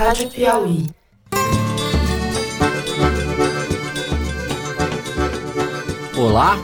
Rádio 0.00 0.30
Piauí. 0.30 0.86
Olá, 6.16 6.56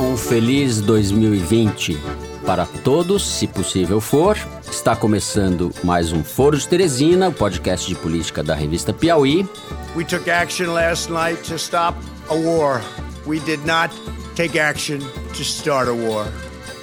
um 0.00 0.16
feliz 0.16 0.80
2020 0.80 1.96
para 2.44 2.66
todos, 2.66 3.24
se 3.24 3.46
possível 3.46 4.00
for. 4.00 4.36
Está 4.68 4.96
começando 4.96 5.70
mais 5.84 6.12
um 6.12 6.24
Foro 6.24 6.58
de 6.58 6.66
Teresina, 6.66 7.28
o 7.28 7.32
podcast 7.32 7.86
de 7.86 7.94
política 7.94 8.42
da 8.42 8.56
revista 8.56 8.92
Piauí. 8.92 9.48
We 9.94 10.04
took 10.04 10.28
action 10.28 10.74
last 10.74 11.08
night 11.08 11.40
to 11.48 11.54
stop 11.54 11.96
a 12.28 12.34
war. 12.34 12.82
We 13.28 13.38
did 13.38 13.64
not 13.64 13.94
take 14.34 14.58
action 14.58 14.98
to 14.98 15.44
start 15.44 15.88
a 15.88 15.94
war. 15.94 16.26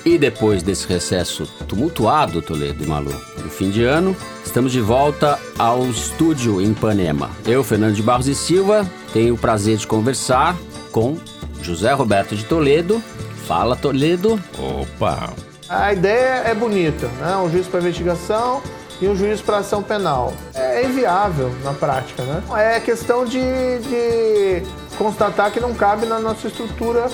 E 0.08 0.18
depois 0.18 0.64
desse 0.64 0.88
recesso 0.88 1.46
tumultuado, 1.68 2.42
Toledo 2.42 2.82
e 2.82 2.88
Malu, 2.88 3.12
do 3.12 3.50
fim 3.50 3.70
de 3.70 3.84
ano, 3.84 4.16
estamos 4.42 4.72
de 4.72 4.80
volta 4.80 5.38
ao 5.60 5.84
estúdio 5.84 6.62
em 6.62 6.72
Ipanema. 6.72 7.30
Eu, 7.46 7.62
Fernando 7.62 7.94
de 7.94 8.02
Barros 8.02 8.26
e 8.26 8.34
Silva, 8.34 8.90
tenho 9.12 9.34
o 9.34 9.38
prazer 9.38 9.76
de 9.76 9.86
conversar 9.86 10.56
com 10.94 11.18
José 11.62 11.92
Roberto 11.92 12.38
de 12.38 12.46
Toledo. 12.46 13.04
Fala, 13.46 13.76
Toledo. 13.76 14.42
Opa! 14.58 15.34
A 15.68 15.92
ideia 15.92 16.42
é 16.46 16.56
bonita, 16.56 17.10
né? 17.20 17.36
Um 17.36 17.52
juiz 17.52 17.68
para 17.68 17.82
investigação 17.82 18.62
e 19.02 19.10
um 19.10 19.16
juiz 19.16 19.42
para 19.42 19.58
ação 19.58 19.84
penal. 19.84 20.34
É 20.56 20.86
inviável 20.86 21.54
na 21.66 21.74
prática, 21.74 22.24
né? 22.24 22.42
É 22.56 22.80
questão 22.80 23.26
de, 23.26 23.42
de 23.42 24.64
constatar 24.98 25.52
que 25.52 25.60
não 25.60 25.74
cabe 25.74 26.06
na 26.06 26.18
nossa 26.18 26.48
estrutura 26.48 27.10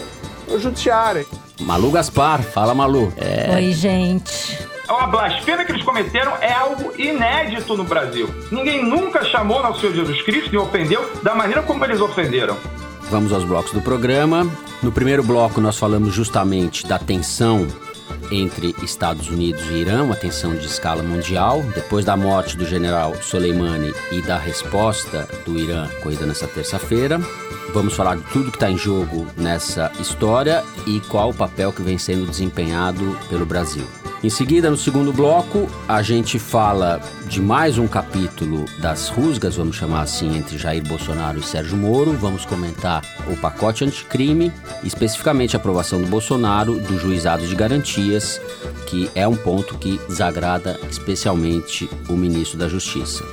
judiciária. 0.57 1.25
Malu 1.61 1.91
Gaspar. 1.91 2.41
Fala, 2.41 2.73
Malu. 2.73 3.13
É... 3.17 3.53
Oi, 3.55 3.71
gente. 3.71 4.57
A 4.87 5.07
blasfêmia 5.07 5.65
que 5.65 5.71
eles 5.71 5.83
cometeram 5.83 6.33
é 6.41 6.51
algo 6.51 6.91
inédito 6.97 7.75
no 7.75 7.83
Brasil. 7.83 8.29
Ninguém 8.51 8.83
nunca 8.83 9.23
chamou 9.25 9.61
nosso 9.63 9.79
Senhor 9.79 9.95
Jesus 9.95 10.21
Cristo 10.21 10.53
e 10.53 10.57
ofendeu 10.57 11.09
da 11.23 11.33
maneira 11.33 11.63
como 11.63 11.83
eles 11.85 12.01
ofenderam. 12.01 12.57
Vamos 13.09 13.31
aos 13.31 13.43
blocos 13.43 13.71
do 13.71 13.81
programa. 13.81 14.49
No 14.81 14.91
primeiro 14.91 15.23
bloco, 15.23 15.61
nós 15.61 15.77
falamos 15.77 16.13
justamente 16.13 16.85
da 16.85 16.99
tensão 16.99 17.67
entre 18.31 18.75
Estados 18.83 19.29
Unidos 19.29 19.63
e 19.69 19.73
Irã, 19.73 20.03
uma 20.03 20.15
tensão 20.15 20.53
de 20.55 20.65
escala 20.65 21.03
mundial. 21.03 21.61
Depois 21.75 22.03
da 22.03 22.17
morte 22.17 22.57
do 22.57 22.65
general 22.65 23.15
Soleimani 23.21 23.93
e 24.11 24.21
da 24.21 24.37
resposta 24.37 25.27
do 25.45 25.57
Irã 25.57 25.87
ocorrida 25.99 26.25
nessa 26.25 26.47
terça-feira, 26.47 27.19
vamos 27.73 27.95
falar 27.95 28.15
de 28.15 28.23
tudo 28.31 28.51
que 28.51 28.57
está 28.57 28.69
em 28.69 28.77
jogo 28.77 29.25
nessa 29.35 29.91
história 29.99 30.63
e 30.85 30.99
qual 31.01 31.31
o 31.31 31.33
papel 31.33 31.73
que 31.73 31.81
vem 31.81 31.97
sendo 31.97 32.29
desempenhado 32.29 33.17
pelo 33.29 33.45
Brasil. 33.45 33.85
Em 34.23 34.29
seguida, 34.29 34.69
no 34.69 34.77
segundo 34.77 35.11
bloco, 35.11 35.67
a 35.85 36.01
gente 36.01 36.39
fala 36.39 37.01
de 37.27 37.41
mais 37.41 37.77
um 37.77 37.87
capítulo 37.87 38.63
das 38.79 39.09
rusgas, 39.09 39.57
vamos 39.57 39.75
chamar 39.75 40.03
assim, 40.03 40.37
entre 40.37 40.57
Jair 40.57 40.81
Bolsonaro 40.87 41.39
e 41.39 41.43
Sérgio 41.43 41.75
Moro. 41.75 42.13
Vamos 42.13 42.45
comentar 42.45 43.03
o 43.27 43.35
pacote 43.35 43.83
anticrime, 43.83 44.49
especificamente 44.81 45.57
a 45.57 45.59
aprovação 45.59 46.01
do 46.01 46.07
Bolsonaro 46.07 46.79
do 46.79 46.97
juizado 46.97 47.45
de 47.45 47.53
garantias, 47.53 48.39
que 48.87 49.11
é 49.13 49.27
um 49.27 49.35
ponto 49.35 49.77
que 49.77 49.99
desagrada 50.07 50.79
especialmente 50.89 51.89
o 52.07 52.13
ministro 52.13 52.57
da 52.57 52.69
Justiça. 52.69 53.25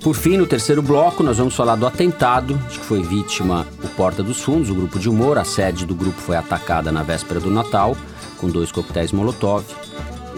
Por 0.00 0.14
fim, 0.14 0.38
no 0.38 0.46
terceiro 0.46 0.80
bloco, 0.80 1.22
nós 1.22 1.36
vamos 1.36 1.54
falar 1.54 1.76
do 1.76 1.86
atentado 1.86 2.54
de 2.70 2.78
que 2.78 2.84
foi 2.86 3.02
vítima 3.02 3.66
o 3.84 3.88
Porta 3.88 4.22
dos 4.22 4.40
Fundos, 4.40 4.70
o 4.70 4.74
grupo 4.74 4.98
de 4.98 5.10
humor. 5.10 5.36
A 5.36 5.44
sede 5.44 5.84
do 5.84 5.94
grupo 5.94 6.18
foi 6.18 6.36
atacada 6.36 6.90
na 6.90 7.02
véspera 7.02 7.38
do 7.38 7.50
Natal, 7.50 7.94
com 8.38 8.48
dois 8.48 8.72
coquetéis 8.72 9.12
Molotov. 9.12 9.62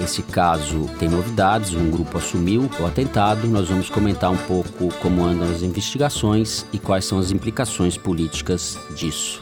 Esse 0.03 0.21
caso 0.23 0.91
tem 0.99 1.09
novidades, 1.09 1.75
um 1.75 1.91
grupo 1.91 2.19
assumiu 2.19 2.69
o 2.81 2.87
atentado. 2.87 3.47
Nós 3.47 3.69
vamos 3.69 3.89
comentar 3.89 4.33
um 4.33 4.37
pouco 4.37 4.93
como 5.01 5.25
andam 5.25 5.49
as 5.49 5.63
investigações 5.63 6.67
e 6.73 6.79
quais 6.79 7.05
são 7.05 7.21
as 7.21 7.31
implicações 7.31 7.97
políticas 7.97 8.77
disso. 8.97 9.41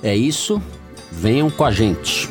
É 0.00 0.14
isso, 0.14 0.62
venham 1.10 1.50
com 1.50 1.64
a 1.64 1.72
gente. 1.72 2.28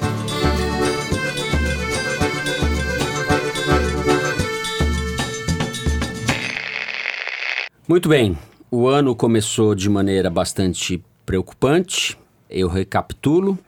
Muito 7.87 8.09
bem, 8.09 8.35
o 8.71 8.87
ano 8.87 9.15
começou 9.15 9.75
de 9.75 9.87
maneira 9.87 10.27
bastante 10.27 11.03
preocupante. 11.23 12.17
Eu 12.49 12.67
recapitulo. 12.67 13.59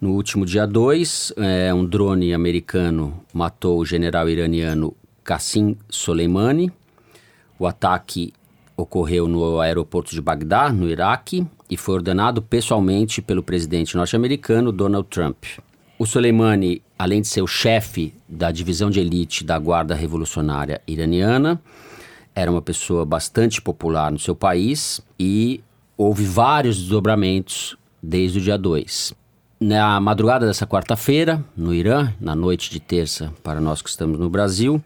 No 0.00 0.12
último 0.12 0.46
dia 0.46 0.66
2, 0.66 1.34
é, 1.36 1.74
um 1.74 1.84
drone 1.84 2.32
americano 2.32 3.22
matou 3.34 3.78
o 3.78 3.84
general 3.84 4.30
iraniano 4.30 4.96
Qassim 5.22 5.76
Soleimani. 5.90 6.72
O 7.58 7.66
ataque 7.66 8.32
ocorreu 8.78 9.28
no 9.28 9.60
aeroporto 9.60 10.10
de 10.10 10.22
Bagdá, 10.22 10.72
no 10.72 10.88
Iraque, 10.88 11.46
e 11.68 11.76
foi 11.76 11.96
ordenado 11.96 12.40
pessoalmente 12.40 13.20
pelo 13.20 13.42
presidente 13.42 13.94
norte-americano 13.94 14.72
Donald 14.72 15.06
Trump. 15.10 15.44
O 15.98 16.06
Soleimani, 16.06 16.80
além 16.98 17.20
de 17.20 17.28
ser 17.28 17.42
o 17.42 17.46
chefe 17.46 18.14
da 18.26 18.50
divisão 18.50 18.88
de 18.88 19.00
elite 19.00 19.44
da 19.44 19.58
Guarda 19.58 19.94
Revolucionária 19.94 20.80
Iraniana, 20.86 21.60
era 22.36 22.50
uma 22.50 22.60
pessoa 22.60 23.06
bastante 23.06 23.62
popular 23.62 24.12
no 24.12 24.18
seu 24.18 24.36
país 24.36 25.00
e 25.18 25.64
houve 25.96 26.24
vários 26.24 26.76
desdobramentos 26.76 27.78
desde 28.02 28.38
o 28.38 28.42
dia 28.42 28.58
2. 28.58 29.14
Na 29.58 29.98
madrugada 29.98 30.46
dessa 30.46 30.66
quarta-feira, 30.66 31.42
no 31.56 31.72
Irã, 31.72 32.12
na 32.20 32.36
noite 32.36 32.70
de 32.70 32.78
terça, 32.78 33.32
para 33.42 33.58
nós 33.58 33.80
que 33.80 33.88
estamos 33.88 34.18
no 34.18 34.28
Brasil, 34.28 34.84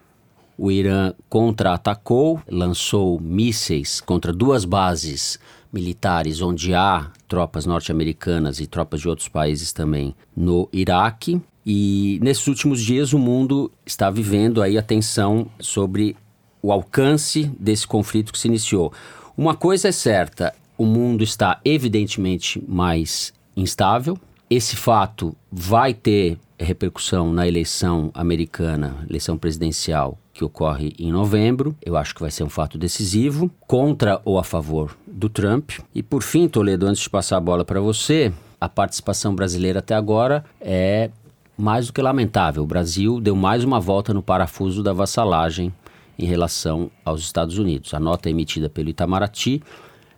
o 0.56 0.70
Irã 0.70 1.12
contra-atacou, 1.28 2.40
lançou 2.48 3.18
mísseis 3.20 4.00
contra 4.00 4.32
duas 4.32 4.64
bases 4.64 5.40
militares 5.72 6.40
onde 6.40 6.72
há 6.72 7.10
tropas 7.26 7.66
norte-americanas 7.66 8.60
e 8.60 8.66
tropas 8.68 9.00
de 9.00 9.08
outros 9.08 9.26
países 9.26 9.72
também 9.72 10.14
no 10.36 10.68
Iraque. 10.72 11.40
E 11.66 12.20
nesses 12.22 12.46
últimos 12.46 12.80
dias 12.80 13.12
o 13.12 13.18
mundo 13.18 13.72
está 13.84 14.08
vivendo 14.08 14.62
aí 14.62 14.78
a 14.78 14.82
tensão 14.82 15.48
sobre 15.58 16.16
o 16.62 16.72
alcance 16.72 17.44
desse 17.59 17.87
conflito 17.87 18.32
que 18.32 18.38
se 18.38 18.48
iniciou. 18.48 18.93
Uma 19.37 19.54
coisa 19.54 19.88
é 19.88 19.93
certa, 19.93 20.54
o 20.76 20.84
mundo 20.84 21.22
está 21.22 21.60
evidentemente 21.65 22.62
mais 22.66 23.32
instável, 23.56 24.19
esse 24.48 24.76
fato 24.76 25.37
vai 25.50 25.94
ter 25.94 26.38
repercussão 26.59 27.32
na 27.32 27.47
eleição 27.47 28.10
americana, 28.12 29.04
eleição 29.09 29.38
presidencial, 29.38 30.19
que 30.34 30.44
ocorre 30.44 30.93
em 30.98 31.12
novembro. 31.12 31.75
Eu 31.81 31.97
acho 31.97 32.15
que 32.15 32.21
vai 32.21 32.31
ser 32.31 32.44
um 32.44 32.48
fato 32.48 32.77
decisivo, 32.77 33.50
contra 33.66 34.21
ou 34.25 34.38
a 34.38 34.44
favor 34.44 34.97
do 35.06 35.28
Trump. 35.28 35.71
E 35.94 36.03
por 36.03 36.22
fim, 36.22 36.48
Toledo, 36.48 36.87
antes 36.87 37.03
de 37.03 37.10
passar 37.10 37.37
a 37.37 37.41
bola 37.41 37.65
para 37.65 37.81
você, 37.81 38.32
a 38.60 38.69
participação 38.69 39.34
brasileira 39.34 39.78
até 39.78 39.94
agora 39.94 40.44
é 40.60 41.10
mais 41.56 41.87
do 41.87 41.92
que 41.92 42.03
lamentável. 42.03 42.62
O 42.62 42.66
Brasil 42.66 43.21
deu 43.21 43.37
mais 43.37 43.65
uma 43.65 43.81
volta 43.81 44.12
no 44.12 44.22
parafuso 44.22 44.82
da 44.82 44.92
vassalagem 44.92 45.72
em 46.20 46.26
relação 46.26 46.91
aos 47.03 47.22
Estados 47.22 47.56
Unidos. 47.56 47.94
A 47.94 47.98
nota 47.98 48.28
emitida 48.28 48.69
pelo 48.69 48.91
Itamaraty, 48.91 49.62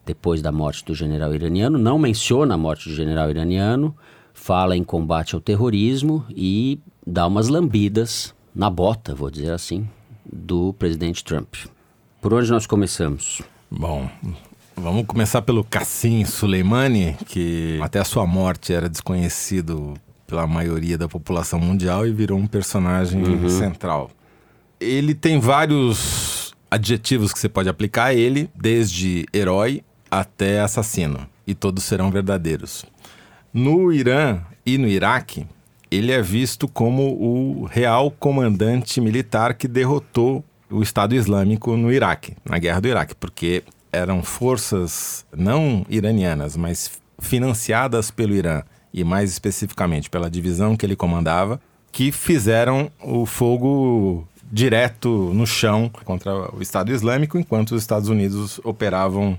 depois 0.05 0.43
da 0.43 0.51
morte 0.51 0.85
do 0.85 0.95
general 0.95 1.33
iraniano, 1.33 1.79
não 1.79 1.97
menciona 1.97 2.55
a 2.55 2.59
morte 2.59 2.89
do 2.89 2.95
general 2.95 3.31
iraniano, 3.31 3.97
fala 4.35 4.77
em 4.77 4.83
combate 4.83 5.37
ao 5.37 5.41
terrorismo 5.41 6.25
e 6.29 6.81
dá 7.07 7.25
umas 7.27 7.47
lambidas 7.47 8.35
na 8.53 8.69
bota, 8.69 9.15
vou 9.15 9.31
dizer 9.31 9.53
assim, 9.53 9.89
do 10.31 10.73
presidente 10.73 11.23
Trump. 11.23 11.55
Por 12.21 12.35
onde 12.35 12.51
nós 12.51 12.67
começamos? 12.67 13.41
Bom, 13.71 14.11
vamos 14.77 15.07
começar 15.07 15.43
pelo 15.43 15.62
Cassim 15.62 16.25
Soleimani, 16.25 17.17
que 17.27 17.79
até 17.81 18.01
a 18.01 18.05
sua 18.05 18.27
morte 18.27 18.73
era 18.73 18.89
desconhecido 18.89 19.95
pela 20.27 20.49
maioria 20.49 20.99
da 20.99 21.09
população 21.09 21.61
mundial 21.61 22.07
e 22.07 22.12
virou 22.12 22.39
um 22.39 22.47
personagem 22.47 23.23
uhum. 23.23 23.49
central. 23.49 24.11
Ele 24.82 25.15
tem 25.15 25.38
vários 25.38 26.53
adjetivos 26.70 27.32
que 27.32 27.38
você 27.38 27.48
pode 27.48 27.69
aplicar 27.69 28.06
a 28.06 28.14
ele, 28.14 28.50
desde 28.55 29.26
herói 29.32 29.82
até 30.11 30.61
assassino, 30.61 31.26
e 31.46 31.55
todos 31.55 31.84
serão 31.84 32.11
verdadeiros. 32.11 32.84
No 33.52 33.93
Irã 33.93 34.40
e 34.64 34.76
no 34.79 34.88
Iraque, 34.88 35.46
ele 35.90 36.11
é 36.11 36.23
visto 36.23 36.67
como 36.67 37.02
o 37.12 37.64
real 37.67 38.11
comandante 38.11 39.00
militar 39.00 39.55
que 39.55 39.69
derrotou 39.69 40.44
o 40.70 40.82
Estado 40.82 41.14
Islâmico 41.14 41.76
no 41.76 41.93
Iraque, 41.93 42.35
na 42.44 42.58
guerra 42.58 42.81
do 42.81 42.88
Iraque, 42.88 43.14
porque 43.14 43.62
eram 43.93 44.23
forças 44.23 45.26
não 45.37 45.85
iranianas, 45.88 46.56
mas 46.56 46.90
financiadas 47.19 48.11
pelo 48.11 48.35
Irã 48.35 48.62
e 48.93 49.05
mais 49.05 49.31
especificamente 49.31 50.08
pela 50.08 50.31
divisão 50.31 50.76
que 50.76 50.85
ele 50.85 50.96
comandava, 50.96 51.61
que 51.93 52.11
fizeram 52.11 52.90
o 53.02 53.26
fogo 53.26 54.26
direto 54.52 55.32
no 55.32 55.46
chão 55.46 55.90
contra 56.04 56.54
o 56.54 56.60
Estado 56.60 56.93
Islâmico, 56.93 57.38
enquanto 57.38 57.72
os 57.72 57.81
Estados 57.81 58.10
Unidos 58.10 58.60
operavam 58.62 59.38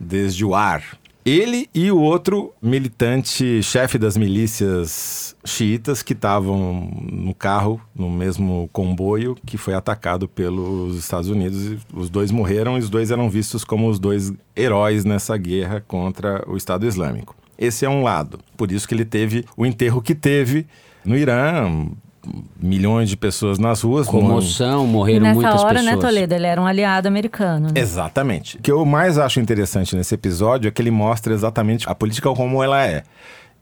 desde 0.00 0.44
o 0.44 0.54
ar 0.54 0.82
Ele 1.24 1.70
e 1.74 1.90
o 1.90 1.98
outro 1.98 2.52
militante, 2.60 3.62
chefe 3.62 3.96
das 3.96 4.14
milícias 4.14 5.34
xiitas, 5.42 6.02
que 6.02 6.12
estavam 6.12 6.90
no 7.10 7.34
carro, 7.34 7.80
no 7.94 8.10
mesmo 8.10 8.68
comboio, 8.72 9.34
que 9.46 9.56
foi 9.56 9.72
atacado 9.72 10.28
pelos 10.28 10.98
Estados 10.98 11.30
Unidos. 11.30 11.78
Os 11.94 12.10
dois 12.10 12.30
morreram 12.30 12.76
e 12.76 12.80
os 12.80 12.90
dois 12.90 13.10
eram 13.10 13.30
vistos 13.30 13.64
como 13.64 13.88
os 13.88 13.98
dois 13.98 14.32
heróis 14.54 15.04
nessa 15.04 15.34
guerra 15.38 15.82
contra 15.86 16.44
o 16.46 16.58
Estado 16.58 16.86
Islâmico. 16.86 17.34
Esse 17.56 17.86
é 17.86 17.88
um 17.88 18.02
lado. 18.02 18.38
Por 18.56 18.70
isso 18.70 18.86
que 18.86 18.94
ele 18.94 19.04
teve 19.04 19.46
o 19.56 19.64
enterro 19.64 20.02
que 20.02 20.14
teve 20.14 20.66
no 21.04 21.16
Irã, 21.16 21.86
milhões 22.60 23.08
de 23.08 23.16
pessoas 23.16 23.58
nas 23.58 23.82
ruas. 23.82 24.06
Comoção, 24.06 24.86
morreram 24.86 25.22
nessa 25.22 25.34
muitas 25.34 25.60
hora, 25.60 25.78
pessoas. 25.78 25.96
né, 25.96 26.00
Toledo? 26.00 26.34
Ele 26.34 26.46
era 26.46 26.60
um 26.60 26.66
aliado 26.66 27.08
americano. 27.08 27.68
Né? 27.68 27.80
Exatamente. 27.80 28.56
O 28.56 28.60
que 28.60 28.70
eu 28.70 28.84
mais 28.84 29.18
acho 29.18 29.40
interessante 29.40 29.94
nesse 29.96 30.14
episódio 30.14 30.68
é 30.68 30.70
que 30.70 30.80
ele 30.80 30.90
mostra 30.90 31.32
exatamente 31.32 31.88
a 31.88 31.94
política 31.94 32.32
como 32.34 32.62
ela 32.62 32.86
é. 32.86 33.02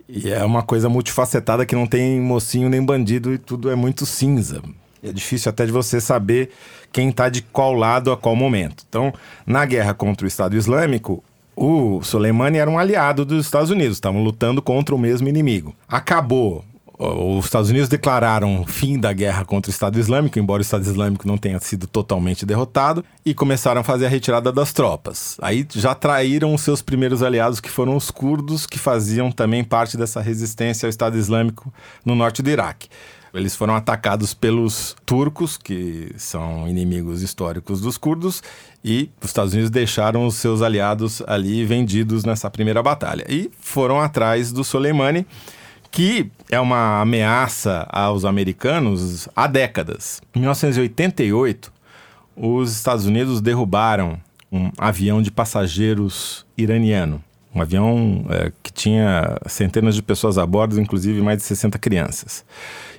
E 0.09 0.31
é 0.31 0.45
uma 0.45 0.63
coisa 0.63 0.89
multifacetada 0.89 1.65
que 1.65 1.75
não 1.75 1.87
tem 1.87 2.21
mocinho 2.21 2.69
nem 2.69 2.85
bandido 2.85 3.33
e 3.33 3.39
tudo 3.39 3.71
é 3.71 3.75
muito 3.75 4.05
cinza. 4.05 4.63
É 5.03 5.13
difícil 5.13 5.51
até 5.51 5.67
de 5.67 5.73
você 5.73 6.01
saber 6.01 6.51
quem 6.93 7.09
está 7.09 7.29
de 7.29 7.43
qual 7.43 7.73
lado 7.73 8.13
a 8.13 8.17
qual 8.17 8.37
momento. 8.37 8.85
Então, 8.89 9.13
na 9.47 9.65
guerra 9.65 9.95
contra 9.95 10.25
o 10.25 10.29
Estado 10.29 10.57
Islâmico, 10.57 11.25
o 11.57 12.03
Soleimani 12.03 12.59
era 12.59 12.71
um 12.71 12.79
aliado 12.79 13.25
dos 13.25 13.45
Estados 13.45 13.71
Unidos, 13.71 13.97
estavam 13.97 14.23
lutando 14.23 14.63
contra 14.63 14.95
o 14.95 14.99
mesmo 14.99 15.29
inimigo. 15.29 15.75
Acabou. 15.89 16.65
Os 17.05 17.47
Estados 17.47 17.69
Unidos 17.69 17.89
declararam 17.89 18.65
fim 18.65 18.97
da 18.97 19.13
guerra 19.13 19.45
contra 19.45 19.69
o 19.69 19.73
Estado 19.73 19.99
Islâmico, 19.99 20.39
embora 20.39 20.61
o 20.61 20.63
Estado 20.63 20.85
Islâmico 20.87 21.27
não 21.27 21.37
tenha 21.37 21.59
sido 21.59 21.89
totalmente 21.89 22.47
derrotado, 22.47 23.05
e 23.27 23.35
começaram 23.35 23.81
a 23.81 23.85
fazer 23.85 24.07
a 24.07 24.09
retirada 24.09 24.53
das 24.53 24.73
tropas. 24.73 25.37
Aí 25.43 25.67
já 25.75 25.97
traíram 25.97 26.55
os 26.55 26.61
seus 26.61 26.81
primeiros 26.81 27.21
aliados, 27.21 27.59
que 27.59 27.69
foram 27.69 27.97
os 27.97 28.09
curdos, 28.09 28.67
que 28.67 28.79
faziam 28.79 29.33
também 29.33 29.65
parte 29.65 29.97
dessa 29.97 30.21
resistência 30.21 30.87
ao 30.87 30.91
Estado 30.91 31.19
Islâmico 31.19 31.75
no 32.05 32.15
norte 32.15 32.41
do 32.41 32.49
Iraque. 32.49 32.89
Eles 33.35 33.57
foram 33.57 33.75
atacados 33.75 34.33
pelos 34.33 34.95
turcos, 35.05 35.57
que 35.57 36.15
são 36.17 36.69
inimigos 36.69 37.21
históricos 37.21 37.81
dos 37.81 37.99
curdos, 37.99 38.45
e 38.85 39.11
os 39.21 39.29
Estados 39.29 39.55
Unidos 39.55 39.71
deixaram 39.71 40.25
os 40.25 40.37
seus 40.37 40.63
aliados 40.63 41.21
ali 41.27 41.65
vendidos 41.65 42.25
nessa 42.25 42.49
primeira 42.49 42.81
batalha. 42.81 43.25
E 43.29 43.51
foram 43.59 43.99
atrás 43.99 44.53
do 44.53 44.63
Soleimani, 44.63 45.27
que 45.93 46.31
é 46.51 46.59
uma 46.59 47.03
ameaça 47.03 47.87
aos 47.91 48.25
americanos 48.25 49.29
há 49.37 49.47
décadas. 49.47 50.23
Em 50.35 50.41
1988, 50.41 51.71
os 52.35 52.73
Estados 52.73 53.05
Unidos 53.05 53.43
derrubaram 53.43 54.19
um 54.51 54.71
avião 54.79 55.21
de 55.21 55.31
passageiros 55.31 56.47
iraniano. 56.57 57.23
Um 57.55 57.61
avião 57.61 58.25
é, 58.31 58.51
que 58.63 58.73
tinha 58.73 59.37
centenas 59.47 59.95
de 59.95 60.03
pessoas 60.03 60.39
a 60.39 60.47
bordo, 60.47 60.81
inclusive 60.81 61.21
mais 61.21 61.37
de 61.39 61.45
60 61.45 61.79
crianças. 61.79 62.43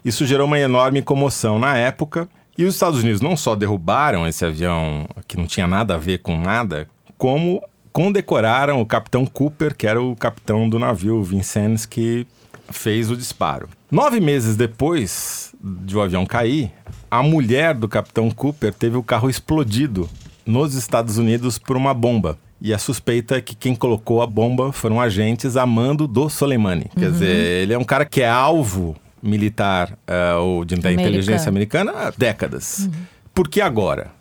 Isso 0.05 0.23
gerou 0.27 0.45
uma 0.45 0.59
enorme 0.59 1.01
comoção 1.01 1.57
na 1.57 1.75
época. 1.75 2.29
E 2.55 2.63
os 2.63 2.75
Estados 2.75 2.99
Unidos 3.01 3.21
não 3.21 3.35
só 3.35 3.55
derrubaram 3.55 4.27
esse 4.27 4.45
avião, 4.45 5.07
que 5.27 5.35
não 5.35 5.47
tinha 5.47 5.65
nada 5.65 5.95
a 5.95 5.97
ver 5.97 6.19
com 6.19 6.39
nada, 6.39 6.87
como 7.17 7.59
condecoraram 7.91 8.79
o 8.79 8.85
capitão 8.85 9.25
Cooper, 9.25 9.75
que 9.75 9.87
era 9.87 9.99
o 9.99 10.15
capitão 10.15 10.69
do 10.69 10.77
navio 10.77 11.23
Vincennes, 11.23 11.87
que 11.87 12.27
fez 12.73 13.09
o 13.09 13.15
disparo. 13.15 13.69
Nove 13.91 14.19
meses 14.19 14.55
depois 14.55 15.53
de 15.63 15.95
o 15.95 16.01
avião 16.01 16.25
cair, 16.25 16.71
a 17.09 17.23
mulher 17.23 17.73
do 17.73 17.87
capitão 17.87 18.29
Cooper 18.29 18.73
teve 18.73 18.97
o 18.97 19.03
carro 19.03 19.29
explodido 19.29 20.09
nos 20.45 20.73
Estados 20.73 21.17
Unidos 21.17 21.57
por 21.57 21.77
uma 21.77 21.93
bomba. 21.93 22.37
E 22.59 22.73
a 22.73 22.77
suspeita 22.77 23.35
é 23.35 23.41
que 23.41 23.55
quem 23.55 23.75
colocou 23.75 24.21
a 24.21 24.27
bomba 24.27 24.71
foram 24.71 24.99
agentes 24.99 25.57
a 25.57 25.65
mando 25.65 26.07
do 26.07 26.29
Soleimani. 26.29 26.85
Quer 26.97 27.11
dizer, 27.11 27.35
ele 27.61 27.73
é 27.73 27.77
um 27.77 27.83
cara 27.83 28.05
que 28.05 28.21
é 28.21 28.29
alvo 28.29 28.95
militar 29.21 29.97
uh, 30.07 30.39
ou 30.39 30.65
de, 30.65 30.75
da 30.75 30.89
Americano. 30.89 31.09
inteligência 31.09 31.49
americana 31.49 31.91
há 31.91 32.13
décadas. 32.17 32.89
Por 33.33 33.47
que 33.47 33.61
agora? 33.61 34.11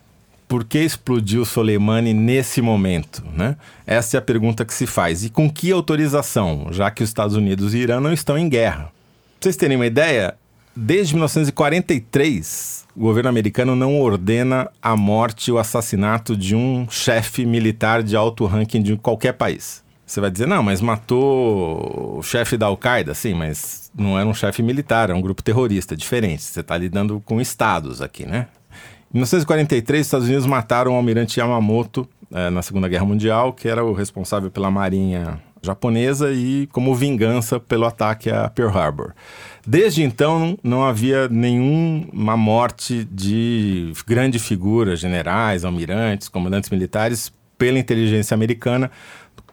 Por 0.53 0.65
que 0.65 0.81
explodiu 0.81 1.47
Soleimani 1.47 2.13
nesse 2.13 2.61
momento? 2.61 3.25
Né? 3.35 3.57
Essa 3.87 4.19
é 4.19 4.19
a 4.19 4.21
pergunta 4.21 4.67
que 4.67 4.75
se 4.75 4.87
faz. 4.87 5.25
E 5.25 5.31
com 5.31 5.51
que 5.51 5.73
autorização, 5.73 6.67
já 6.71 6.91
que 6.91 7.03
os 7.03 7.09
Estados 7.09 7.35
Unidos 7.35 7.73
e 7.73 7.79
Irã 7.79 8.01
não 8.01 8.13
estão 8.13 8.37
em 8.37 8.51
guerra? 8.51 8.83
Pra 8.83 8.93
vocês 9.41 9.57
terem 9.57 9.79
uma 9.79 9.87
ideia, 9.87 10.35
desde 10.77 11.15
1943, 11.15 12.85
o 12.95 13.01
governo 13.01 13.31
americano 13.31 13.75
não 13.75 13.99
ordena 13.99 14.69
a 14.83 14.95
morte 14.95 15.51
ou 15.51 15.59
assassinato 15.59 16.37
de 16.37 16.55
um 16.55 16.87
chefe 16.91 17.47
militar 17.47 18.03
de 18.03 18.15
alto 18.15 18.45
ranking 18.45 18.83
de 18.83 18.95
qualquer 18.99 19.33
país. 19.33 19.83
Você 20.05 20.21
vai 20.21 20.31
dizer, 20.31 20.47
não, 20.47 20.63
mas 20.63 20.83
matou 20.83 22.19
o 22.19 22.23
chefe 22.23 22.59
da 22.59 22.67
Al-Qaeda? 22.67 23.15
Sim, 23.15 23.33
mas 23.33 23.91
não 23.97 24.19
era 24.19 24.29
um 24.29 24.35
chefe 24.35 24.63
militar, 24.63 25.09
era 25.09 25.17
um 25.17 25.23
grupo 25.23 25.43
terrorista, 25.43 25.97
diferente. 25.97 26.43
Você 26.43 26.61
está 26.61 26.77
lidando 26.77 27.23
com 27.25 27.41
estados 27.41 28.03
aqui, 28.03 28.27
né? 28.27 28.49
Em 29.15 29.19
1943, 29.19 30.01
os 30.01 30.07
Estados 30.07 30.27
Unidos 30.27 30.47
mataram 30.47 30.93
o 30.93 30.95
almirante 30.95 31.39
Yamamoto 31.39 32.09
eh, 32.33 32.49
na 32.49 32.63
Segunda 32.63 32.89
Guerra 32.89 33.05
Mundial, 33.05 33.53
que 33.53 33.69
era 33.69 33.85
o 33.85 33.93
responsável 33.93 34.51
pela 34.51 34.71
marinha 34.71 35.39
japonesa 35.61 36.33
e 36.33 36.67
como 36.73 36.95
vingança 36.95 37.61
pelo 37.61 37.85
ataque 37.85 38.31
a 38.31 38.49
Pearl 38.49 38.77
Harbor. 38.77 39.13
Desde 39.67 40.03
então, 40.03 40.59
não 40.63 40.83
havia 40.83 41.29
nenhuma 41.29 42.39
morte 42.39 43.05
de 43.05 43.93
grande 44.07 44.39
figura, 44.39 44.97
generais, 44.97 45.63
almirantes, 45.63 46.29
comandantes 46.29 46.71
militares, 46.71 47.31
pela 47.59 47.79
inteligência 47.79 48.35
americana 48.35 48.91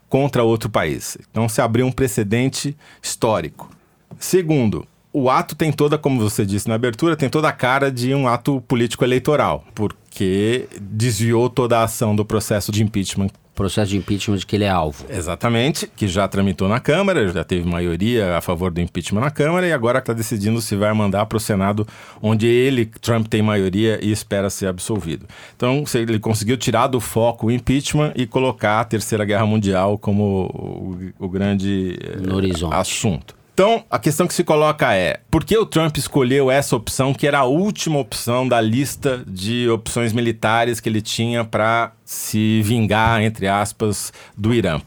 contra 0.08 0.42
outro 0.42 0.70
país. 0.70 1.18
Então 1.30 1.50
se 1.50 1.62
abriu 1.62 1.86
um 1.86 1.92
precedente 1.92 2.76
histórico. 3.04 3.70
Segundo, 4.18 4.88
o 5.12 5.30
ato 5.30 5.56
tem 5.56 5.72
toda, 5.72 5.98
como 5.98 6.22
você 6.22 6.46
disse 6.46 6.68
na 6.68 6.76
abertura, 6.76 7.16
tem 7.16 7.30
toda 7.30 7.50
a 7.50 7.52
cara 7.52 7.92
de 7.92 8.14
um 8.14 8.28
ato 8.28 8.62
político 8.62 9.04
eleitoral, 9.04 9.66
porque 9.74 10.68
desviou 10.80 11.50
toda 11.50 11.80
a 11.80 11.84
ação 11.84 12.16
do 12.16 12.24
processo 12.24 12.72
de 12.72 12.84
impeachment. 12.84 13.30
Processo 13.56 13.92
de 13.92 13.98
impeachment 13.98 14.38
de 14.38 14.46
que 14.46 14.56
ele 14.56 14.64
é 14.64 14.70
alvo. 14.70 15.06
Exatamente, 15.10 15.86
que 15.94 16.08
já 16.08 16.26
tramitou 16.30 16.70
na 16.70 16.80
Câmara, 16.80 17.28
já 17.28 17.44
teve 17.44 17.68
maioria 17.68 18.38
a 18.38 18.42
favor 18.42 18.72
do 18.72 18.80
impeachment 18.80 19.20
na 19.20 19.32
Câmara 19.32 19.68
e 19.68 19.74
agora 19.74 20.00
está 20.00 20.14
decidindo 20.14 20.62
se 20.62 20.78
vai 20.78 20.94
mandar 20.94 21.26
para 21.26 21.36
o 21.36 21.40
Senado, 21.42 21.86
onde 22.22 22.48
ele, 22.48 22.86
Trump, 22.86 23.28
tem 23.28 23.42
maioria 23.42 24.00
e 24.02 24.12
espera 24.12 24.50
ser 24.50 24.68
absolvido. 24.68 25.26
Então, 25.58 25.84
ele 25.96 26.20
conseguiu 26.20 26.56
tirar 26.56 26.88
do 26.88 27.02
foco 27.02 27.48
o 27.48 27.52
impeachment 27.52 28.14
e 28.16 28.26
colocar 28.26 28.80
a 28.80 28.86
Terceira 28.86 29.26
Guerra 29.26 29.46
Mundial 29.46 29.98
como 29.98 31.04
o, 31.20 31.26
o 31.26 31.28
grande 31.28 32.00
eh, 32.02 32.76
assunto. 32.76 33.39
Então, 33.60 33.84
a 33.92 34.00
questão 34.00 34.26
que 34.26 34.34
se 34.34 34.42
coloca 34.42 34.94
é: 34.94 35.20
por 35.30 35.44
que 35.44 35.58
o 35.58 35.66
Trump 35.66 35.98
escolheu 35.98 36.50
essa 36.50 36.78
opção, 36.78 37.14
que 37.14 37.28
era 37.28 37.40
a 37.40 37.44
última 37.44 38.00
opção 38.00 38.48
da 38.48 38.62
lista 38.62 39.22
de 39.28 39.70
opções 39.70 40.14
militares 40.14 40.80
que 40.80 40.88
ele 40.88 41.02
tinha 41.02 41.44
para 41.44 41.92
se 42.06 42.62
vingar, 42.62 43.22
entre 43.22 43.50
aspas, 43.50 44.14
do 44.38 44.54
Irã? 44.54 44.80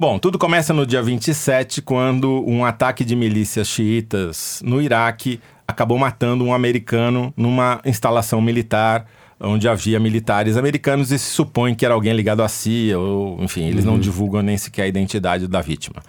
Bom, 0.00 0.18
tudo 0.18 0.38
começa 0.38 0.72
no 0.72 0.86
dia 0.86 1.02
27, 1.02 1.82
quando 1.82 2.42
um 2.48 2.64
ataque 2.64 3.04
de 3.04 3.14
milícias 3.14 3.68
xiitas 3.68 4.62
no 4.64 4.80
Iraque 4.80 5.38
acabou 5.68 5.98
matando 5.98 6.44
um 6.44 6.54
americano 6.54 7.30
numa 7.36 7.78
instalação 7.84 8.40
militar 8.40 9.04
onde 9.38 9.68
havia 9.68 10.00
militares 10.00 10.56
americanos 10.56 11.12
e 11.12 11.18
se 11.18 11.30
supõe 11.30 11.74
que 11.74 11.84
era 11.84 11.92
alguém 11.92 12.14
ligado 12.14 12.42
à 12.42 12.48
CIA, 12.48 12.98
ou 12.98 13.42
enfim, 13.42 13.64
eles 13.64 13.84
não 13.84 13.98
divulgam 13.98 14.40
nem 14.40 14.56
sequer 14.56 14.84
a 14.84 14.86
identidade 14.86 15.46
da 15.46 15.60
vítima. 15.60 16.02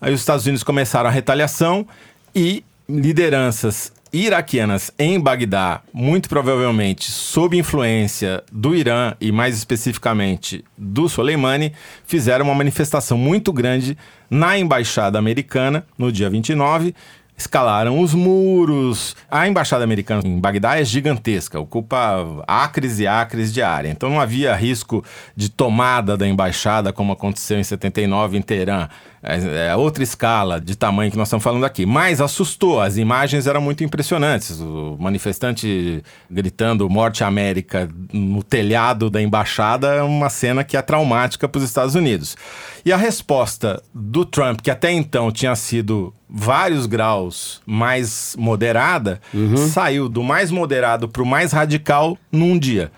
Aí 0.00 0.12
os 0.12 0.20
Estados 0.20 0.46
Unidos 0.46 0.62
começaram 0.62 1.08
a 1.08 1.12
retaliação 1.12 1.86
e 2.34 2.64
lideranças 2.88 3.92
iraquianas 4.12 4.90
em 4.98 5.20
Bagdá, 5.20 5.82
muito 5.92 6.28
provavelmente 6.28 7.10
sob 7.10 7.56
influência 7.56 8.42
do 8.50 8.74
Irã 8.74 9.14
e 9.20 9.30
mais 9.30 9.56
especificamente 9.56 10.64
do 10.76 11.08
Soleimani, 11.08 11.72
fizeram 12.06 12.44
uma 12.44 12.54
manifestação 12.54 13.16
muito 13.16 13.52
grande 13.52 13.96
na 14.28 14.58
embaixada 14.58 15.18
americana 15.18 15.86
no 15.96 16.10
dia 16.10 16.28
29 16.28 16.94
escalaram 17.40 18.00
os 18.00 18.14
muros. 18.14 19.16
A 19.30 19.48
embaixada 19.48 19.82
americana 19.82 20.22
em 20.24 20.38
Bagdá 20.38 20.78
é 20.78 20.84
gigantesca, 20.84 21.58
ocupa 21.58 22.26
acres 22.46 22.98
e 22.98 23.06
acres 23.06 23.52
de 23.52 23.62
área. 23.62 23.88
Então 23.88 24.10
não 24.10 24.20
havia 24.20 24.54
risco 24.54 25.04
de 25.34 25.48
tomada 25.48 26.16
da 26.16 26.28
embaixada, 26.28 26.92
como 26.92 27.12
aconteceu 27.12 27.58
em 27.58 27.64
79 27.64 28.36
em 28.36 28.42
Teherã. 28.42 28.88
É, 29.22 29.68
é 29.68 29.76
outra 29.76 30.02
escala 30.02 30.58
de 30.60 30.74
tamanho 30.74 31.10
que 31.10 31.16
nós 31.16 31.28
estamos 31.28 31.44
falando 31.44 31.64
aqui. 31.64 31.84
Mas 31.84 32.20
assustou, 32.20 32.80
as 32.80 32.96
imagens 32.96 33.46
eram 33.46 33.60
muito 33.60 33.84
impressionantes. 33.84 34.60
O 34.60 34.96
manifestante 34.98 36.02
gritando 36.30 36.88
Morte 36.88 37.22
América 37.22 37.88
no 38.12 38.42
telhado 38.42 39.10
da 39.10 39.20
embaixada 39.20 39.88
é 39.88 40.02
uma 40.02 40.30
cena 40.30 40.64
que 40.64 40.76
é 40.76 40.82
traumática 40.82 41.48
para 41.48 41.58
os 41.58 41.64
Estados 41.64 41.94
Unidos. 41.94 42.36
E 42.84 42.92
a 42.92 42.96
resposta 42.96 43.82
do 43.94 44.24
Trump, 44.24 44.60
que 44.62 44.70
até 44.70 44.90
então 44.90 45.30
tinha 45.30 45.54
sido 45.54 46.14
vários 46.28 46.86
graus 46.86 47.60
mais 47.66 48.34
moderada, 48.38 49.20
saiu 49.68 50.08
do 50.08 50.22
mais 50.22 50.50
moderado 50.50 51.08
para 51.08 51.22
o 51.22 51.26
mais 51.26 51.52
radical 51.52 52.16
num 52.32 52.58
dia. 52.58 52.90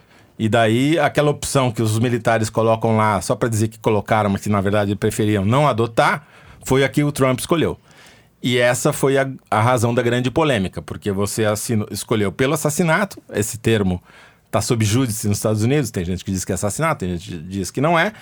E 0.42 0.48
daí 0.48 0.98
aquela 0.98 1.30
opção 1.30 1.70
que 1.70 1.80
os 1.80 2.00
militares 2.00 2.50
colocam 2.50 2.96
lá 2.96 3.20
só 3.20 3.36
para 3.36 3.48
dizer 3.48 3.68
que 3.68 3.78
colocaram, 3.78 4.28
mas 4.28 4.40
que 4.40 4.48
na 4.48 4.60
verdade 4.60 4.96
preferiam 4.96 5.44
não 5.44 5.68
adotar, 5.68 6.26
foi 6.64 6.82
a 6.82 6.88
que 6.88 7.04
o 7.04 7.12
Trump 7.12 7.38
escolheu. 7.38 7.78
E 8.42 8.58
essa 8.58 8.92
foi 8.92 9.16
a, 9.16 9.30
a 9.48 9.60
razão 9.60 9.94
da 9.94 10.02
grande 10.02 10.32
polêmica, 10.32 10.82
porque 10.82 11.12
você 11.12 11.44
assino, 11.44 11.86
escolheu 11.92 12.32
pelo 12.32 12.54
assassinato, 12.54 13.22
esse 13.32 13.56
termo 13.56 14.02
está 14.46 14.60
sob 14.60 14.84
júdice 14.84 15.28
nos 15.28 15.36
Estados 15.36 15.62
Unidos, 15.62 15.92
tem 15.92 16.04
gente 16.04 16.24
que 16.24 16.32
diz 16.32 16.44
que 16.44 16.50
é 16.50 16.56
assassinato, 16.56 17.04
tem 17.06 17.16
gente 17.16 17.30
que 17.30 17.38
diz 17.38 17.70
que 17.70 17.80
não 17.80 17.96
é, 17.96 18.12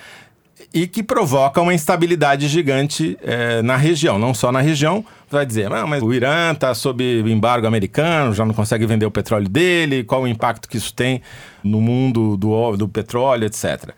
e 0.73 0.87
que 0.87 1.02
provoca 1.02 1.61
uma 1.61 1.75
instabilidade 1.75 2.49
gigante 2.49 3.19
é, 3.23 3.62
na 3.62 3.76
região, 3.76 4.19
não 4.19 4.35
só 4.35 4.52
na 4.52 4.61
região. 4.61 5.05
Vai 5.31 5.47
dizer, 5.47 5.73
ah, 5.73 5.87
mas 5.87 6.02
o 6.02 6.12
Irã 6.12 6.52
está 6.52 6.75
sob 6.75 7.05
embargo 7.31 7.67
americano, 7.67 8.35
já 8.35 8.45
não 8.45 8.52
consegue 8.52 8.85
vender 8.87 9.07
o 9.07 9.11
petróleo 9.11 9.49
dele, 9.49 10.02
qual 10.02 10.23
o 10.23 10.29
impacto 10.29 10.69
que 10.69 10.76
isso 10.76 10.93
tem 10.93 11.23
no 11.62 11.81
mundo 11.81 12.37
do, 12.37 12.76
do 12.76 12.88
petróleo, 12.88 13.45
etc. 13.45 13.90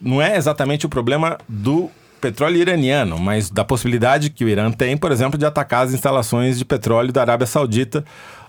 Não 0.00 0.22
é 0.22 0.36
exatamente 0.36 0.86
o 0.86 0.88
problema 0.88 1.36
do 1.48 1.90
petróleo 2.20 2.56
iraniano, 2.56 3.18
mas 3.18 3.50
da 3.50 3.64
possibilidade 3.64 4.30
que 4.30 4.44
o 4.44 4.48
Irã 4.48 4.70
tem, 4.70 4.96
por 4.96 5.10
exemplo, 5.10 5.38
de 5.38 5.46
atacar 5.46 5.86
as 5.86 5.92
instalações 5.92 6.58
de 6.58 6.64
petróleo 6.64 7.12
da 7.12 7.22
Arábia 7.22 7.46
Saudita 7.46 8.04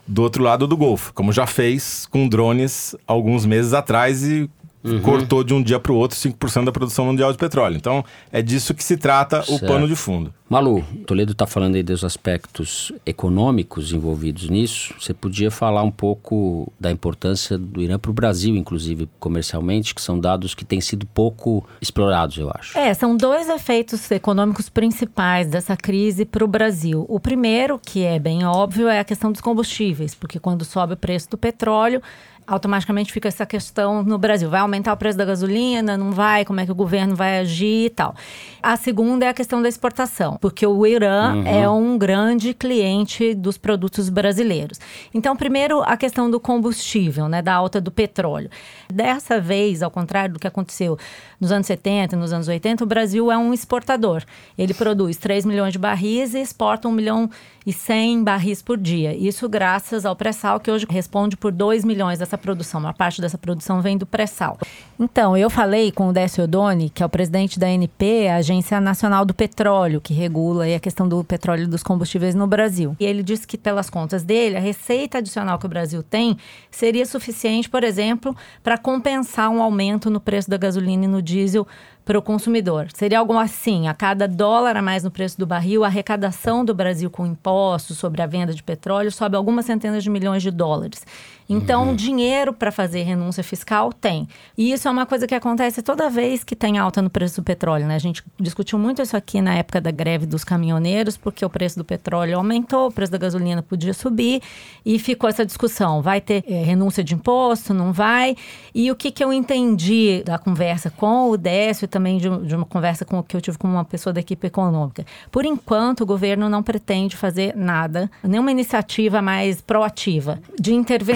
do 0.08 0.22
outro 0.22 0.44
lado 0.44 0.68
do 0.68 0.76
Golfo, 0.76 1.14
como 1.14 1.32
já 1.32 1.48
fez 1.48 2.06
com 2.06 2.28
drones 2.28 2.96
alguns 3.08 3.46
meses 3.46 3.74
atrás 3.74 4.24
e 4.24 4.50
Uhum. 4.84 5.02
cortou 5.02 5.44
de 5.44 5.54
um 5.54 5.62
dia 5.62 5.80
para 5.80 5.92
o 5.92 5.96
outro 5.96 6.18
5% 6.18 6.66
da 6.66 6.72
produção 6.72 7.06
mundial 7.06 7.32
de 7.32 7.38
petróleo. 7.38 7.76
Então, 7.76 8.04
é 8.32 8.42
disso 8.42 8.74
que 8.74 8.84
se 8.84 8.98
trata 8.98 9.44
certo. 9.44 9.64
o 9.64 9.68
pano 9.68 9.88
de 9.88 9.96
fundo. 9.96 10.34
Malu, 10.52 10.84
Toledo 11.08 11.32
está 11.32 11.48
falando 11.48 11.76
aí 11.76 11.84
dos 11.84 12.04
aspectos 12.04 12.92
econômicos 13.06 13.94
envolvidos 13.94 14.50
nisso. 14.50 14.94
Você 15.00 15.14
podia 15.14 15.50
falar 15.50 15.82
um 15.82 15.90
pouco 15.90 16.70
da 16.78 16.92
importância 16.92 17.58
do 17.58 17.82
Irã 17.82 17.98
para 17.98 18.12
o 18.12 18.14
Brasil, 18.14 18.58
inclusive 18.58 19.08
comercialmente, 19.18 19.96
que 19.96 20.02
são 20.02 20.20
dados 20.20 20.54
que 20.54 20.66
têm 20.66 20.82
sido 20.82 21.06
pouco 21.06 21.66
explorados, 21.80 22.38
eu 22.38 22.52
acho. 22.54 22.78
É, 22.78 22.94
são 22.94 23.16
dois 23.16 23.48
efeitos 23.48 24.12
econômicos 24.12 24.68
principais 24.68 25.48
dessa 25.48 25.78
crise 25.78 26.26
para 26.26 26.44
o 26.44 26.48
Brasil. 26.50 27.06
O 27.08 27.18
primeiro, 27.18 27.80
que 27.80 28.04
é 28.04 28.20
bem 28.20 28.44
óbvio, 28.44 28.90
é 28.90 29.00
a 29.00 29.06
questão 29.06 29.32
dos 29.32 29.40
combustíveis, 29.40 30.14
porque 30.14 30.38
quando 30.38 30.66
sobe 30.66 30.96
o 30.96 30.98
preço 30.98 31.30
do 31.30 31.38
petróleo, 31.38 32.02
automaticamente 32.46 33.12
fica 33.12 33.28
essa 33.28 33.46
questão 33.46 34.04
no 34.04 34.18
Brasil. 34.18 34.50
Vai 34.50 34.60
aumentar 34.62 34.94
o 34.94 34.98
preço 34.98 35.18
da 35.18 35.26
gasolina? 35.26 35.98
Não 35.98 36.12
vai? 36.12 36.44
Como 36.44 36.60
é 36.60 36.66
que 36.66 36.72
o 36.72 36.76
governo 36.76 37.16
vai 37.16 37.40
agir 37.40 37.86
e 37.86 37.90
tal? 37.90 38.16
A 38.62 38.76
segunda 38.76 39.26
é 39.26 39.30
a 39.30 39.34
questão 39.34 39.62
da 39.62 39.70
exportação, 39.70 40.38
porque 40.40 40.66
o 40.66 40.86
Irã 40.86 41.34
uhum. 41.34 41.48
é 41.48 41.70
um 41.70 41.98
grande 41.98 42.54
cliente 42.54 43.34
dos 43.34 43.58
produtos 43.58 44.10
brasileiros. 44.10 44.80
Então, 45.14 45.36
primeiro, 45.36 45.82
a 45.84 45.98
questão 45.98 46.30
do 46.30 46.40
combustível, 46.40 47.28
né, 47.28 47.42
da 47.42 47.54
alta 47.54 47.82
do 47.82 47.92
petróleo. 47.92 48.50
Dessa 48.92 49.40
vez, 49.40 49.82
ao 49.82 49.90
contrário 49.90 50.34
do 50.34 50.40
que 50.40 50.48
aconteceu 50.48 50.98
nos 51.40 51.52
anos 51.52 51.68
70, 51.68 52.16
nos 52.16 52.34
anos 52.34 52.48
80, 52.48 52.84
o 52.84 52.88
Brasil 52.88 53.32
é 53.32 53.38
um 53.38 53.54
exportador. 53.54 54.24
Ele 54.58 54.74
produz 54.74 55.18
3 55.18 55.46
milhões 55.46 55.74
de 55.74 55.80
barris 55.80 56.34
e 56.34 56.40
exporta 56.40 56.88
1 56.88 56.92
milhão 56.92 57.30
e 57.66 57.72
100 57.74 58.24
barris 58.24 58.62
por 58.62 58.78
dia. 58.78 59.16
Isso 59.16 59.48
graças 59.48 60.06
ao 60.06 60.16
pré-sal, 60.16 60.60
que 60.60 60.72
hoje 60.72 60.86
responde 60.90 61.38
por 61.38 61.52
2 61.52 61.84
milhões 61.86 62.22
dessa 62.32 62.38
produção. 62.38 62.80
Uma 62.80 62.94
parte 62.94 63.22
dessa 63.22 63.38
produção 63.38 63.82
vem 63.82 63.98
do 63.98 64.06
pré-sal. 64.06 64.58
Então, 65.00 65.36
eu 65.36 65.50
falei 65.50 65.92
com 65.92 66.08
o 66.08 66.14
Décio 66.14 66.44
Odoni, 66.44 66.90
que 66.90 67.04
é 67.04 67.06
o 67.06 67.10
presidente 67.10 67.60
da 67.60 67.68
ANP, 67.68 68.28
a 68.28 68.38
Agência 68.38 68.80
Nacional 68.80 69.26
do 69.26 69.34
Petróleo, 69.34 70.00
que 70.00 70.14
regula 70.14 70.66
a 70.66 70.80
questão 70.80 71.08
do 71.08 71.24
petróleo 71.24 71.64
e 71.64 71.68
dos 71.68 71.84
combustíveis 71.84 72.36
no 72.36 72.48
Brasil. 72.48 72.96
E 73.00 73.06
ele 73.06 73.24
disse 73.24 73.46
que, 73.46 73.58
pelas 73.58 73.90
contas 73.90 74.24
dele, 74.24 74.58
a 74.58 74.60
receita 74.60 75.18
adicional 75.18 75.60
que 75.60 75.66
o 75.66 75.70
Brasil 75.70 76.02
tem 76.04 76.38
seria 76.70 77.06
suficiente, 77.06 77.70
por 77.70 77.84
exemplo, 77.84 78.36
para 78.64 78.78
compensar 78.78 79.50
um 79.50 79.62
aumento 79.62 80.10
no 80.10 80.20
preço 80.20 80.50
da 80.50 80.58
gasolina 80.58 81.06
e 81.06 81.08
no 81.08 81.22
diesel 81.22 81.68
para 82.04 82.18
o 82.18 82.22
consumidor. 82.22 82.88
Seria 82.94 83.20
algo 83.20 83.34
assim: 83.38 83.88
a 83.88 83.94
cada 83.94 84.28
dólar 84.28 84.78
a 84.78 84.82
mais 84.82 85.04
no 85.04 85.12
preço 85.12 85.38
do 85.38 85.46
barril, 85.46 85.84
a 85.84 85.88
arrecadação 85.88 86.64
do 86.66 86.74
Brasil 86.74 87.10
com 87.10 87.26
impostos 87.26 87.98
sobre 87.98 88.22
a 88.22 88.28
venda 88.28 88.54
de 88.54 88.64
petróleo 88.64 89.12
sobe 89.12 89.36
algumas 89.36 89.66
centenas 89.66 90.04
de 90.04 90.10
milhões 90.10 90.42
de 90.42 90.52
dólares. 90.52 91.06
Então, 91.52 91.90
uhum. 91.90 91.96
dinheiro 91.96 92.54
para 92.54 92.72
fazer 92.72 93.02
renúncia 93.02 93.44
fiscal 93.44 93.92
tem. 93.92 94.26
E 94.58 94.72
isso 94.72 94.88
é 94.88 94.92
uma 94.92 95.06
coisa 95.06 95.28
que 95.28 95.36
acontece 95.36 95.82
toda 95.82 96.10
vez 96.10 96.46
que 96.46 96.56
tem 96.56 96.78
alta 96.78 97.02
no 97.02 97.10
preço 97.10 97.42
do 97.42 97.44
petróleo. 97.44 97.86
Né? 97.86 97.96
A 97.96 98.00
gente 98.00 98.24
discutiu 98.40 98.80
muito 98.80 99.02
isso 99.02 99.18
aqui 99.18 99.42
na 99.42 99.56
época 99.56 99.82
da 99.82 99.92
greve 99.92 100.26
dos 100.26 100.46
caminhoneiros, 100.46 101.18
porque 101.18 101.44
o 101.44 101.50
preço 101.50 101.78
do 101.78 101.84
petróleo 101.84 102.38
aumentou, 102.38 102.88
o 102.88 102.92
preço 102.92 103.12
da 103.12 103.18
gasolina 103.18 103.62
podia 103.62 103.94
subir, 103.94 104.42
e 104.86 104.98
ficou 104.98 105.30
essa 105.30 105.46
discussão: 105.46 106.02
vai 106.02 106.22
ter 106.22 106.42
é, 106.48 106.64
renúncia 106.64 107.04
de 107.04 107.14
imposto, 107.14 107.74
não 107.74 107.92
vai? 107.92 108.34
E 108.74 108.90
o 108.90 108.96
que, 108.96 109.12
que 109.12 109.22
eu 109.22 109.34
entendi 109.34 110.24
da 110.24 110.38
conversa 110.38 110.90
com 110.90 111.30
o 111.32 111.36
Décio 111.36 111.86
também 111.92 112.18
de, 112.18 112.30
de 112.48 112.56
uma 112.56 112.66
conversa 112.66 113.06
com, 113.06 113.22
que 113.22 113.36
eu 113.36 113.42
tive 113.42 113.58
com 113.58 113.68
uma 113.68 113.86
pessoa 113.86 114.12
da 114.12 114.20
equipe 114.20 114.48
econômica. 114.48 115.06
Por 115.32 115.46
enquanto, 115.46 116.02
o 116.02 116.06
governo 116.06 116.50
não 116.50 116.64
pretende 116.64 117.16
fazer 117.16 117.56
nada, 117.56 118.10
nenhuma 118.24 118.52
iniciativa 118.52 119.22
mais 119.22 119.62
proativa 119.62 120.40
de 120.60 120.74
intervenção 120.74 121.12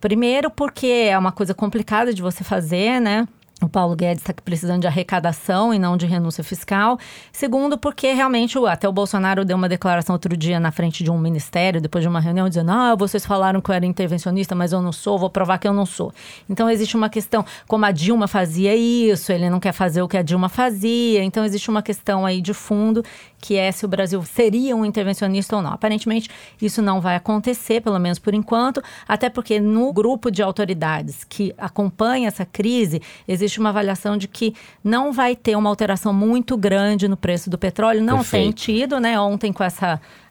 Primeiro, 0.00 0.50
porque 0.50 0.86
é 0.86 1.18
uma 1.18 1.32
coisa 1.32 1.54
complicada 1.54 2.12
de 2.12 2.22
você 2.22 2.42
fazer, 2.42 3.00
né? 3.00 3.26
O 3.60 3.68
Paulo 3.68 3.96
Guedes 3.96 4.22
está 4.22 4.32
precisando 4.32 4.82
de 4.82 4.86
arrecadação 4.86 5.74
e 5.74 5.78
não 5.78 5.96
de 5.96 6.06
renúncia 6.06 6.44
fiscal. 6.44 6.96
Segundo, 7.32 7.76
porque 7.76 8.12
realmente 8.12 8.56
até 8.66 8.88
o 8.88 8.92
Bolsonaro 8.92 9.44
deu 9.44 9.56
uma 9.56 9.68
declaração 9.68 10.14
outro 10.14 10.36
dia 10.36 10.60
na 10.60 10.70
frente 10.70 11.02
de 11.02 11.10
um 11.10 11.18
ministério, 11.18 11.80
depois 11.80 12.02
de 12.02 12.08
uma 12.08 12.20
reunião, 12.20 12.48
dizendo: 12.48 12.70
Ah, 12.70 12.94
vocês 12.94 13.26
falaram 13.26 13.60
que 13.60 13.70
eu 13.70 13.74
era 13.74 13.84
intervencionista, 13.84 14.54
mas 14.54 14.72
eu 14.72 14.80
não 14.80 14.92
sou, 14.92 15.18
vou 15.18 15.28
provar 15.28 15.58
que 15.58 15.66
eu 15.66 15.72
não 15.72 15.84
sou. 15.84 16.12
Então 16.48 16.70
existe 16.70 16.96
uma 16.96 17.08
questão, 17.08 17.44
como 17.66 17.84
a 17.84 17.90
Dilma 17.90 18.28
fazia 18.28 18.76
isso, 18.76 19.32
ele 19.32 19.50
não 19.50 19.58
quer 19.58 19.72
fazer 19.72 20.02
o 20.02 20.08
que 20.08 20.16
a 20.16 20.22
Dilma 20.22 20.48
fazia. 20.48 21.24
Então 21.24 21.44
existe 21.44 21.68
uma 21.68 21.82
questão 21.82 22.24
aí 22.24 22.40
de 22.40 22.54
fundo 22.54 23.02
que 23.40 23.56
é 23.56 23.70
se 23.70 23.84
o 23.84 23.88
Brasil 23.88 24.22
seria 24.24 24.74
um 24.74 24.84
intervencionista 24.84 25.56
ou 25.56 25.62
não. 25.62 25.72
Aparentemente, 25.72 26.28
isso 26.60 26.82
não 26.82 27.00
vai 27.00 27.16
acontecer, 27.16 27.80
pelo 27.80 27.98
menos 27.98 28.18
por 28.18 28.34
enquanto, 28.34 28.82
até 29.06 29.30
porque 29.30 29.60
no 29.60 29.92
grupo 29.92 30.30
de 30.30 30.42
autoridades 30.42 31.24
que 31.24 31.54
acompanha 31.56 32.28
essa 32.28 32.44
crise, 32.44 33.00
existe 33.26 33.47
existe 33.48 33.58
uma 33.58 33.70
avaliação 33.70 34.16
de 34.16 34.28
que 34.28 34.54
não 34.84 35.12
vai 35.12 35.34
ter 35.34 35.56
uma 35.56 35.68
alteração 35.68 36.12
muito 36.12 36.56
grande 36.56 37.08
no 37.08 37.16
preço 37.16 37.50
do 37.50 37.58
petróleo. 37.58 38.02
Não 38.02 38.18
Perfeito. 38.18 38.42
tem 38.44 38.52
tido, 38.52 39.00
né? 39.00 39.18
Ontem, 39.18 39.52
com 39.52 39.64
esse 39.64 39.80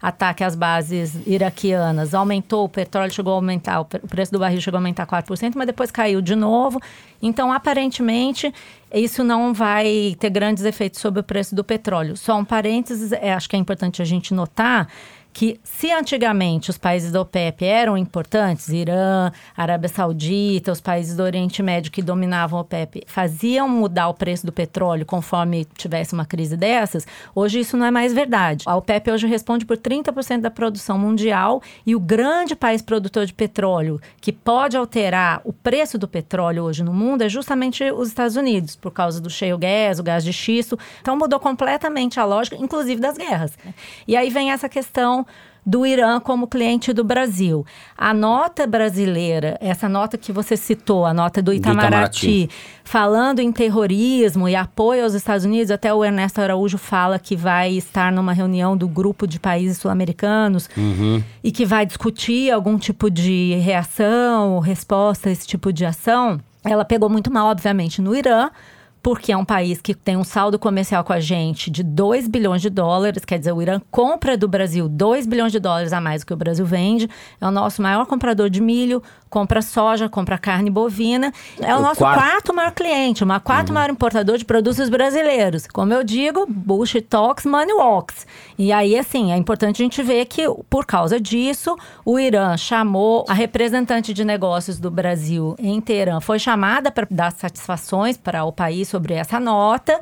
ataque 0.01 0.43
às 0.43 0.55
bases 0.55 1.17
iraquianas, 1.25 2.13
aumentou, 2.13 2.65
o 2.65 2.69
petróleo 2.69 3.11
chegou 3.11 3.33
a 3.33 3.35
aumentar, 3.35 3.81
o 3.81 3.85
preço 3.85 4.31
do 4.31 4.39
barril 4.39 4.61
chegou 4.61 4.77
a 4.77 4.79
aumentar 4.79 5.05
4%, 5.05 5.53
mas 5.55 5.67
depois 5.67 5.91
caiu 5.91 6.21
de 6.21 6.35
novo. 6.35 6.79
Então, 7.21 7.51
aparentemente, 7.51 8.53
isso 8.93 9.23
não 9.23 9.53
vai 9.53 10.15
ter 10.19 10.29
grandes 10.29 10.63
efeitos 10.63 11.01
sobre 11.01 11.19
o 11.19 11.23
preço 11.23 11.55
do 11.55 11.63
petróleo. 11.63 12.15
Só 12.15 12.37
um 12.37 12.45
parênteses, 12.45 13.11
é, 13.11 13.33
acho 13.33 13.49
que 13.49 13.55
é 13.55 13.59
importante 13.59 14.01
a 14.01 14.05
gente 14.05 14.33
notar 14.33 14.87
que 15.37 15.59
se 15.63 15.91
antigamente 15.91 16.71
os 16.71 16.79
países 16.79 17.11
da 17.11 17.21
OPEP 17.21 17.63
eram 17.63 17.95
importantes, 17.95 18.69
Irã, 18.69 19.31
Arábia 19.55 19.87
Saudita, 19.87 20.71
os 20.71 20.81
países 20.81 21.15
do 21.15 21.21
Oriente 21.21 21.61
Médio 21.61 21.91
que 21.91 22.01
dominavam 22.01 22.57
a 22.57 22.63
OPEP, 22.63 23.03
faziam 23.05 23.69
mudar 23.69 24.07
o 24.07 24.15
preço 24.15 24.47
do 24.47 24.51
petróleo 24.51 25.05
conforme 25.05 25.63
tivesse 25.77 26.15
uma 26.15 26.25
crise 26.25 26.57
dessas, 26.57 27.05
hoje 27.35 27.59
isso 27.59 27.77
não 27.77 27.85
é 27.85 27.91
mais 27.91 28.15
verdade. 28.15 28.63
A 28.65 28.75
OPEP 28.75 29.11
hoje 29.11 29.27
responde 29.27 29.63
por 29.63 29.77
30% 29.77 30.41
da 30.41 30.49
produção 30.49 30.97
mundial 30.97 31.61
e 31.85 31.95
o 31.95 31.99
grande 31.99 32.55
país 32.55 32.81
produtor 32.81 33.27
de 33.27 33.33
petróleo 33.35 34.01
que 34.19 34.33
pode 34.33 34.75
alterar 34.75 35.41
o 35.43 35.53
preço 35.53 35.99
do 35.99 36.07
petróleo 36.07 36.63
hoje 36.63 36.83
no 36.83 36.91
mundo 36.91 37.21
é 37.21 37.29
justamente 37.29 37.83
os 37.91 38.07
Estados 38.07 38.35
Unidos, 38.37 38.75
por 38.75 38.89
causa 38.89 39.21
do 39.21 39.29
shale 39.29 39.55
gas, 39.59 39.99
o 39.99 40.03
gás 40.03 40.23
de 40.23 40.33
xisto. 40.33 40.79
Então 40.99 41.15
mudou 41.15 41.39
completamente 41.39 42.19
a 42.19 42.25
lógica, 42.25 42.55
inclusive 42.55 42.99
das 42.99 43.19
guerras. 43.19 43.55
E 44.07 44.17
aí 44.17 44.31
vem 44.31 44.49
essa 44.49 44.67
questão 44.67 45.26
do 45.67 45.85
Irã 45.85 46.17
como 46.21 46.47
cliente 46.47 46.93
do 46.93 47.03
Brasil. 47.03 47.65
A 47.97 48.13
nota 48.13 48.65
brasileira, 48.65 49.57
essa 49.59 49.89
nota 49.89 50.17
que 50.17 50.31
você 50.31 50.55
citou, 50.55 51.05
a 51.05 51.13
nota 51.13 51.41
do 51.41 51.53
Itamaraty, 51.53 51.81
do 51.81 52.31
Itamaraty, 52.31 52.49
falando 52.85 53.39
em 53.41 53.51
terrorismo 53.51 54.47
e 54.47 54.55
apoio 54.55 55.03
aos 55.03 55.13
Estados 55.13 55.43
Unidos, 55.43 55.69
até 55.69 55.93
o 55.93 56.05
Ernesto 56.05 56.39
Araújo 56.39 56.77
fala 56.77 57.19
que 57.19 57.35
vai 57.35 57.73
estar 57.73 58.13
numa 58.13 58.31
reunião 58.31 58.77
do 58.77 58.87
grupo 58.87 59.27
de 59.27 59.41
países 59.41 59.77
sul-americanos 59.77 60.69
uhum. 60.77 61.21
e 61.43 61.51
que 61.51 61.65
vai 61.65 61.85
discutir 61.85 62.49
algum 62.49 62.77
tipo 62.77 63.11
de 63.11 63.55
reação, 63.55 64.59
resposta 64.59 65.27
a 65.27 65.33
esse 65.33 65.45
tipo 65.45 65.73
de 65.73 65.83
ação. 65.83 66.39
Ela 66.63 66.85
pegou 66.85 67.09
muito 67.09 67.29
mal, 67.29 67.47
obviamente, 67.47 68.01
no 68.01 68.15
Irã, 68.15 68.49
porque 69.07 69.31
é 69.31 69.37
um 69.37 69.45
país 69.45 69.79
que 69.79 69.93
tem 69.93 70.17
um 70.17 70.23
saldo 70.25 70.59
comercial 70.59 71.01
com 71.01 71.13
a 71.13 71.19
gente 71.21 71.71
de 71.71 71.81
2 71.81 72.27
bilhões 72.27 72.61
de 72.61 72.69
dólares, 72.69 73.23
quer 73.23 73.39
dizer, 73.39 73.53
o 73.53 73.61
Irã 73.61 73.79
compra 73.89 74.35
do 74.35 74.49
Brasil 74.49 74.89
2 74.89 75.25
bilhões 75.25 75.53
de 75.53 75.61
dólares 75.61 75.93
a 75.93 76.01
mais 76.01 76.23
do 76.23 76.27
que 76.27 76.33
o 76.33 76.35
Brasil 76.35 76.65
vende, 76.65 77.09
é 77.39 77.47
o 77.47 77.49
nosso 77.49 77.81
maior 77.81 78.05
comprador 78.05 78.49
de 78.49 78.59
milho, 78.59 79.01
compra 79.29 79.61
soja, 79.61 80.09
compra 80.09 80.37
carne 80.37 80.69
bovina. 80.69 81.31
É 81.59 81.73
o, 81.75 81.79
O 81.79 81.81
nosso 81.81 81.99
quarto- 81.99 82.19
quarto 82.19 82.53
maior 82.53 82.71
cliente, 82.71 83.23
o 83.23 83.39
quarto 83.41 83.73
maior 83.73 83.89
importador 83.89 84.37
de 84.37 84.45
produtos 84.45 84.89
brasileiros. 84.89 85.67
Como 85.67 85.93
eu 85.93 86.03
digo, 86.03 86.45
bullshit 86.47 87.01
talks, 87.01 87.45
money 87.45 87.73
walks. 87.73 88.25
E 88.57 88.71
aí, 88.71 88.97
assim, 88.97 89.31
é 89.31 89.37
importante 89.37 89.81
a 89.81 89.85
gente 89.85 90.01
ver 90.01 90.25
que, 90.25 90.43
por 90.69 90.85
causa 90.85 91.19
disso, 91.19 91.75
o 92.05 92.19
Irã 92.19 92.57
chamou 92.57 93.25
a 93.29 93.33
representante 93.33 94.13
de 94.13 94.23
negócios 94.25 94.79
do 94.79 94.89
Brasil 94.89 95.55
em 95.59 95.79
Teherã, 95.79 96.19
foi 96.19 96.39
chamada 96.39 96.91
para 96.91 97.07
dar 97.09 97.31
satisfações 97.31 98.17
para 98.17 98.43
o 98.43 98.51
país 98.51 98.87
sobre 98.87 99.13
essa 99.13 99.39
nota. 99.39 99.99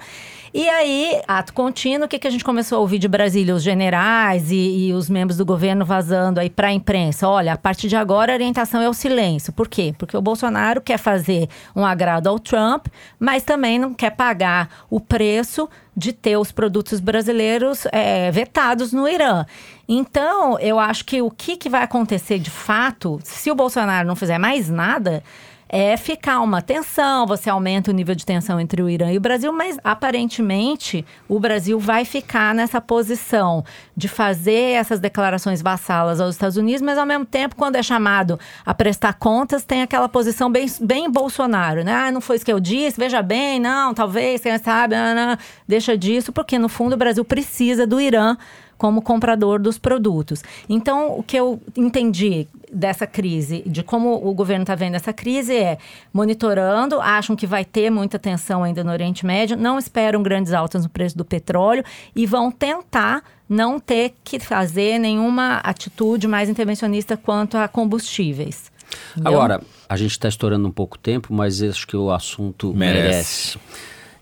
E 0.58 0.70
aí, 0.70 1.22
ato 1.28 1.52
contínuo, 1.52 2.06
o 2.06 2.08
que, 2.08 2.18
que 2.18 2.26
a 2.30 2.32
gente 2.32 2.46
começou 2.46 2.78
a 2.78 2.80
ouvir 2.80 2.98
de 2.98 3.10
Brasília? 3.10 3.54
Os 3.54 3.62
generais 3.62 4.52
e, 4.52 4.88
e 4.88 4.94
os 4.94 5.10
membros 5.10 5.38
do 5.38 5.46
governo 5.46 5.84
vazando 5.84 6.40
aí 6.40 6.50
para 6.50 6.70
a 6.70 6.72
imprensa. 6.72 7.28
Olha, 7.28 7.52
a 7.52 7.58
partir 7.58 7.90
de 7.90 7.98
agora 7.98 8.32
a 8.32 8.36
orientação 8.36 8.82
é 8.82 8.88
o 8.88 8.94
silêncio. 8.94 9.52
Por 9.52 9.68
quê? 9.68 9.94
Porque 9.98 10.16
o 10.16 10.22
Bolsonaro 10.22 10.80
quer 10.80 10.98
fazer 10.98 11.50
um 11.76 11.86
agrado 11.86 12.28
ao 12.28 12.40
Trump, 12.40 12.88
mas 13.20 13.44
também 13.44 13.78
não 13.78 13.94
quer 13.94 14.12
pagar 14.12 14.86
o 14.90 15.02
preço 15.02 15.68
de 15.94 16.14
ter 16.14 16.38
os 16.38 16.54
produtos 16.54 17.02
brasileiros 17.02 17.86
é, 17.92 18.32
vetados 18.32 18.94
no 18.94 19.10
Irã. 19.10 19.46
Então, 19.90 20.58
eu 20.60 20.80
acho 20.80 21.04
que 21.04 21.22
o 21.22 21.30
que, 21.30 21.58
que 21.58 21.68
vai 21.68 21.84
acontecer 21.84 22.40
de 22.40 22.50
fato, 22.50 23.20
se 23.26 23.52
o 23.52 23.56
Bolsonaro 23.56 24.08
não 24.08 24.16
fizer 24.16 24.38
mais 24.38 24.70
nada, 24.70 25.22
é 25.68 25.98
ficar 25.98 26.42
uma 26.42 26.62
tensão, 26.62 27.26
você 27.26 27.50
aumenta 27.50 27.90
o 27.90 27.94
nível 27.94 28.14
de 28.14 28.26
tensão 28.26 28.60
entre 28.60 28.82
o 28.82 28.90
Irã 28.90 29.12
e 29.12 29.18
o 29.18 29.22
Brasil, 29.22 29.52
mas 29.52 29.78
aparentemente 29.84 31.06
o 31.28 31.40
Brasil 31.40 31.80
vai 31.80 32.06
ficar 32.06 32.54
nessa 32.54 32.80
posição 32.80 33.64
de 33.98 34.08
fazer 34.08 34.76
essas 34.76 35.00
declarações 35.00 35.62
vassalas 35.62 36.22
aos 36.22 36.36
Estados 36.36 36.58
Unidos, 36.58 36.82
mas 36.82 36.98
ao 36.98 37.06
mesmo 37.06 37.26
tempo, 37.26 37.56
quando 37.56 37.76
é 37.76 37.84
chamado 37.84 38.40
a 38.66 38.74
prestar 38.74 39.14
contas, 39.14 39.64
tem 39.64 39.82
aquela 39.82 40.08
posição 40.08 40.52
bem, 40.52 40.68
bem 40.82 41.10
Bolsonaro, 41.10 41.84
né? 41.84 41.94
Ah, 41.94 42.12
não 42.12 42.22
foi 42.22 42.36
isso 42.36 42.46
que 42.46 42.54
eu 42.54 42.60
disse, 42.60 43.00
veja 43.00 43.22
bem, 43.22 43.60
não, 43.60 43.94
talvez, 43.94 44.42
quem 44.42 44.58
sabe, 44.60 44.96
não, 44.96 45.16
não, 45.16 45.38
deixa 45.68 45.98
disso, 45.98 46.32
porque 46.32 46.60
no 46.60 46.70
fundo 46.70 46.94
o 46.94 46.98
Brasil 46.98 47.26
precisa 47.26 47.88
do 47.88 48.00
Irã 48.00 48.38
como 48.78 49.02
comprador 49.02 49.60
dos 49.60 49.78
produtos. 49.78 50.44
Então, 50.68 51.18
o 51.18 51.24
que 51.24 51.38
eu 51.38 51.62
entendi 51.76 52.48
dessa 52.72 53.08
crise, 53.08 53.64
de 53.66 53.84
como 53.84 54.16
o 54.28 54.34
governo 54.34 54.64
está 54.64 54.76
vendo 54.76 54.96
essa 54.96 55.14
crise, 55.14 55.56
é 55.56 55.78
monitorando, 56.14 57.00
acham 57.00 57.36
que 57.36 57.48
vai 57.48 57.64
ter 57.64 57.90
muita 57.90 58.20
tensão 58.20 58.64
ainda 58.64 58.84
no 58.84 58.92
Oriente 58.92 59.26
Médio, 59.26 59.56
não 59.56 59.80
esperam 59.80 60.22
grandes 60.22 60.52
altas 60.54 60.84
no 60.84 60.90
preço 60.90 61.18
do 61.18 61.24
petróleo 61.24 61.84
e 62.16 62.26
vão 62.26 62.52
tentar 62.52 63.24
não 63.48 63.80
ter 63.80 64.16
que 64.24 64.40
fazer 64.40 65.00
nenhuma 65.00 65.58
atitude 65.58 66.28
mais 66.28 66.50
intervencionista 66.50 67.16
quanto 67.16 67.58
a 67.58 67.68
combustíveis. 67.68 68.72
Entendeu? 69.12 69.34
Agora, 69.34 69.62
a 69.88 69.98
gente 69.98 70.12
está 70.12 70.28
estourando 70.28 70.68
um 70.68 70.72
pouco 70.72 70.98
tempo, 70.98 71.34
mas 71.34 71.62
acho 71.62 71.88
que 71.88 71.96
o 71.96 72.12
assunto 72.12 72.74
Merece. 72.74 73.58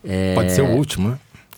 merece. 0.03 0.35
Pode 0.35 0.51
ser 0.51 0.61
o 0.61 0.75
último, 0.75 1.09
né? 1.09 1.17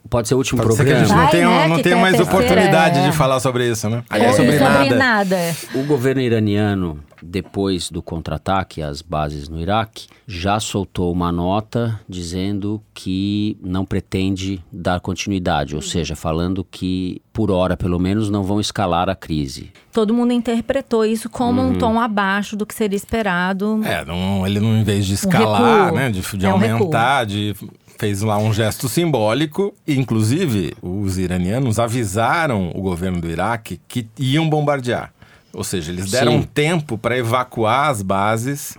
Pode 0.10 0.28
ser 0.28 0.36
o 0.36 0.38
último 0.38 0.62
Pode 0.62 0.76
ser 0.76 0.86
que 0.86 0.92
a 0.92 0.96
programa. 0.98 1.08
gente 1.08 1.16
não 1.18 1.24
Vai, 1.24 1.32
tenha, 1.32 1.50
né, 1.50 1.68
não 1.68 1.82
tenha 1.82 1.96
mais 1.98 2.16
terceira, 2.16 2.38
oportunidade 2.38 3.00
é. 3.00 3.10
de 3.10 3.12
falar 3.18 3.40
sobre 3.40 3.68
isso, 3.70 3.90
né? 3.90 3.98
Ou 3.98 4.04
Aliás, 4.16 4.36
sobre, 4.36 4.60
nada. 4.60 4.96
nada. 4.96 5.36
é. 5.36 5.56
O 5.74 5.84
governo 5.84 6.22
iraniano, 6.22 7.00
depois 7.24 7.90
do 7.90 8.04
contra-ataque 8.04 8.82
às 8.84 9.02
bases 9.02 9.50
no 9.50 9.60
Iraque, 9.60 10.08
já 10.28 10.60
soltou 10.60 11.12
uma 11.12 11.32
nota 11.32 12.00
dizendo 12.08 12.82
que 12.94 13.58
não 13.64 13.84
pretende 13.84 14.64
dar 14.72 15.00
continuidade, 15.00 15.76
ou 15.76 15.82
seja, 15.82 16.16
falando 16.16 16.64
que, 16.64 17.20
por 17.34 17.50
hora 17.50 17.76
pelo 17.76 18.00
menos, 18.00 18.30
não 18.30 18.44
vão 18.44 18.60
escalar 18.60 19.10
a 19.10 19.16
crise. 19.16 19.72
Todo 19.92 20.14
mundo 20.14 20.34
interpretou 20.34 21.04
isso 21.04 21.30
como 21.30 21.62
um 21.62 21.76
tom 21.78 22.00
abaixo 22.00 22.56
do 22.56 22.66
que 22.66 22.76
seria 22.76 22.96
esperado. 22.98 23.82
É, 23.84 24.06
não, 24.06 24.46
ele 24.46 24.60
não, 24.60 24.78
em 24.78 24.84
vez 24.84 25.06
de 25.06 25.16
escalar, 25.16 25.86
recuo. 25.86 25.98
né, 25.98 26.10
de, 26.12 26.22
de 26.22 26.46
É 26.46 26.50
um 26.50 26.52
aumentar, 26.54 27.26
de 27.26 27.56
fez 27.98 28.22
lá 28.22 28.38
um 28.38 28.54
gesto 28.54 28.88
simbólico. 28.90 29.74
E, 29.88 29.98
inclusive, 29.98 30.74
os 30.82 31.18
iranianos 31.18 31.80
avisaram 31.80 32.72
o 32.74 32.82
governo 32.82 33.22
do 33.22 33.30
Iraque 33.30 33.80
que 33.88 34.08
iam 34.18 34.50
bombardear. 34.50 35.12
Ou 35.54 35.64
seja, 35.64 35.90
eles 35.90 36.12
deram 36.12 36.42
Sim. 36.42 36.50
tempo 36.54 36.98
para 36.98 37.18
evacuar 37.18 37.90
as 37.90 38.02
bases. 38.02 38.78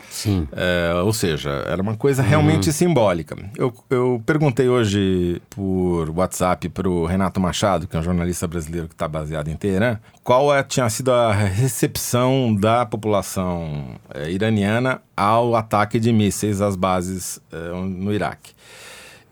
É, 0.53 0.93
ou 1.03 1.11
seja, 1.11 1.49
era 1.67 1.81
uma 1.81 1.97
coisa 1.97 2.23
realmente 2.23 2.71
simbólica. 2.71 3.35
Eu, 3.57 3.73
eu 3.89 4.23
perguntei 4.27 4.69
hoje 4.69 5.41
por 5.49 6.11
WhatsApp 6.11 6.69
para 6.69 6.87
o 6.87 7.07
Renato 7.07 7.41
Machado, 7.41 7.89
que 7.89 7.97
é 7.97 7.99
um 7.99 8.03
jornalista 8.03 8.47
brasileiro 8.47 8.89
que 8.89 8.95
está 8.95 9.09
baseado 9.09 9.49
em 9.49 9.57
Teherã, 9.57 9.97
qual 10.23 10.55
é- 10.55 10.63
tinha 10.63 10.87
sido 10.91 11.11
a 11.13 11.33
recepção 11.33 12.55
da 12.55 12.85
população 12.85 13.93
é, 14.15 14.31
iraniana 14.31 15.01
ao 15.17 15.57
ataque 15.57 15.99
de 15.99 16.13
mísseis 16.13 16.61
às 16.61 16.77
bases 16.77 17.41
é, 17.51 17.57
no 17.73 18.13
Iraque. 18.13 18.53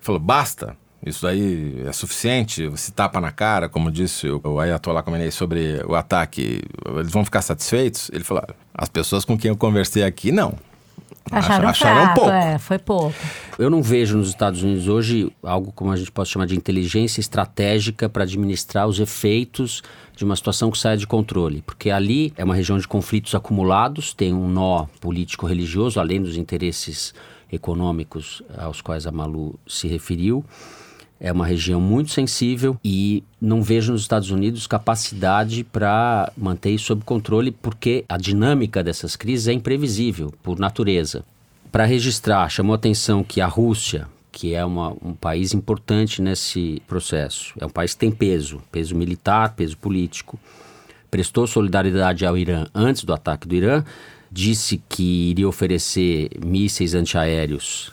Falou: 0.04 0.20
basta. 0.20 0.76
Isso 1.04 1.23
daí 1.23 1.82
é 1.87 1.92
suficiente? 1.92 2.70
Se 2.76 2.90
tapa 2.92 3.20
na 3.20 3.30
cara, 3.30 3.68
como 3.68 3.90
disse 3.90 4.28
o 4.28 4.40
o 4.43 4.58
Ayatollah 4.58 5.02
Khamenei 5.02 5.30
sobre 5.30 5.82
o 5.86 5.95
ataque, 5.95 6.62
eles 6.97 7.12
vão 7.12 7.25
ficar 7.25 7.43
satisfeitos? 7.43 8.10
Ele 8.12 8.25
falou: 8.25 8.43
"Ah, 8.47 8.54
as 8.75 8.88
pessoas 8.88 9.25
com 9.25 9.36
quem 9.36 9.50
eu 9.50 9.56
conversei 9.56 10.02
aqui, 10.02 10.30
não. 10.30 10.54
Acharam, 11.30 11.69
acharam 11.69 12.02
fraco, 12.02 12.21
pouco. 12.21 12.30
É, 12.30 12.58
foi 12.58 12.78
pouco. 12.78 13.14
Eu 13.58 13.71
não 13.71 13.82
vejo 13.82 14.19
nos 14.19 14.28
Estados 14.28 14.62
Unidos 14.62 14.88
hoje 14.88 15.32
algo 15.43 15.73
como 15.73 15.90
a 15.90 15.97
gente 15.97 16.12
pode 16.12 16.28
chamar 16.28 16.47
de 16.47 16.54
inteligência 16.54 17.21
estratégica 17.21 18.08
para 18.08 18.25
administrar 18.25 18.86
os 18.86 19.00
efeitos 19.00 19.82
de 20.14 20.25
uma 20.25 20.36
situação 20.36 20.71
que 20.71 20.78
saia 20.78 20.97
de 20.99 21.06
controle. 21.06 21.62
Porque 21.62 21.90
ali 21.90 22.32
é 22.36 22.45
uma 22.45 22.54
região 22.54 22.78
de 22.78 22.86
conflitos 22.86 23.34
acumulados, 23.34 24.12
tem 24.12 24.34
um 24.34 24.49
nó 24.49 24.86
político-religioso, 25.00 25.99
além 25.99 26.23
dos 26.23 26.36
interesses 26.36 27.14
econômicos 27.50 28.43
aos 28.57 28.80
quais 28.80 29.07
a 29.07 29.13
Malu 29.13 29.59
se 29.67 29.89
referiu. 29.89 30.45
É 31.21 31.33
uma 31.33 31.47
região 31.47 31.80
muito 31.80 32.11
sensível 32.11 32.76
e 32.85 33.23
não 33.41 33.63
vejo 33.63 33.93
nos 33.93 34.02
Estados 34.02 34.30
Unidos 34.30 34.67
capacidade 34.67 35.65
para 35.65 36.30
manter 36.37 36.71
isso 36.71 36.87
sob 36.87 37.04
controle, 37.04 37.50
porque 37.50 38.04
a 38.09 38.17
dinâmica 38.19 38.83
dessas 38.83 39.17
crises 39.17 39.49
é 39.49 39.52
imprevisível, 39.52 40.33
por 40.43 40.59
natureza. 40.59 41.25
Para 41.71 41.85
registrar, 41.85 42.49
chamou 42.49 42.75
atenção 42.75 43.25
que 43.25 43.41
a 43.41 43.47
Rússia, 43.47 44.07
que 44.30 44.54
é 44.54 44.65
uma- 44.65 44.95
um 45.02 45.15
país 45.15 45.54
importante 45.54 46.21
nesse 46.21 46.83
processo, 46.87 47.54
é 47.59 47.65
um 47.65 47.71
país 47.71 47.95
que 47.95 48.00
tem 48.00 48.11
peso, 48.11 48.61
peso 48.71 48.95
militar, 48.95 49.54
peso 49.54 49.78
político, 49.78 50.39
prestou 51.11 51.47
solidariedade 51.47 52.26
ao 52.26 52.37
Irã 52.37 52.67
antes 52.75 53.04
do 53.04 53.15
ataque 53.15 53.47
do 53.47 53.54
Irã, 53.54 53.85
disse 54.34 54.82
que 54.88 55.30
iria 55.30 55.49
oferecer 55.49 56.28
mísseis 56.44 56.92
antiaéreos 56.92 57.92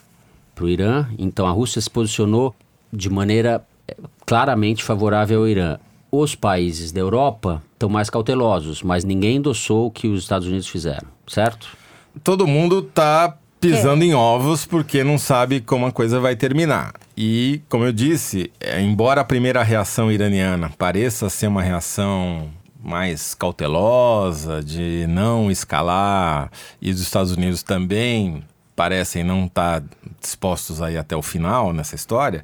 para 0.55 0.65
o 0.65 0.69
Irã. 0.69 1.07
Então 1.19 1.45
a 1.45 1.51
Rússia 1.51 1.79
se 1.79 1.89
posicionou 1.89 2.55
de 2.91 3.11
maneira 3.11 3.63
eh, 3.87 3.95
claramente 4.25 4.83
favorável 4.83 5.41
ao 5.41 5.47
Irã. 5.47 5.77
Os 6.11 6.33
países 6.33 6.91
da 6.91 6.99
Europa 6.99 7.61
estão 7.73 7.87
mais 7.87 8.09
cautelosos, 8.09 8.81
mas 8.81 9.03
ninguém 9.03 9.37
endossou 9.37 9.85
o 9.85 9.91
que 9.91 10.07
os 10.07 10.23
Estados 10.23 10.47
Unidos 10.47 10.67
fizeram, 10.67 11.07
certo? 11.27 11.77
todo 12.23 12.45
mundo 12.45 12.81
tá 12.81 13.37
pisando 13.59 14.03
em 14.03 14.13
ovos 14.13 14.65
porque 14.65 15.03
não 15.03 15.17
sabe 15.17 15.61
como 15.61 15.85
a 15.85 15.91
coisa 15.91 16.19
vai 16.19 16.35
terminar. 16.35 16.93
E, 17.15 17.61
como 17.69 17.85
eu 17.85 17.93
disse, 17.93 18.51
é, 18.59 18.81
embora 18.81 19.21
a 19.21 19.23
primeira 19.23 19.61
reação 19.63 20.11
iraniana 20.11 20.71
pareça 20.77 21.29
ser 21.29 21.47
uma 21.47 21.61
reação 21.61 22.49
mais 22.81 23.33
cautelosa, 23.35 24.61
de 24.61 25.05
não 25.07 25.51
escalar, 25.51 26.51
e 26.81 26.89
os 26.89 26.99
Estados 26.99 27.31
Unidos 27.31 27.61
também 27.63 28.43
parecem 28.75 29.23
não 29.23 29.45
estar 29.45 29.83
dispostos 30.19 30.81
a 30.81 30.91
ir 30.91 30.97
até 30.97 31.15
o 31.15 31.21
final 31.21 31.71
nessa 31.73 31.95
história, 31.95 32.43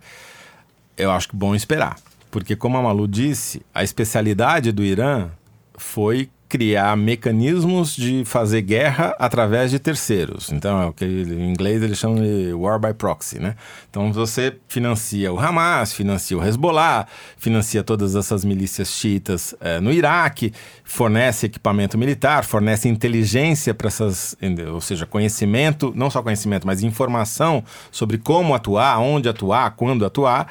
eu 0.96 1.12
acho 1.12 1.30
que 1.30 1.36
bom 1.36 1.56
esperar. 1.56 1.98
Porque, 2.30 2.56
como 2.56 2.78
a 2.78 2.82
Malu 2.82 3.08
disse, 3.08 3.66
a 3.74 3.84
especialidade 3.84 4.72
do 4.72 4.84
Irã 4.84 5.30
foi 5.78 6.30
criar 6.50 6.96
mecanismos 6.96 7.96
de 7.96 8.24
fazer 8.24 8.62
guerra 8.62 9.16
através 9.20 9.70
de 9.70 9.80
terceiros. 9.80 10.50
Então, 10.52 10.82
é 10.82 10.86
o 10.86 10.94
que 10.94 11.06
em 11.06 11.50
inglês 11.50 11.84
eles 11.84 11.98
chamam 11.98 12.22
de 12.22 12.54
war 12.54 12.80
by 12.80 12.94
proxy, 12.94 13.40
né? 13.40 13.56
Então, 13.90 14.12
você 14.14 14.56
financia 14.68 15.32
o 15.34 15.40
Hamas, 15.40 15.92
financia 15.92 16.38
o 16.38 16.44
Hezbollah, 16.44 17.08
financia 17.38 17.84
todas 17.84 18.16
essas 18.16 18.46
milícias 18.46 18.90
xiitas 18.90 19.54
eh, 19.60 19.80
no 19.82 19.92
Iraque, 19.92 20.54
fornece 20.84 21.48
equipamento 21.48 21.98
militar, 21.98 22.46
fornece 22.46 22.88
inteligência 22.88 23.74
para 23.74 23.88
essas, 23.88 24.38
ou 24.72 24.80
seja, 24.80 25.06
conhecimento, 25.06 25.92
não 25.96 26.10
só 26.10 26.22
conhecimento, 26.22 26.66
mas 26.66 26.82
informação 26.82 27.64
sobre 27.92 28.18
como 28.18 28.56
atuar, 28.56 29.00
onde 29.00 29.28
atuar, 29.28 29.72
quando 29.72 30.06
atuar. 30.06 30.48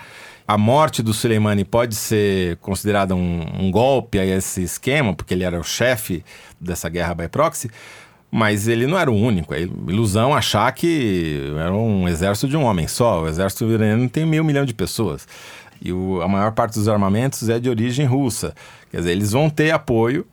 A 0.48 0.56
morte 0.56 1.02
do 1.02 1.12
Soleimani 1.12 1.64
pode 1.64 1.94
ser 1.96 2.56
considerada 2.58 3.14
um, 3.16 3.44
um 3.58 3.70
golpe 3.70 4.18
a 4.18 4.24
esse 4.24 4.62
esquema, 4.62 5.12
porque 5.12 5.34
ele 5.34 5.42
era 5.42 5.58
o 5.58 5.64
chefe 5.64 6.24
dessa 6.60 6.88
guerra 6.88 7.14
by 7.14 7.28
proxy, 7.28 7.68
mas 8.30 8.68
ele 8.68 8.86
não 8.86 8.96
era 8.98 9.10
o 9.10 9.14
único. 9.16 9.52
É 9.54 9.62
ilusão 9.62 10.32
achar 10.34 10.70
que 10.72 11.52
era 11.58 11.72
um 11.74 12.06
exército 12.08 12.46
de 12.48 12.56
um 12.56 12.62
homem 12.62 12.86
só. 12.86 13.22
O 13.24 13.28
exército 13.28 13.64
iraniano 13.64 14.08
tem 14.08 14.24
meio 14.24 14.44
milhão 14.44 14.64
de 14.64 14.72
pessoas. 14.72 15.26
E 15.82 15.92
o- 15.92 16.22
a 16.22 16.28
maior 16.28 16.52
parte 16.52 16.74
dos 16.74 16.88
armamentos 16.88 17.48
é 17.48 17.58
de 17.58 17.68
origem 17.68 18.06
russa. 18.06 18.54
Quer 18.90 18.98
dizer, 18.98 19.12
eles 19.12 19.32
vão 19.32 19.50
ter 19.50 19.72
apoio. 19.72 20.24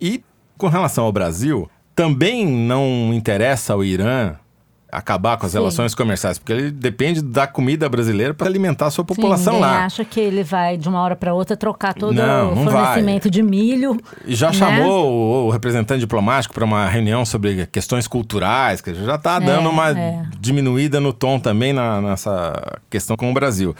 E 0.00 0.22
com 0.56 0.68
relação 0.68 1.04
ao 1.04 1.12
Brasil, 1.12 1.68
também 1.94 2.46
não 2.46 3.12
interessa 3.12 3.74
ao 3.74 3.84
Irã 3.84 4.34
acabar 4.90 5.36
com 5.36 5.44
as 5.44 5.52
Sim. 5.52 5.58
relações 5.58 5.94
comerciais, 5.94 6.38
porque 6.38 6.52
ele 6.52 6.70
depende 6.70 7.20
da 7.20 7.46
comida 7.46 7.88
brasileira 7.88 8.32
para 8.32 8.46
alimentar 8.46 8.86
a 8.86 8.90
sua 8.90 9.04
população 9.04 9.54
Sim, 9.54 9.60
lá. 9.60 9.84
acha 9.84 10.04
que 10.04 10.18
ele 10.18 10.42
vai, 10.42 10.76
de 10.76 10.88
uma 10.88 11.00
hora 11.02 11.14
para 11.14 11.34
outra, 11.34 11.56
trocar 11.56 11.92
todo 11.94 12.14
Não, 12.14 12.52
o 12.52 12.64
fornecimento 12.64 13.30
de 13.30 13.42
milho. 13.42 14.00
E 14.24 14.34
já 14.34 14.46
né? 14.48 14.52
chamou 14.54 15.10
o, 15.10 15.46
o 15.46 15.50
representante 15.50 16.00
diplomático 16.00 16.54
para 16.54 16.64
uma 16.64 16.88
reunião 16.88 17.24
sobre 17.26 17.66
questões 17.66 18.08
culturais, 18.08 18.80
que 18.80 18.94
já 18.94 19.16
está 19.16 19.38
dando 19.38 19.68
uma 19.68 19.90
é. 19.90 20.22
diminuída 20.40 21.00
no 21.00 21.12
tom 21.12 21.38
também 21.38 21.72
na- 21.72 22.00
nessa 22.00 22.78
questão 22.88 23.16
com 23.16 23.30
o 23.30 23.34
Brasil. 23.34 23.74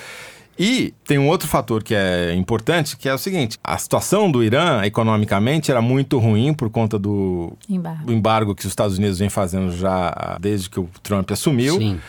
E 0.58 0.92
tem 1.04 1.18
um 1.18 1.28
outro 1.28 1.46
fator 1.46 1.84
que 1.84 1.94
é 1.94 2.34
importante, 2.34 2.96
que 2.96 3.08
é 3.08 3.14
o 3.14 3.18
seguinte: 3.18 3.58
a 3.62 3.78
situação 3.78 4.30
do 4.30 4.42
Irã 4.42 4.82
economicamente 4.84 5.70
era 5.70 5.80
muito 5.80 6.18
ruim 6.18 6.52
por 6.52 6.68
conta 6.68 6.98
do, 6.98 7.52
Embargo. 7.68 8.06
do 8.06 8.12
embargo 8.12 8.54
que 8.54 8.62
os 8.62 8.72
Estados 8.72 8.98
Unidos 8.98 9.18
vem 9.18 9.28
fazendo 9.28 9.70
já 9.70 10.36
desde 10.40 10.68
que 10.68 10.80
o 10.80 10.88
Trump 11.02 11.30
assumiu. 11.30 11.78
Sim. 11.78 12.00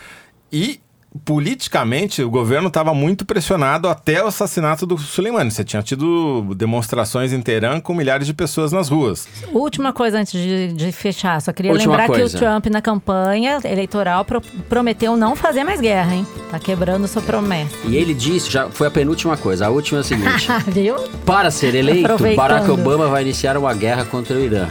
E 0.52 0.80
politicamente 1.24 2.22
o 2.22 2.30
governo 2.30 2.68
estava 2.68 2.94
muito 2.94 3.24
pressionado 3.24 3.88
até 3.88 4.22
o 4.22 4.28
assassinato 4.28 4.86
do 4.86 4.96
Soleimani. 4.98 5.50
Você 5.50 5.64
tinha 5.64 5.82
tido 5.82 6.54
demonstrações 6.54 7.32
em 7.32 7.40
Teherã 7.40 7.80
com 7.80 7.94
milhares 7.94 8.26
de 8.26 8.34
pessoas 8.34 8.70
nas 8.72 8.88
ruas. 8.88 9.26
Última 9.52 9.92
coisa 9.92 10.18
antes 10.20 10.32
de, 10.40 10.72
de 10.72 10.92
fechar, 10.92 11.40
só 11.40 11.52
queria 11.52 11.72
Última 11.72 11.92
lembrar 11.96 12.06
coisa. 12.06 12.28
que 12.28 12.36
o 12.36 12.38
Trump 12.38 12.66
na 12.66 12.80
campanha 12.80 13.58
eleitoral 13.64 14.24
pro- 14.24 14.40
prometeu 14.68 15.16
não 15.16 15.34
fazer 15.34 15.64
mais 15.64 15.80
guerra, 15.80 16.14
hein? 16.14 16.26
Tá 16.50 16.58
quebrando 16.58 17.08
sua 17.08 17.22
promessa. 17.22 17.74
E 17.84 17.96
ele 17.96 18.14
disse, 18.14 18.50
já 18.50 18.68
foi 18.68 18.86
a 18.86 18.90
penúltima 18.90 19.36
coisa. 19.36 19.66
A 19.66 19.70
última 19.70 19.98
é 19.98 20.00
a 20.02 20.04
seguinte: 20.04 20.46
Viu? 20.68 20.96
Para 21.26 21.50
ser 21.50 21.74
eleito. 21.74 22.16
Barack 22.36 22.70
Obama 22.70 23.08
vai 23.08 23.22
iniciar 23.22 23.56
uma 23.56 23.74
guerra 23.74 24.04
contra 24.04 24.36
o 24.36 24.40
Irã, 24.40 24.68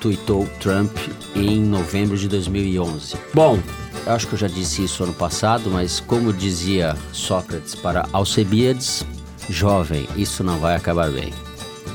tuitou 0.00 0.46
Trump 0.60 0.96
em 1.34 1.60
novembro 1.60 2.16
de 2.16 2.28
2011. 2.28 3.16
Bom, 3.32 3.58
eu 4.06 4.12
acho 4.12 4.26
que 4.26 4.34
eu 4.34 4.38
já 4.38 4.48
disse 4.48 4.84
isso 4.84 5.02
ano 5.04 5.14
passado, 5.14 5.70
mas 5.70 6.00
como 6.00 6.32
dizia 6.32 6.96
Sócrates 7.12 7.74
para 7.74 8.06
Alcebiades, 8.12 9.04
jovem, 9.48 10.08
isso 10.16 10.42
não 10.42 10.58
vai 10.58 10.76
acabar 10.76 11.10
bem. 11.10 11.32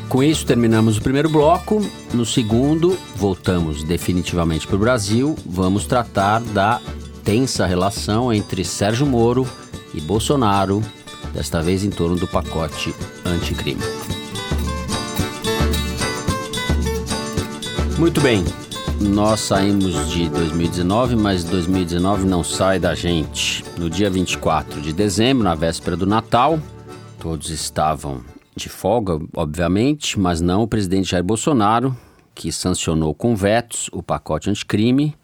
Com 0.10 0.22
isso, 0.22 0.46
terminamos 0.46 0.98
o 0.98 1.02
primeiro 1.02 1.30
bloco. 1.30 1.84
No 2.14 2.26
segundo, 2.26 2.98
voltamos 3.16 3.84
definitivamente 3.84 4.68
para 4.68 4.76
o 4.76 4.80
Brasil. 4.80 5.36
Vamos 5.46 5.88
tratar 5.88 6.40
da 6.40 6.80
tensa 7.24 7.66
relação 7.66 8.32
entre 8.32 8.64
Sérgio 8.64 9.08
Moro 9.08 9.48
e 9.94 10.02
Bolsonaro, 10.02 10.84
desta 11.34 11.62
vez 11.62 11.84
em 11.84 11.90
torno 11.90 12.16
do 12.16 12.28
pacote 12.28 12.94
anticrime. 13.26 13.82
Muito 17.98 18.22
bem, 18.22 18.44
nós 19.04 19.42
saímos 19.42 20.10
de 20.10 20.30
2019, 20.30 21.16
mas 21.16 21.44
2019 21.44 22.26
não 22.26 22.44
sai 22.44 22.80
da 22.80 22.96
gente. 22.96 23.64
No 23.78 23.90
dia 23.90 24.10
24 24.10 24.82
de 24.82 24.94
dezembro, 24.94 25.44
na 25.44 25.54
véspera 25.54 25.98
do 25.98 26.06
Natal, 26.06 26.60
todos 27.20 27.50
estavam 27.50 28.22
de 28.56 28.70
folga, 28.70 29.20
obviamente, 29.36 30.20
mas 30.20 30.40
não 30.40 30.64
o 30.64 30.68
presidente 30.68 31.12
Jair 31.12 31.24
Bolsonaro, 31.24 31.96
que 32.34 32.52
sancionou 32.52 33.14
com 33.14 33.36
vetos 33.36 33.90
o 33.92 34.02
pacote 34.02 34.50
anticrime. 34.50 35.16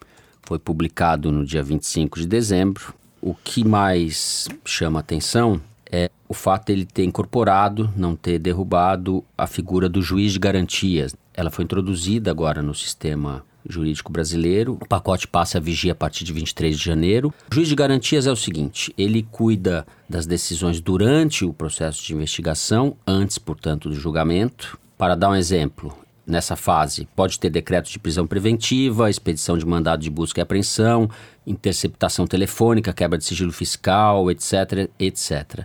Foi 0.42 0.58
publicado 0.58 1.32
no 1.32 1.44
dia 1.44 1.62
25 1.62 2.20
de 2.20 2.26
dezembro. 2.26 2.94
O 3.20 3.34
que 3.34 3.64
mais 3.64 4.48
chama 4.64 5.00
atenção 5.00 5.60
é 5.90 6.10
o 6.28 6.34
fato 6.34 6.66
de 6.66 6.72
ele 6.72 6.84
ter 6.84 7.04
incorporado, 7.04 7.92
não 7.96 8.14
ter 8.14 8.38
derrubado 8.38 9.24
a 9.36 9.46
figura 9.46 9.88
do 9.88 10.02
juiz 10.02 10.32
de 10.32 10.38
garantias. 10.38 11.14
Ela 11.34 11.50
foi 11.50 11.64
introduzida 11.64 12.30
agora 12.30 12.62
no 12.62 12.74
sistema 12.74 13.44
jurídico 13.68 14.12
brasileiro. 14.12 14.78
O 14.80 14.86
pacote 14.86 15.26
passa 15.26 15.58
a 15.58 15.60
vigia 15.60 15.92
a 15.92 15.94
partir 15.94 16.24
de 16.24 16.32
23 16.32 16.76
de 16.76 16.84
janeiro. 16.84 17.32
O 17.50 17.54
juiz 17.54 17.68
de 17.68 17.74
garantias 17.74 18.26
é 18.26 18.32
o 18.32 18.36
seguinte: 18.36 18.92
ele 18.96 19.26
cuida 19.30 19.86
das 20.08 20.26
decisões 20.26 20.80
durante 20.80 21.44
o 21.44 21.52
processo 21.52 22.04
de 22.04 22.14
investigação, 22.14 22.96
antes, 23.06 23.38
portanto, 23.38 23.88
do 23.88 23.94
julgamento. 23.94 24.78
Para 24.96 25.14
dar 25.14 25.30
um 25.30 25.34
exemplo, 25.34 25.96
nessa 26.26 26.56
fase 26.56 27.08
pode 27.16 27.38
ter 27.38 27.50
decreto 27.50 27.90
de 27.90 27.98
prisão 27.98 28.26
preventiva, 28.26 29.10
expedição 29.10 29.56
de 29.56 29.66
mandado 29.66 30.02
de 30.02 30.10
busca 30.10 30.40
e 30.40 30.42
apreensão, 30.42 31.08
interceptação 31.46 32.26
telefônica, 32.26 32.92
quebra 32.92 33.18
de 33.18 33.24
sigilo 33.24 33.52
fiscal, 33.52 34.30
etc, 34.30 34.90
etc. 34.98 35.64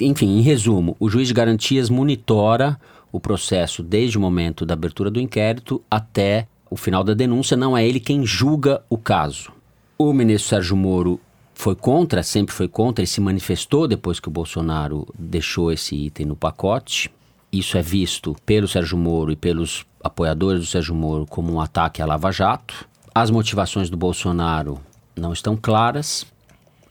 Enfim, 0.00 0.38
em 0.38 0.40
resumo, 0.40 0.96
o 0.98 1.10
juiz 1.10 1.28
de 1.28 1.34
garantias 1.34 1.90
monitora 1.90 2.78
o 3.12 3.20
processo 3.20 3.82
desde 3.82 4.16
o 4.16 4.20
momento 4.20 4.64
da 4.64 4.74
abertura 4.74 5.10
do 5.10 5.20
inquérito 5.20 5.82
até 5.90 6.46
o 6.70 6.76
final 6.76 7.02
da 7.02 7.12
denúncia, 7.14 7.56
não 7.56 7.76
é 7.76 7.86
ele 7.86 7.98
quem 7.98 8.24
julga 8.24 8.82
o 8.88 8.96
caso. 8.96 9.52
O 9.98 10.12
ministro 10.12 10.50
Sérgio 10.50 10.76
Moro 10.76 11.20
foi 11.52 11.74
contra, 11.74 12.22
sempre 12.22 12.54
foi 12.54 12.68
contra, 12.68 13.04
e 13.04 13.06
se 13.06 13.20
manifestou 13.20 13.88
depois 13.88 14.20
que 14.20 14.28
o 14.28 14.30
Bolsonaro 14.30 15.06
deixou 15.18 15.70
esse 15.72 15.96
item 15.96 16.26
no 16.26 16.36
pacote. 16.36 17.10
Isso 17.52 17.76
é 17.76 17.82
visto 17.82 18.36
pelo 18.46 18.68
Sérgio 18.68 18.96
Moro 18.96 19.32
e 19.32 19.36
pelos 19.36 19.84
apoiadores 20.02 20.60
do 20.60 20.66
Sérgio 20.66 20.94
Moro 20.94 21.26
como 21.26 21.52
um 21.52 21.60
ataque 21.60 22.00
à 22.00 22.06
Lava 22.06 22.30
Jato. 22.30 22.88
As 23.12 23.30
motivações 23.30 23.90
do 23.90 23.96
Bolsonaro 23.96 24.80
não 25.16 25.32
estão 25.32 25.56
claras. 25.60 26.24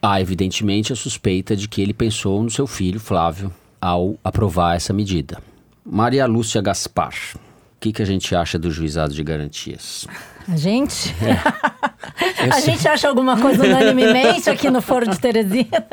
Há, 0.02 0.20
evidentemente, 0.20 0.92
a 0.92 0.96
suspeita 0.96 1.56
de 1.56 1.68
que 1.68 1.82
ele 1.82 1.94
pensou 1.94 2.44
no 2.44 2.52
seu 2.52 2.68
filho, 2.68 3.00
Flávio, 3.00 3.52
ao 3.82 4.16
aprovar 4.24 4.76
essa 4.76 4.94
medida. 4.94 5.42
Maria 5.84 6.26
Lúcia 6.26 6.62
Gaspar, 6.62 7.14
que, 7.80 7.94
que 7.94 8.02
a 8.02 8.06
gente 8.06 8.36
acha 8.36 8.60
do 8.60 8.72
juizado 8.72 9.14
de 9.14 9.24
garantias? 9.24 10.06
A 10.48 10.56
gente? 10.56 11.16
Eu 11.22 12.48
a 12.52 12.54
sei- 12.54 12.62
gente 12.74 12.88
acha 12.88 13.08
alguma 13.08 13.40
coisa 13.40 13.64
unanimemente 13.64 14.50
aqui 14.50 14.70
no 14.70 14.82
Foro 14.82 15.08
de 15.08 15.20
Teresina? 15.20 15.86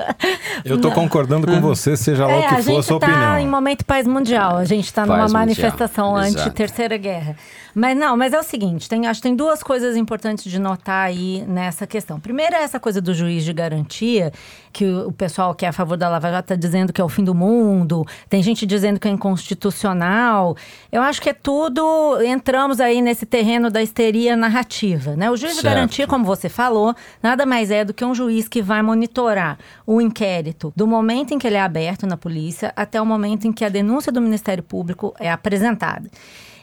Eu 0.65 0.81
tô 0.81 0.91
concordando 0.93 1.47
com 1.47 1.61
você, 1.61 1.97
seja 1.97 2.27
lá 2.27 2.33
É, 2.33 2.37
o 2.37 2.39
a 2.39 2.43
que 2.43 2.49
for 2.49 2.57
a 2.57 2.61
gente 2.75 2.85
sua 2.87 3.01
tá 3.01 3.07
opinião. 3.07 3.39
em 3.39 3.47
momento 3.49 3.85
paz 3.85 4.07
mundial. 4.07 4.57
A 4.57 4.65
gente 4.65 4.93
tá 4.93 5.03
numa 5.05 5.19
mundial, 5.19 5.31
manifestação 5.33 6.17
anti-terceira 6.17 6.97
guerra. 6.97 7.37
Mas 7.79 7.95
não, 7.95 8.17
mas 8.17 8.33
é 8.33 8.39
o 8.41 8.43
seguinte, 8.43 8.89
tem, 8.89 9.07
acho 9.07 9.21
que 9.21 9.29
tem 9.29 9.37
duas 9.37 9.63
coisas 9.63 9.99
importantes 9.99 10.45
de 10.51 10.59
notar 10.59 11.07
aí 11.09 11.45
nessa 11.47 11.87
questão. 11.87 12.19
Primeiro 12.19 12.55
é 12.57 12.63
essa 12.63 12.81
coisa 12.81 13.03
do 13.03 13.13
juiz 13.13 13.45
de 13.45 13.53
garantia, 13.53 14.33
que 14.73 14.87
o, 14.87 15.09
o 15.09 15.13
pessoal 15.13 15.55
que 15.55 15.67
é 15.67 15.69
a 15.69 15.73
favor 15.75 15.95
da 15.99 16.09
Lava 16.09 16.31
Jato 16.31 16.45
está 16.45 16.55
dizendo 16.57 16.91
que 16.91 17.03
é 17.03 17.05
o 17.05 17.09
fim 17.11 17.23
do 17.23 17.35
mundo, 17.35 18.03
tem 18.31 18.43
gente 18.43 18.65
dizendo 18.65 18.99
que 18.99 19.07
é 19.07 19.11
inconstitucional. 19.11 20.57
Eu 20.91 21.03
acho 21.03 21.21
que 21.21 21.29
é 21.29 21.35
tudo, 21.35 22.19
entramos 22.23 22.81
aí 22.81 23.03
nesse 23.03 23.27
terreno 23.27 23.71
da 23.71 23.83
histeria 23.83 24.36
narrativa, 24.37 25.17
né? 25.17 25.31
O 25.31 25.37
juiz 25.37 25.55
de 25.57 25.61
Certo. 25.63 25.75
garantia, 25.75 26.07
como 26.07 26.25
você 26.25 26.49
falou, 26.49 26.95
nada 27.23 27.45
mais 27.47 27.71
é 27.71 27.85
do 27.85 27.95
que 27.95 28.05
um 28.05 28.15
juiz 28.15 28.49
que 28.49 28.63
vai 28.63 28.83
monitorar 28.83 29.59
o 29.87 30.01
inquérito 30.01 30.73
do 30.77 30.87
momento 30.87 31.33
em 31.33 31.39
que 31.39 31.47
ele 31.47 31.57
é 31.57 31.61
aberto 31.63 32.07
na 32.07 32.17
polícia 32.17 32.73
até 32.77 33.01
o 33.01 33.07
momento 33.07 33.47
em 33.47 33.53
que 33.53 33.65
a 33.65 33.69
denúncia 33.69 34.13
do 34.13 34.21
Ministério 34.21 34.63
Público 34.63 35.15
é 35.19 35.31
apresentada. 35.31 36.09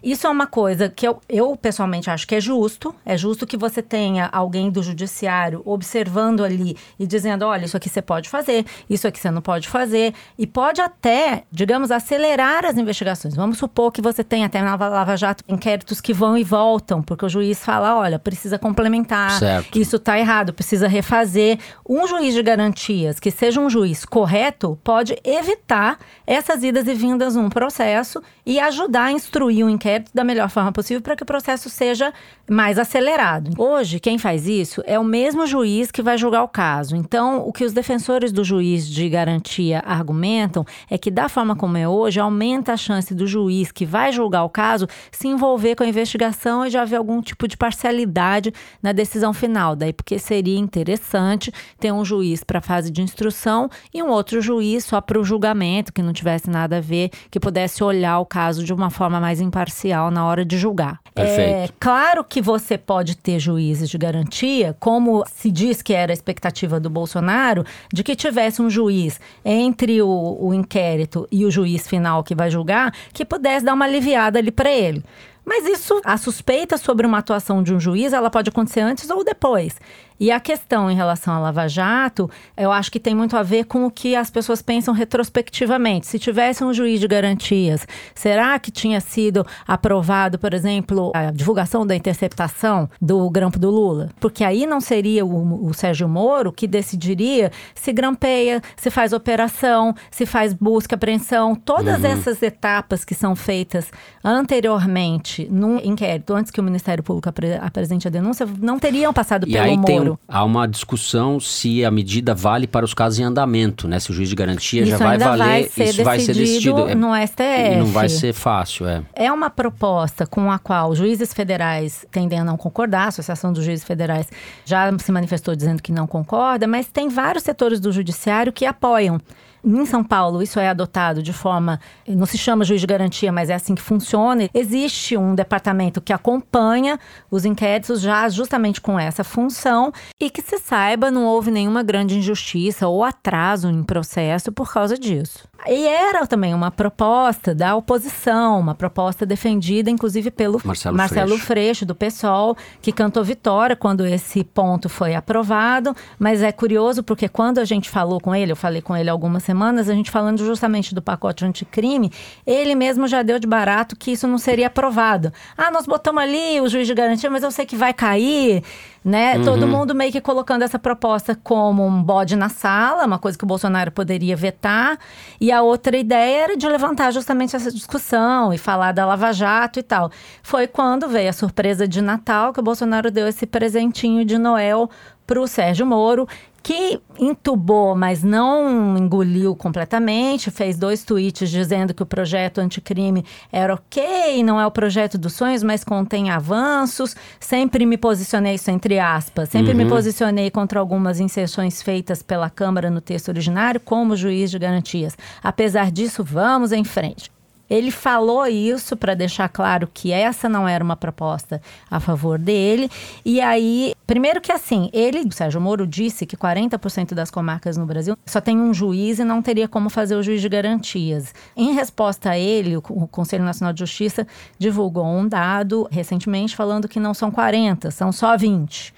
Isso 0.03 0.27
é 0.27 0.29
uma 0.29 0.45
coisa 0.45 0.89
que 0.89 1.07
eu, 1.07 1.21
eu 1.29 1.55
pessoalmente 1.55 2.09
acho 2.09 2.27
que 2.27 2.35
é 2.35 2.41
justo. 2.41 2.93
É 3.05 3.15
justo 3.15 3.47
que 3.47 3.55
você 3.55 3.81
tenha 3.81 4.27
alguém 4.33 4.69
do 4.69 4.83
judiciário 4.83 5.61
observando 5.63 6.43
ali 6.43 6.75
e 6.99 7.07
dizendo: 7.07 7.45
olha, 7.45 7.63
isso 7.63 7.77
aqui 7.77 7.87
você 7.89 8.01
pode 8.01 8.27
fazer, 8.27 8.65
isso 8.89 9.07
aqui 9.07 9.17
você 9.17 9.31
não 9.31 9.41
pode 9.41 9.69
fazer. 9.69 10.13
E 10.37 10.45
pode 10.45 10.81
até, 10.81 11.43
digamos, 11.49 11.89
acelerar 11.89 12.65
as 12.65 12.77
investigações. 12.77 13.33
Vamos 13.33 13.57
supor 13.57 13.93
que 13.93 14.01
você 14.01 14.25
tem 14.25 14.43
até 14.43 14.61
na 14.61 14.75
Lava 14.75 15.15
Jato 15.15 15.41
inquéritos 15.47 16.01
que 16.01 16.11
vão 16.11 16.37
e 16.37 16.43
voltam, 16.43 17.01
porque 17.01 17.25
o 17.25 17.29
juiz 17.29 17.63
fala: 17.63 17.95
olha, 17.97 18.19
precisa 18.19 18.59
complementar, 18.59 19.39
Certo. 19.39 19.79
isso 19.79 19.95
está 19.95 20.19
errado, 20.19 20.53
precisa 20.53 20.85
refazer. 20.87 21.57
Um 21.87 22.05
juiz 22.07 22.33
de 22.33 22.43
garantias, 22.43 23.21
que 23.21 23.31
seja 23.31 23.61
um 23.61 23.69
juiz 23.69 24.03
correto, 24.03 24.77
pode 24.83 25.15
evitar 25.23 25.97
essas 26.27 26.61
idas 26.61 26.87
e 26.87 26.93
vindas 26.93 27.35
num 27.35 27.49
processo 27.49 28.21
e 28.45 28.59
ajudar 28.59 29.05
a 29.05 29.11
instruir 29.13 29.65
o 29.65 29.69
inquérito 29.69 29.92
da 30.13 30.23
melhor 30.23 30.49
forma 30.49 30.71
possível 30.71 31.01
para 31.01 31.15
que 31.15 31.23
o 31.23 31.25
processo 31.25 31.69
seja 31.69 32.13
mais 32.49 32.77
acelerado. 32.77 33.51
Hoje, 33.57 33.99
quem 33.99 34.17
faz 34.17 34.47
isso 34.47 34.81
é 34.85 34.97
o 34.97 35.03
mesmo 35.03 35.45
juiz 35.45 35.91
que 35.91 36.01
vai 36.01 36.17
julgar 36.17 36.43
o 36.43 36.47
caso. 36.47 36.95
Então, 36.95 37.45
o 37.47 37.51
que 37.51 37.63
os 37.63 37.73
defensores 37.73 38.31
do 38.31 38.43
juiz 38.43 38.87
de 38.87 39.07
garantia 39.09 39.81
argumentam 39.85 40.65
é 40.89 40.97
que, 40.97 41.11
da 41.11 41.29
forma 41.29 41.55
como 41.55 41.77
é 41.77 41.87
hoje, 41.87 42.19
aumenta 42.19 42.73
a 42.73 42.77
chance 42.77 43.13
do 43.13 43.27
juiz 43.27 43.71
que 43.71 43.85
vai 43.85 44.11
julgar 44.11 44.43
o 44.43 44.49
caso 44.49 44.87
se 45.11 45.27
envolver 45.27 45.75
com 45.75 45.83
a 45.83 45.87
investigação 45.87 46.65
e 46.65 46.69
já 46.69 46.81
haver 46.81 46.95
algum 46.95 47.21
tipo 47.21 47.47
de 47.47 47.55
parcialidade 47.55 48.53
na 48.81 48.91
decisão 48.91 49.33
final. 49.33 49.75
Daí, 49.75 49.93
porque 49.93 50.17
seria 50.19 50.57
interessante 50.57 51.51
ter 51.79 51.91
um 51.91 52.03
juiz 52.03 52.43
para 52.43 52.59
a 52.59 52.61
fase 52.61 52.91
de 52.91 53.01
instrução 53.01 53.69
e 53.93 54.01
um 54.01 54.09
outro 54.09 54.41
juiz 54.41 54.85
só 54.85 54.99
para 55.01 55.19
o 55.19 55.23
julgamento, 55.23 55.93
que 55.93 56.01
não 56.01 56.13
tivesse 56.13 56.49
nada 56.49 56.77
a 56.77 56.81
ver, 56.81 57.09
que 57.29 57.39
pudesse 57.39 57.83
olhar 57.83 58.19
o 58.19 58.25
caso 58.25 58.63
de 58.63 58.73
uma 58.73 58.89
forma 58.89 59.19
mais 59.19 59.39
imparcial 59.39 59.82
na 60.11 60.25
hora 60.25 60.45
de 60.45 60.57
julgar. 60.57 60.99
Perfeito. 61.13 61.71
É 61.71 61.75
claro 61.79 62.23
que 62.23 62.41
você 62.41 62.77
pode 62.77 63.15
ter 63.17 63.39
juízes 63.39 63.89
de 63.89 63.97
garantia, 63.97 64.75
como 64.79 65.23
se 65.31 65.51
diz 65.51 65.81
que 65.81 65.93
era 65.93 66.11
a 66.11 66.13
expectativa 66.13 66.79
do 66.79 66.89
Bolsonaro, 66.89 67.65
de 67.91 68.03
que 68.03 68.15
tivesse 68.15 68.61
um 68.61 68.69
juiz 68.69 69.19
entre 69.43 70.01
o, 70.01 70.37
o 70.39 70.53
inquérito 70.53 71.27
e 71.31 71.45
o 71.45 71.51
juiz 71.51 71.87
final 71.87 72.23
que 72.23 72.35
vai 72.35 72.49
julgar, 72.49 72.93
que 73.13 73.25
pudesse 73.25 73.65
dar 73.65 73.73
uma 73.73 73.85
aliviada 73.85 74.39
ali 74.39 74.51
para 74.51 74.71
ele. 74.71 75.03
Mas 75.45 75.65
isso, 75.65 76.01
a 76.05 76.17
suspeita 76.17 76.77
sobre 76.77 77.05
uma 77.05 77.17
atuação 77.17 77.61
de 77.61 77.73
um 77.73 77.79
juiz, 77.79 78.13
ela 78.13 78.29
pode 78.29 78.49
acontecer 78.49 78.79
antes 78.79 79.09
ou 79.09 79.23
depois. 79.23 79.75
E 80.19 80.31
a 80.31 80.39
questão 80.39 80.89
em 80.89 80.95
relação 80.95 81.33
à 81.33 81.39
Lava 81.39 81.67
Jato, 81.67 82.29
eu 82.55 82.71
acho 82.71 82.91
que 82.91 82.99
tem 82.99 83.15
muito 83.15 83.35
a 83.35 83.43
ver 83.43 83.65
com 83.65 83.85
o 83.85 83.91
que 83.91 84.15
as 84.15 84.29
pessoas 84.29 84.61
pensam 84.61 84.93
retrospectivamente. 84.93 86.07
Se 86.07 86.19
tivesse 86.19 86.63
um 86.63 86.73
juiz 86.73 86.99
de 86.99 87.07
garantias, 87.07 87.85
será 88.13 88.57
que 88.59 88.71
tinha 88.71 89.01
sido 89.01 89.45
aprovado, 89.67 90.37
por 90.37 90.53
exemplo, 90.53 91.11
a 91.13 91.31
divulgação 91.31 91.85
da 91.85 91.95
interceptação 91.95 92.89
do 93.01 93.29
grampo 93.29 93.59
do 93.59 93.69
Lula? 93.69 94.09
Porque 94.19 94.43
aí 94.43 94.65
não 94.65 94.79
seria 94.79 95.25
o, 95.25 95.67
o 95.67 95.73
Sérgio 95.73 96.07
Moro 96.07 96.51
que 96.51 96.67
decidiria 96.67 97.51
se 97.75 97.91
grampeia, 97.91 98.61
se 98.75 98.89
faz 98.89 99.13
operação, 99.13 99.95
se 100.11 100.25
faz 100.25 100.53
busca, 100.53 100.95
apreensão, 100.95 101.55
todas 101.55 102.01
uhum. 102.01 102.07
essas 102.07 102.41
etapas 102.41 103.03
que 103.03 103.15
são 103.15 103.35
feitas 103.35 103.91
anteriormente 104.23 105.47
no 105.49 105.77
inquérito, 105.83 106.33
antes 106.33 106.51
que 106.51 106.59
o 106.59 106.63
Ministério 106.63 107.03
Público 107.03 107.29
apre 107.29 107.53
apresente 107.55 108.07
a 108.07 108.11
denúncia, 108.11 108.47
não 108.59 108.79
teriam 108.79 109.13
passado 109.13 109.47
e 109.47 109.51
pelo 109.51 109.77
Moro 109.77 110.12
há 110.27 110.43
uma 110.43 110.67
discussão 110.67 111.39
se 111.39 111.83
a 111.83 111.91
medida 111.91 112.33
vale 112.33 112.67
para 112.67 112.85
os 112.85 112.93
casos 112.93 113.19
em 113.19 113.23
andamento, 113.23 113.87
né? 113.87 113.99
Se 113.99 114.11
o 114.11 114.13
juiz 114.13 114.29
de 114.29 114.35
garantia 114.35 114.81
isso 114.81 114.91
já 114.91 114.97
vai 114.97 115.17
valer, 115.17 115.37
vai 115.45 115.61
isso 115.61 116.03
vai 116.03 116.19
ser 116.19 116.33
decidido 116.33 116.95
no 116.95 117.13
STF. 117.15 117.73
E 117.73 117.75
não 117.77 117.85
vai 117.87 118.09
ser 118.09 118.33
fácil, 118.33 118.87
é. 118.87 119.03
É 119.13 119.31
uma 119.31 119.49
proposta 119.49 120.25
com 120.25 120.51
a 120.51 120.59
qual 120.59 120.95
juízes 120.95 121.33
federais 121.33 122.05
tendem 122.11 122.39
a 122.39 122.43
não 122.43 122.57
concordar, 122.57 123.05
a 123.05 123.07
Associação 123.07 123.51
dos 123.53 123.63
Juízes 123.63 123.85
Federais 123.85 124.27
já 124.65 124.91
se 124.97 125.11
manifestou 125.11 125.55
dizendo 125.55 125.81
que 125.81 125.91
não 125.91 126.07
concorda, 126.07 126.67
mas 126.67 126.87
tem 126.87 127.09
vários 127.09 127.43
setores 127.43 127.79
do 127.79 127.91
judiciário 127.91 128.51
que 128.51 128.65
apoiam. 128.65 129.19
Em 129.63 129.85
São 129.85 130.03
Paulo, 130.03 130.41
isso 130.41 130.59
é 130.59 130.69
adotado 130.69 131.23
de 131.23 131.31
forma. 131.31 131.79
Não 132.07 132.25
se 132.25 132.37
chama 132.37 132.65
juiz 132.65 132.81
de 132.81 132.87
garantia, 132.87 133.31
mas 133.31 133.49
é 133.49 133.53
assim 133.53 133.75
que 133.75 133.81
funciona. 133.81 134.49
Existe 134.53 135.15
um 135.15 135.35
departamento 135.35 136.01
que 136.01 136.11
acompanha 136.11 136.99
os 137.31 137.45
inquéritos 137.45 138.01
já 138.01 138.27
justamente 138.29 138.81
com 138.81 138.99
essa 138.99 139.23
função 139.23 139.91
e 140.19 140.29
que 140.29 140.41
se 140.41 140.57
saiba, 140.57 141.09
não 141.09 141.25
houve 141.25 141.51
nenhuma 141.51 141.83
grande 141.83 142.17
injustiça 142.17 142.87
ou 142.87 143.03
atraso 143.03 143.69
em 143.69 143.83
processo 143.83 144.51
por 144.51 144.71
causa 144.71 144.97
disso. 144.97 145.47
E 145.65 145.87
era 145.87 146.27
também 146.27 146.53
uma 146.53 146.69
proposta 146.69 147.55
da 147.55 147.73
oposição, 147.75 148.59
uma 148.59 148.75
proposta 148.75 149.25
defendida, 149.25 149.89
inclusive, 149.89 150.29
pelo 150.29 150.59
Marcelo, 150.63 150.97
Marcelo 150.97 151.37
Freixo. 151.37 151.45
Freixo, 151.45 151.85
do 151.85 151.95
PSOL, 151.95 152.57
que 152.81 152.91
cantou 152.91 153.23
vitória 153.23 153.75
quando 153.75 154.05
esse 154.05 154.43
ponto 154.43 154.89
foi 154.89 155.15
aprovado. 155.15 155.95
Mas 156.19 156.41
é 156.41 156.51
curioso 156.51 157.01
porque 157.01 157.29
quando 157.29 157.59
a 157.59 157.65
gente 157.65 157.89
falou 157.89 158.19
com 158.19 158.35
ele, 158.35 158.51
eu 158.51 158.55
falei 158.55 158.81
com 158.81 158.95
ele 158.95 159.09
algumas 159.09 159.43
semanas, 159.43 159.52
a 159.61 159.93
gente 159.93 160.11
falando 160.11 160.43
justamente 160.45 160.93
do 160.93 161.01
pacote 161.01 161.45
anticrime, 161.45 162.11
ele 162.45 162.75
mesmo 162.75 163.07
já 163.07 163.21
deu 163.21 163.39
de 163.39 163.47
barato 163.47 163.95
que 163.95 164.11
isso 164.11 164.27
não 164.27 164.37
seria 164.37 164.67
aprovado. 164.67 165.31
Ah, 165.57 165.71
nós 165.71 165.85
botamos 165.85 166.21
ali 166.21 166.59
o 166.61 166.67
juiz 166.67 166.87
de 166.87 166.93
garantia, 166.93 167.29
mas 167.29 167.43
eu 167.43 167.51
sei 167.51 167.65
que 167.65 167.75
vai 167.75 167.93
cair 167.93 168.63
né? 169.03 169.35
Uhum. 169.37 169.43
Todo 169.43 169.67
mundo 169.67 169.93
meio 169.93 170.11
que 170.11 170.21
colocando 170.21 170.61
essa 170.61 170.79
proposta 170.79 171.37
como 171.43 171.85
um 171.85 172.01
bode 172.01 172.35
na 172.35 172.47
sala, 172.47 173.05
uma 173.05 173.19
coisa 173.19 173.37
que 173.37 173.43
o 173.43 173.47
Bolsonaro 173.47 173.91
poderia 173.91 174.35
vetar. 174.35 174.97
E 175.41 175.51
a 175.51 175.61
outra 175.61 175.97
ideia 175.97 176.43
era 176.43 176.57
de 176.57 176.67
levantar 176.67 177.11
justamente 177.11 177.55
essa 177.55 177.71
discussão 177.71 178.53
e 178.53 178.57
falar 178.57 178.93
da 178.93 179.05
Lava 179.05 179.33
Jato 179.33 179.79
e 179.79 179.83
tal. 179.83 180.09
Foi 180.41 180.67
quando 180.67 181.09
veio 181.09 181.29
a 181.29 181.33
surpresa 181.33 181.87
de 181.87 182.01
Natal 182.01 182.53
que 182.53 182.59
o 182.59 182.63
Bolsonaro 182.63 183.11
deu 183.11 183.27
esse 183.27 183.45
presentinho 183.45 184.23
de 184.23 184.37
Noel 184.37 184.89
para 185.25 185.41
o 185.41 185.47
Sérgio 185.47 185.85
Moro 185.85 186.27
que 186.63 186.97
entubou, 187.19 187.93
mas 187.93 188.23
não 188.23 188.97
engoliu 188.97 189.53
completamente, 189.53 190.49
fez 190.49 190.77
dois 190.77 191.03
tweets 191.03 191.49
dizendo 191.49 191.93
que 191.93 192.01
o 192.01 192.05
projeto 192.05 192.59
anticrime 192.59 193.25
era 193.51 193.73
ok, 193.73 194.41
não 194.43 194.59
é 194.59 194.65
o 194.65 194.71
projeto 194.71 195.17
dos 195.17 195.33
sonhos, 195.33 195.61
mas 195.61 195.83
contém 195.83 196.29
avanços. 196.29 197.17
Sempre 197.37 197.85
me 197.85 197.97
posicionei, 197.97 198.55
isso 198.55 198.71
entre 198.71 198.97
aspas, 198.97 199.49
sempre 199.49 199.73
uhum. 199.73 199.77
me 199.77 199.85
posicionei 199.85 200.49
contra 200.49 200.79
algumas 200.79 201.19
inserções 201.19 201.81
feitas 201.81 202.23
pela 202.23 202.49
Câmara 202.49 202.89
no 202.89 203.01
texto 203.01 203.27
originário 203.27 203.81
como 203.81 204.15
juiz 204.15 204.49
de 204.49 204.57
garantias. 204.57 205.17
Apesar 205.43 205.91
disso, 205.91 206.23
vamos 206.23 206.71
em 206.71 206.85
frente. 206.85 207.32
Ele 207.73 207.89
falou 207.89 208.45
isso 208.45 208.95
para 208.95 209.15
deixar 209.15 209.49
claro 209.49 209.89
que 209.91 210.11
essa 210.11 210.47
não 210.47 210.67
era 210.67 210.83
uma 210.83 210.95
proposta 210.95 211.59
a 211.89 211.99
favor 211.99 212.37
dele. 212.37 212.87
E 213.25 213.41
aí, 213.41 213.95
primeiro 214.05 214.39
que 214.39 214.51
assim, 214.51 214.91
ele, 214.93 215.21
o 215.21 215.31
Sérgio 215.31 215.59
Moro, 215.59 215.87
disse 215.87 216.23
que 216.27 216.37
40% 216.37 217.15
das 217.15 217.31
comarcas 217.31 217.75
no 217.75 217.87
Brasil 217.87 218.15
só 218.27 218.39
tem 218.39 218.59
um 218.59 218.75
juiz 218.75 219.17
e 219.17 219.23
não 219.23 219.41
teria 219.41 219.67
como 219.67 219.89
fazer 219.89 220.15
o 220.15 220.21
juiz 220.21 220.39
de 220.39 220.47
garantias. 220.49 221.33
Em 221.57 221.73
resposta 221.73 222.29
a 222.29 222.37
ele, 222.37 222.77
o 222.77 223.07
Conselho 223.07 223.43
Nacional 223.43 223.73
de 223.73 223.79
Justiça 223.79 224.27
divulgou 224.59 225.07
um 225.07 225.27
dado 225.27 225.87
recentemente 225.89 226.55
falando 226.55 226.87
que 226.87 226.99
não 226.99 227.15
são 227.15 227.31
40, 227.31 227.89
são 227.89 228.11
só 228.11 228.37
20. 228.37 228.93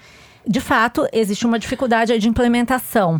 De 0.46 0.60
fato, 0.60 1.08
existe 1.14 1.46
uma 1.46 1.58
dificuldade 1.58 2.18
de 2.18 2.28
implementação. 2.28 3.18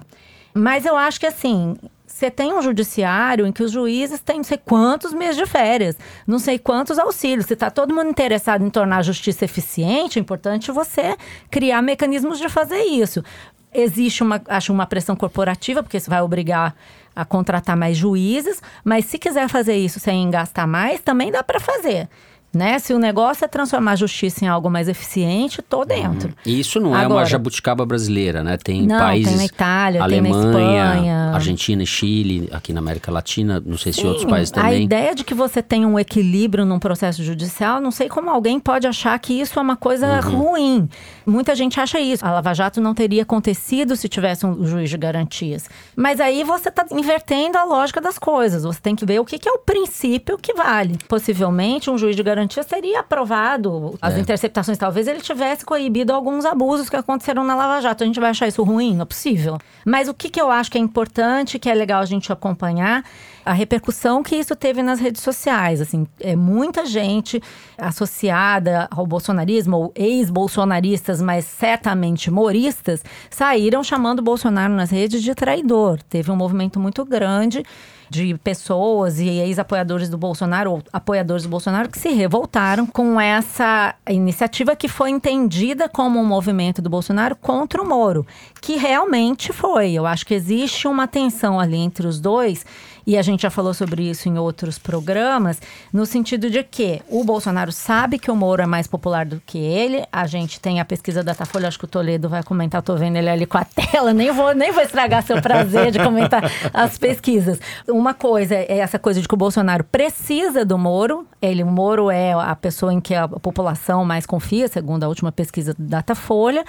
Mas 0.52 0.84
eu 0.84 0.96
acho 0.96 1.18
que 1.18 1.26
assim, 1.26 1.76
você 2.16 2.30
tem 2.30 2.50
um 2.50 2.62
judiciário 2.62 3.46
em 3.46 3.52
que 3.52 3.62
os 3.62 3.70
juízes 3.70 4.20
têm 4.20 4.38
não 4.38 4.44
sei 4.44 4.56
quantos 4.56 5.12
meses 5.12 5.36
de 5.36 5.44
férias, 5.44 5.98
não 6.26 6.38
sei 6.38 6.58
quantos 6.58 6.98
auxílios. 6.98 7.44
Se 7.44 7.52
está 7.52 7.70
todo 7.70 7.94
mundo 7.94 8.08
interessado 8.08 8.64
em 8.64 8.70
tornar 8.70 8.98
a 8.98 9.02
justiça 9.02 9.44
eficiente, 9.44 10.18
é 10.18 10.22
importante 10.22 10.72
você 10.72 11.14
criar 11.50 11.82
mecanismos 11.82 12.38
de 12.38 12.48
fazer 12.48 12.84
isso. 12.84 13.22
Existe 13.70 14.22
uma, 14.22 14.40
acho, 14.48 14.72
uma 14.72 14.86
pressão 14.86 15.14
corporativa, 15.14 15.82
porque 15.82 15.98
isso 15.98 16.08
vai 16.08 16.22
obrigar 16.22 16.74
a 17.14 17.22
contratar 17.22 17.76
mais 17.76 17.98
juízes, 17.98 18.62
mas 18.82 19.04
se 19.04 19.18
quiser 19.18 19.46
fazer 19.50 19.76
isso 19.76 20.00
sem 20.00 20.30
gastar 20.30 20.66
mais, 20.66 21.00
também 21.00 21.30
dá 21.30 21.44
para 21.44 21.60
fazer. 21.60 22.08
Né? 22.54 22.78
Se 22.78 22.94
o 22.94 22.98
negócio 22.98 23.44
é 23.44 23.48
transformar 23.48 23.92
a 23.92 23.96
justiça 23.96 24.42
em 24.42 24.48
algo 24.48 24.70
mais 24.70 24.88
eficiente, 24.88 25.60
tô 25.60 25.84
dentro. 25.84 26.28
Uhum. 26.28 26.34
E 26.46 26.58
isso 26.58 26.80
não 26.80 26.94
Agora, 26.94 27.04
é 27.04 27.08
uma 27.08 27.26
jabuticaba 27.26 27.84
brasileira, 27.84 28.42
né? 28.42 28.56
Tem 28.56 28.86
não, 28.86 28.98
países. 28.98 29.28
Tem 29.28 29.36
na 29.36 29.44
Itália, 29.44 30.02
Alemanha, 30.02 30.32
tem 30.32 30.42
na 30.42 30.48
Espanha. 30.48 31.30
Argentina 31.34 31.82
e 31.82 31.86
Chile, 31.86 32.48
aqui 32.50 32.72
na 32.72 32.80
América 32.80 33.12
Latina, 33.12 33.62
não 33.64 33.76
sei 33.76 33.92
Sim, 33.92 34.00
se 34.00 34.06
outros 34.06 34.24
países 34.24 34.50
também. 34.50 34.70
A 34.70 34.78
ideia 34.78 35.14
de 35.14 35.22
que 35.22 35.34
você 35.34 35.60
tem 35.60 35.84
um 35.84 35.98
equilíbrio 35.98 36.64
num 36.64 36.78
processo 36.78 37.22
judicial, 37.22 37.78
não 37.78 37.90
sei 37.90 38.08
como 38.08 38.30
alguém 38.30 38.58
pode 38.58 38.86
achar 38.86 39.18
que 39.18 39.38
isso 39.38 39.58
é 39.58 39.62
uma 39.62 39.76
coisa 39.76 40.20
uhum. 40.24 40.38
ruim. 40.38 40.88
Muita 41.26 41.54
gente 41.54 41.78
acha 41.78 42.00
isso. 42.00 42.24
A 42.24 42.30
Lava 42.30 42.54
Jato 42.54 42.80
não 42.80 42.94
teria 42.94 43.22
acontecido 43.22 43.96
se 43.96 44.08
tivesse 44.08 44.46
um 44.46 44.64
juiz 44.64 44.88
de 44.88 44.96
garantias. 44.96 45.68
Mas 45.94 46.20
aí 46.20 46.42
você 46.42 46.70
está 46.70 46.86
invertendo 46.90 47.58
a 47.58 47.64
lógica 47.64 48.00
das 48.00 48.18
coisas. 48.18 48.62
Você 48.62 48.80
tem 48.80 48.96
que 48.96 49.04
ver 49.04 49.20
o 49.20 49.26
que, 49.26 49.38
que 49.38 49.48
é 49.48 49.52
o 49.52 49.58
princípio 49.58 50.38
que 50.38 50.54
vale. 50.54 50.96
Possivelmente, 51.06 51.90
um 51.90 51.98
juiz 51.98 52.16
de 52.16 52.22
garantias 52.22 52.35
teria 52.68 53.00
aprovado 53.00 53.96
as 54.00 54.14
é. 54.14 54.20
interceptações. 54.20 54.78
Talvez 54.78 55.06
ele 55.06 55.20
tivesse 55.20 55.64
coibido 55.64 56.12
alguns 56.12 56.44
abusos 56.44 56.90
que 56.90 56.96
aconteceram 56.96 57.44
na 57.44 57.54
Lava 57.54 57.80
Jato. 57.80 58.02
A 58.02 58.06
gente 58.06 58.20
vai 58.20 58.30
achar 58.30 58.46
isso 58.48 58.62
ruim? 58.62 58.94
Não 58.94 59.02
é 59.02 59.06
possível. 59.06 59.58
Mas 59.84 60.08
o 60.08 60.14
que, 60.14 60.28
que 60.28 60.40
eu 60.40 60.50
acho 60.50 60.70
que 60.70 60.78
é 60.78 60.80
importante, 60.80 61.58
que 61.58 61.70
é 61.70 61.74
legal 61.74 62.02
a 62.02 62.06
gente 62.06 62.32
acompanhar, 62.32 63.04
a 63.46 63.52
repercussão 63.52 64.24
que 64.24 64.34
isso 64.34 64.56
teve 64.56 64.82
nas 64.82 64.98
redes 64.98 65.22
sociais. 65.22 65.80
Assim, 65.80 66.04
é 66.18 66.34
muita 66.34 66.84
gente 66.84 67.40
associada 67.78 68.88
ao 68.90 69.06
bolsonarismo, 69.06 69.76
ou 69.76 69.92
ex-bolsonaristas, 69.94 71.22
mas 71.22 71.44
certamente 71.44 72.28
moristas, 72.28 73.04
saíram 73.30 73.84
chamando 73.84 74.20
Bolsonaro 74.20 74.74
nas 74.74 74.90
redes 74.90 75.22
de 75.22 75.32
traidor. 75.32 76.02
Teve 76.02 76.32
um 76.32 76.36
movimento 76.36 76.80
muito 76.80 77.04
grande 77.04 77.62
de 78.08 78.36
pessoas 78.38 79.18
e 79.18 79.28
ex-apoiadores 79.28 80.08
do 80.08 80.18
Bolsonaro, 80.18 80.72
ou 80.72 80.82
apoiadores 80.92 81.42
do 81.44 81.48
Bolsonaro, 81.48 81.88
que 81.88 81.98
se 81.98 82.10
revoltaram 82.10 82.86
com 82.86 83.20
essa 83.20 83.94
iniciativa 84.08 84.76
que 84.76 84.88
foi 84.88 85.10
entendida 85.10 85.88
como 85.88 86.18
um 86.18 86.24
movimento 86.24 86.80
do 86.80 86.90
Bolsonaro 86.90 87.36
contra 87.36 87.82
o 87.82 87.88
Moro, 87.88 88.26
que 88.60 88.76
realmente 88.76 89.52
foi. 89.52 89.92
Eu 89.92 90.06
acho 90.06 90.26
que 90.26 90.34
existe 90.34 90.86
uma 90.88 91.06
tensão 91.06 91.58
ali 91.58 91.76
entre 91.76 92.06
os 92.06 92.20
dois 92.20 92.64
e 93.06 93.16
a 93.16 93.22
gente 93.22 93.42
já 93.42 93.50
falou 93.50 93.72
sobre 93.72 94.02
isso 94.02 94.28
em 94.28 94.36
outros 94.36 94.78
programas, 94.78 95.60
no 95.92 96.04
sentido 96.04 96.50
de 96.50 96.62
que 96.64 97.00
o 97.08 97.22
Bolsonaro 97.22 97.70
sabe 97.70 98.18
que 98.18 98.30
o 98.30 98.36
Moro 98.36 98.62
é 98.62 98.66
mais 98.66 98.86
popular 98.88 99.24
do 99.24 99.40
que 99.46 99.58
ele. 99.58 100.04
A 100.10 100.26
gente 100.26 100.58
tem 100.58 100.80
a 100.80 100.84
pesquisa 100.84 101.22
da 101.22 101.32
Datafolha, 101.32 101.68
acho 101.68 101.78
que 101.78 101.84
o 101.84 101.88
Toledo 101.88 102.28
vai 102.28 102.42
comentar, 102.42 102.82
tô 102.82 102.96
vendo 102.96 103.16
ele 103.16 103.28
ali 103.28 103.46
com 103.46 103.58
a 103.58 103.64
tela, 103.92 104.12
nem 104.12 104.32
vou, 104.32 104.54
nem 104.54 104.72
vou 104.72 104.82
estragar 104.82 105.22
seu 105.22 105.40
prazer 105.40 105.92
de 105.92 105.98
comentar 105.98 106.50
as 106.74 106.98
pesquisas. 106.98 107.60
Uma 107.86 108.12
coisa 108.12 108.54
é 108.54 108.78
essa 108.78 108.98
coisa 108.98 109.20
de 109.20 109.28
que 109.28 109.34
o 109.34 109.36
Bolsonaro 109.36 109.84
precisa 109.84 110.64
do 110.64 110.76
Moro. 110.76 111.26
Ele, 111.40 111.62
o 111.62 111.66
Moro 111.66 112.10
é 112.10 112.32
a 112.32 112.56
pessoa 112.56 112.92
em 112.92 113.00
que 113.00 113.14
a 113.14 113.28
população 113.28 114.04
mais 114.04 114.26
confia, 114.26 114.66
segundo 114.66 115.04
a 115.04 115.08
última 115.08 115.30
pesquisa 115.30 115.74
da 115.78 115.96
Datafolha. 115.96 116.64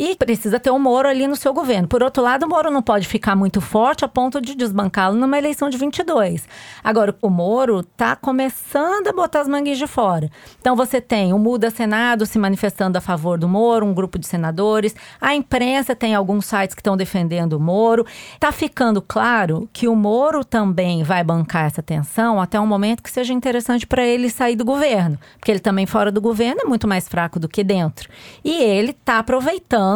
E 0.00 0.14
precisa 0.14 0.60
ter 0.60 0.70
o 0.70 0.78
Moro 0.78 1.08
ali 1.08 1.26
no 1.26 1.34
seu 1.34 1.52
governo. 1.52 1.88
Por 1.88 2.04
outro 2.04 2.22
lado, 2.22 2.46
o 2.46 2.48
Moro 2.48 2.70
não 2.70 2.80
pode 2.80 3.04
ficar 3.08 3.34
muito 3.34 3.60
forte 3.60 4.04
a 4.04 4.08
ponto 4.08 4.40
de 4.40 4.54
desbancá-lo 4.54 5.16
numa 5.16 5.36
eleição 5.36 5.68
de 5.68 5.76
22. 5.76 6.48
Agora, 6.84 7.16
o 7.20 7.28
Moro 7.28 7.80
está 7.80 8.14
começando 8.14 9.08
a 9.08 9.12
botar 9.12 9.40
as 9.40 9.48
manguinhas 9.48 9.76
de 9.76 9.88
fora. 9.88 10.30
Então, 10.60 10.76
você 10.76 11.00
tem 11.00 11.32
o 11.32 11.38
Muda 11.38 11.68
Senado 11.68 12.26
se 12.26 12.38
manifestando 12.38 12.96
a 12.96 13.00
favor 13.00 13.40
do 13.40 13.48
Moro, 13.48 13.84
um 13.84 13.92
grupo 13.92 14.20
de 14.20 14.26
senadores. 14.28 14.94
A 15.20 15.34
imprensa 15.34 15.96
tem 15.96 16.14
alguns 16.14 16.46
sites 16.46 16.76
que 16.76 16.80
estão 16.80 16.96
defendendo 16.96 17.54
o 17.54 17.60
Moro. 17.60 18.06
Está 18.34 18.52
ficando 18.52 19.02
claro 19.02 19.68
que 19.72 19.88
o 19.88 19.96
Moro 19.96 20.44
também 20.44 21.02
vai 21.02 21.24
bancar 21.24 21.64
essa 21.64 21.82
tensão 21.82 22.40
até 22.40 22.60
um 22.60 22.66
momento 22.68 23.02
que 23.02 23.10
seja 23.10 23.32
interessante 23.32 23.84
para 23.84 24.06
ele 24.06 24.30
sair 24.30 24.54
do 24.54 24.64
governo. 24.64 25.18
Porque 25.40 25.50
ele 25.50 25.58
também 25.58 25.86
fora 25.86 26.12
do 26.12 26.20
governo 26.20 26.60
é 26.62 26.68
muito 26.68 26.86
mais 26.86 27.08
fraco 27.08 27.40
do 27.40 27.48
que 27.48 27.64
dentro. 27.64 28.08
E 28.44 28.62
ele 28.62 28.92
está 28.92 29.18
aproveitando 29.18 29.87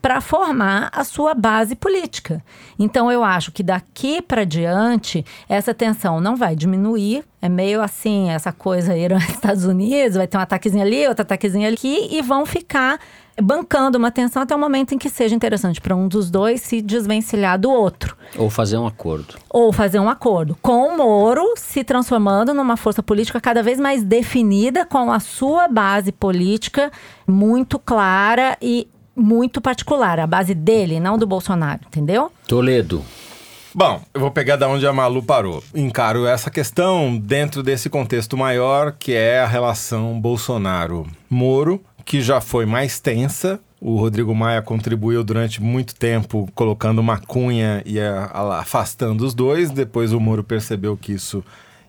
para 0.00 0.20
formar 0.20 0.90
a 0.92 1.04
sua 1.04 1.34
base 1.34 1.74
política. 1.74 2.42
Então 2.78 3.10
eu 3.10 3.24
acho 3.24 3.52
que 3.52 3.62
daqui 3.62 4.22
para 4.22 4.44
diante 4.44 5.24
essa 5.48 5.74
tensão 5.74 6.20
não 6.20 6.36
vai 6.36 6.54
diminuir. 6.54 7.24
É 7.40 7.48
meio 7.48 7.82
assim, 7.82 8.30
essa 8.30 8.52
coisa 8.52 8.96
Irã 8.96 9.18
Estados 9.28 9.64
Unidos, 9.64 10.16
vai 10.16 10.26
ter 10.26 10.38
um 10.38 10.40
ataquezinho 10.40 10.84
ali, 10.84 11.06
outro 11.06 11.22
ataquezinho 11.22 11.72
aqui 11.72 12.08
e 12.10 12.22
vão 12.22 12.46
ficar 12.46 12.98
bancando 13.40 13.98
uma 13.98 14.10
tensão 14.10 14.42
até 14.42 14.54
o 14.54 14.58
momento 14.58 14.94
em 14.94 14.98
que 14.98 15.08
seja 15.08 15.34
interessante 15.34 15.80
para 15.80 15.94
um 15.94 16.08
dos 16.08 16.30
dois 16.30 16.60
se 16.60 16.82
desvencilhar 16.82 17.58
do 17.58 17.70
outro. 17.70 18.16
Ou 18.36 18.50
fazer 18.50 18.76
um 18.78 18.86
acordo. 18.86 19.36
Ou 19.48 19.72
fazer 19.72 19.98
um 20.00 20.08
acordo. 20.08 20.56
Com 20.60 20.88
o 20.88 20.96
Moro 20.96 21.54
se 21.56 21.84
transformando 21.84 22.52
numa 22.52 22.76
força 22.76 23.02
política 23.02 23.40
cada 23.40 23.62
vez 23.62 23.78
mais 23.78 24.02
definida, 24.02 24.84
com 24.84 25.12
a 25.12 25.20
sua 25.20 25.68
base 25.68 26.12
política 26.12 26.90
muito 27.26 27.78
clara 27.78 28.56
e 28.60 28.88
muito 29.18 29.60
particular. 29.60 30.20
A 30.20 30.26
base 30.26 30.54
dele, 30.54 31.00
não 31.00 31.18
do 31.18 31.26
Bolsonaro, 31.26 31.80
entendeu? 31.86 32.30
Toledo. 32.46 33.04
Bom, 33.74 34.00
eu 34.14 34.20
vou 34.20 34.30
pegar 34.30 34.56
da 34.56 34.66
onde 34.68 34.86
a 34.86 34.92
Malu 34.92 35.22
parou. 35.22 35.62
Encaro 35.74 36.26
essa 36.26 36.50
questão 36.50 37.16
dentro 37.16 37.62
desse 37.62 37.90
contexto 37.90 38.36
maior, 38.36 38.92
que 38.92 39.12
é 39.12 39.40
a 39.40 39.46
relação 39.46 40.18
Bolsonaro-Moro, 40.20 41.80
que 42.04 42.22
já 42.22 42.40
foi 42.40 42.64
mais 42.64 42.98
tensa. 42.98 43.60
O 43.80 43.96
Rodrigo 43.96 44.34
Maia 44.34 44.62
contribuiu 44.62 45.22
durante 45.22 45.62
muito 45.62 45.94
tempo 45.94 46.48
colocando 46.54 46.98
uma 46.98 47.18
cunha 47.18 47.82
e 47.84 47.98
afastando 48.00 49.24
os 49.24 49.34
dois. 49.34 49.70
Depois 49.70 50.12
o 50.12 50.18
Moro 50.18 50.42
percebeu 50.42 50.96
que 50.96 51.12
isso 51.12 51.44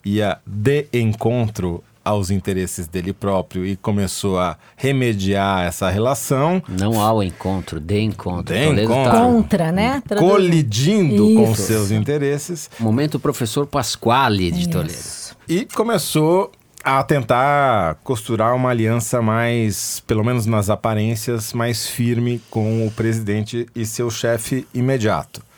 ia 0.06 0.38
de 0.46 0.86
encontro 0.94 1.84
aos 2.04 2.32
interesses 2.32 2.88
dele 2.88 3.14
próprio 3.14 3.66
e 3.66 3.76
começou 3.76 4.40
a 4.40 4.58
remediar 4.76 5.66
essa 5.66 5.90
relação. 5.90 6.62
Não 6.68 7.00
ao 7.00 7.22
encontro, 7.22 7.80
de 7.80 8.00
encontro. 8.00 8.56
De 8.56 8.84
encontro. 8.84 9.12
Tá 9.12 9.22
Contra, 9.22 9.72
né? 9.72 10.02
Traduzindo. 10.08 10.32
Colidindo 10.32 11.30
Isso. 11.30 11.36
com 11.36 11.56
seus 11.56 11.92
interesses. 11.92 12.70
Momento 12.80 13.20
professor 13.20 13.68
Pasquale 13.68 14.52
de 14.52 14.62
Isso. 14.62 14.70
Toledo. 14.70 15.00
E 15.48 15.66
começou 15.66 16.52
a 16.84 17.04
tentar 17.04 17.96
costurar 18.04 18.56
uma 18.56 18.70
aliança 18.70 19.22
mais, 19.22 20.02
pelo 20.08 20.24
menos 20.24 20.46
nas 20.46 20.70
aparências, 20.70 21.54
mais 21.54 21.88
firme 21.88 22.42
com 22.50 22.88
o 22.88 22.92
presidente 22.92 23.68
e 23.76 23.86
seu 23.86 24.10
chefe 24.10 24.66
imediato. 24.74 25.49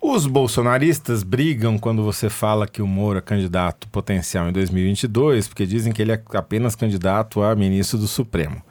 Os 0.00 0.26
bolsonaristas 0.26 1.22
brigam 1.22 1.78
quando 1.78 2.02
você 2.02 2.30
fala 2.30 2.66
que 2.66 2.80
o 2.80 2.86
Moro 2.86 3.18
é 3.18 3.20
candidato 3.20 3.86
potencial 3.88 4.48
em 4.48 4.52
2022, 4.52 5.46
porque 5.46 5.66
dizem 5.66 5.92
que 5.92 6.00
ele 6.00 6.12
é 6.12 6.22
apenas 6.32 6.74
candidato 6.74 7.42
a 7.42 7.54
ministro 7.54 7.98
do 7.98 8.08
Supremo. 8.08 8.62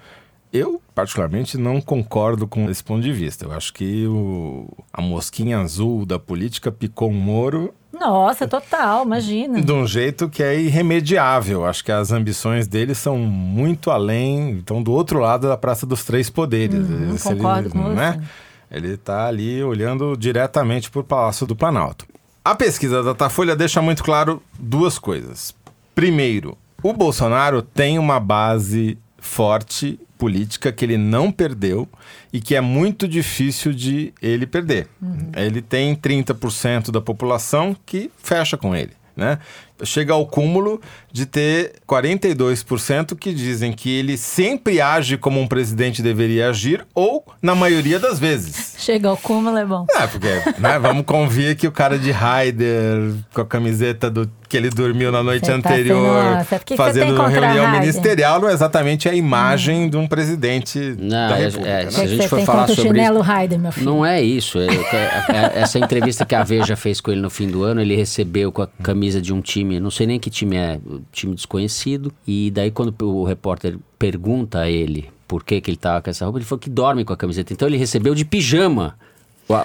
Eu, 0.51 0.81
particularmente, 0.95 1.55
não 1.55 1.79
concordo 1.79 2.47
com 2.47 2.67
esse 2.67 2.83
ponto 2.83 3.03
de 3.03 3.13
vista. 3.13 3.45
Eu 3.45 3.51
acho 3.51 3.71
que 3.71 4.07
o, 4.07 4.67
a 4.91 4.99
mosquinha 4.99 5.59
azul 5.59 6.03
da 6.03 6.17
política 6.17 6.71
picou 6.71 7.09
o 7.09 7.13
Moro. 7.13 7.71
Nossa, 7.93 8.47
total, 8.47 9.05
imagina. 9.05 9.61
De 9.61 9.71
um 9.71 9.85
jeito 9.85 10.27
que 10.27 10.41
é 10.41 10.59
irremediável. 10.59 11.63
Acho 11.63 11.85
que 11.85 11.91
as 11.91 12.11
ambições 12.11 12.67
dele 12.67 12.95
são 12.95 13.19
muito 13.19 13.91
além. 13.91 14.57
Estão 14.57 14.81
do 14.81 14.91
outro 14.91 15.19
lado 15.19 15.47
da 15.47 15.55
Praça 15.55 15.85
dos 15.85 16.03
Três 16.03 16.31
Poderes. 16.31 16.79
Hum, 16.79 17.15
concordo 17.21 17.67
ele, 17.67 17.69
com 17.69 17.89
né? 17.89 18.13
você. 18.13 18.48
Ele 18.71 18.93
está 18.93 19.27
ali 19.27 19.63
olhando 19.63 20.15
diretamente 20.15 20.89
para 20.89 21.01
o 21.01 21.03
Palácio 21.03 21.47
do 21.47 21.55
Planalto. 21.55 22.05
A 22.43 22.55
pesquisa 22.55 22.97
da 22.97 23.13
Datafolha 23.13 23.55
deixa 23.55 23.81
muito 23.81 24.03
claro 24.03 24.41
duas 24.57 24.97
coisas. 24.97 25.53
Primeiro, 25.93 26.57
o 26.81 26.93
Bolsonaro 26.93 27.61
tem 27.61 27.99
uma 27.99 28.19
base 28.19 28.97
forte 29.17 29.99
política 30.17 30.71
que 30.71 30.83
ele 30.83 30.97
não 30.97 31.31
perdeu 31.31 31.87
e 32.31 32.41
que 32.41 32.55
é 32.55 32.61
muito 32.61 33.07
difícil 33.07 33.73
de 33.73 34.13
ele 34.21 34.45
perder. 34.45 34.87
Uhum. 35.01 35.31
Ele 35.35 35.61
tem 35.61 35.95
30% 35.95 36.91
da 36.91 37.01
população 37.01 37.75
que 37.85 38.11
fecha 38.17 38.57
com 38.57 38.75
ele. 38.75 38.91
Né? 39.15 39.39
Chega 39.83 40.13
ao 40.13 40.25
cúmulo 40.25 40.81
de 41.11 41.25
ter 41.25 41.73
42% 41.87 43.15
que 43.15 43.33
dizem 43.33 43.71
que 43.73 43.89
ele 43.89 44.17
sempre 44.17 44.79
age 44.79 45.17
como 45.17 45.39
um 45.39 45.47
presidente 45.47 46.01
deveria 46.01 46.49
agir, 46.49 46.85
ou 46.93 47.25
na 47.41 47.55
maioria 47.55 47.99
das 47.99 48.19
vezes. 48.19 48.75
Chega 48.77 49.09
ao 49.09 49.17
cúmulo 49.17 49.57
é 49.57 49.65
bom. 49.65 49.85
É, 49.95 50.07
porque 50.07 50.27
né, 50.59 50.79
vamos 50.79 51.05
convir 51.05 51.55
que 51.55 51.67
o 51.67 51.71
cara 51.71 51.97
de 51.97 52.11
Raider, 52.11 53.13
com 53.33 53.41
a 53.41 53.45
camiseta 53.45 54.09
do 54.09 54.29
que 54.49 54.57
ele 54.57 54.71
dormiu 54.71 55.11
na 55.11 55.21
noite 55.21 55.45
tá 55.45 55.53
anterior, 55.53 56.43
fazendo 56.75 57.13
uma 57.13 57.29
reunião 57.29 57.69
ministerial, 57.71 58.41
não 58.41 58.49
é 58.49 58.53
exatamente 58.53 59.07
a 59.07 59.13
imagem 59.13 59.85
hum. 59.85 59.89
de 59.89 59.95
um 59.95 60.07
presidente 60.07 60.79
não, 60.97 61.29
da 61.29 61.37
é, 61.37 61.45
República. 61.45 61.69
É, 61.69 61.85
né? 61.85 61.91
Se 61.91 62.01
a 62.01 62.07
gente 62.07 62.27
for 62.27 62.41
falar 62.41 62.67
sobre 62.67 63.01
isso, 63.01 63.19
Raider, 63.19 63.59
meu 63.59 63.71
filho. 63.71 63.85
não 63.85 64.03
é 64.03 64.19
isso. 64.19 64.57
É, 64.57 64.65
é, 64.65 65.59
essa 65.61 65.77
entrevista 65.77 66.25
que 66.25 66.33
a 66.33 66.43
Veja 66.43 66.75
fez 66.75 66.99
com 66.99 67.11
ele 67.11 67.21
no 67.21 67.29
fim 67.29 67.47
do 67.47 67.63
ano, 67.63 67.79
ele 67.79 67.95
recebeu 67.95 68.51
com 68.51 68.63
a 68.63 68.67
camisa 68.81 69.21
de 69.21 69.31
um 69.31 69.39
time 69.39 69.68
time, 69.69 69.79
não 69.79 69.91
sei 69.91 70.07
nem 70.07 70.19
que 70.19 70.29
time 70.29 70.57
é, 70.57 70.79
time 71.11 71.35
desconhecido. 71.35 72.11
E 72.25 72.51
daí 72.51 72.71
quando 72.71 72.95
o 73.05 73.23
repórter 73.23 73.77
pergunta 73.97 74.59
a 74.59 74.69
ele 74.69 75.09
por 75.27 75.43
que, 75.43 75.61
que 75.61 75.69
ele 75.69 75.77
tava 75.77 76.01
com 76.01 76.09
essa 76.09 76.25
roupa, 76.25 76.39
ele 76.39 76.45
falou 76.45 76.59
que 76.59 76.69
dorme 76.69 77.05
com 77.05 77.13
a 77.13 77.17
camiseta. 77.17 77.53
Então 77.53 77.67
ele 77.67 77.77
recebeu 77.77 78.15
de 78.15 78.25
pijama 78.25 78.97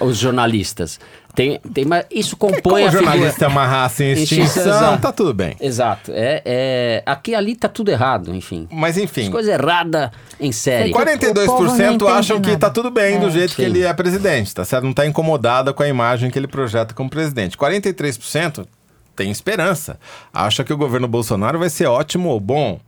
os 0.00 0.16
jornalistas. 0.16 0.98
Tem, 1.34 1.58
tem, 1.72 1.84
mas 1.84 2.06
isso 2.10 2.36
compõe 2.36 2.62
Como 2.62 2.86
a 2.86 2.90
jornalista 2.90 3.32
figura... 3.32 3.46
amarrasse 3.50 4.04
em 4.04 4.12
extinção, 4.12 4.98
tá 4.98 5.12
tudo 5.12 5.34
bem. 5.34 5.56
Exato. 5.60 6.12
É, 6.14 6.42
é, 6.44 7.02
aqui 7.04 7.34
ali 7.34 7.56
tá 7.56 7.68
tudo 7.68 7.90
errado, 7.90 8.34
enfim. 8.34 8.68
Mas 8.70 8.96
enfim. 8.96 9.30
Coisa 9.30 9.52
errada 9.52 10.12
em 10.38 10.52
série. 10.52 10.92
42% 10.92 12.08
acham 12.08 12.40
que 12.40 12.56
tá 12.56 12.70
tudo 12.70 12.90
bem 12.90 13.16
é, 13.16 13.18
do 13.18 13.30
jeito 13.30 13.50
sim. 13.50 13.56
que 13.56 13.62
ele 13.62 13.82
é 13.82 13.92
presidente, 13.92 14.54
tá 14.54 14.64
certo? 14.64 14.84
Não 14.84 14.94
tá 14.94 15.06
incomodada 15.06 15.72
com 15.72 15.82
a 15.82 15.88
imagem 15.88 16.30
que 16.30 16.38
ele 16.38 16.46
projeta 16.46 16.94
como 16.94 17.10
presidente. 17.10 17.58
43% 17.58 18.64
tem 19.14 19.30
esperança. 19.30 19.98
Acha 20.32 20.64
que 20.64 20.72
o 20.72 20.76
governo 20.76 21.08
Bolsonaro 21.08 21.58
vai 21.58 21.70
ser 21.70 21.86
ótimo 21.86 22.28
ou 22.28 22.40
bom. 22.40 22.80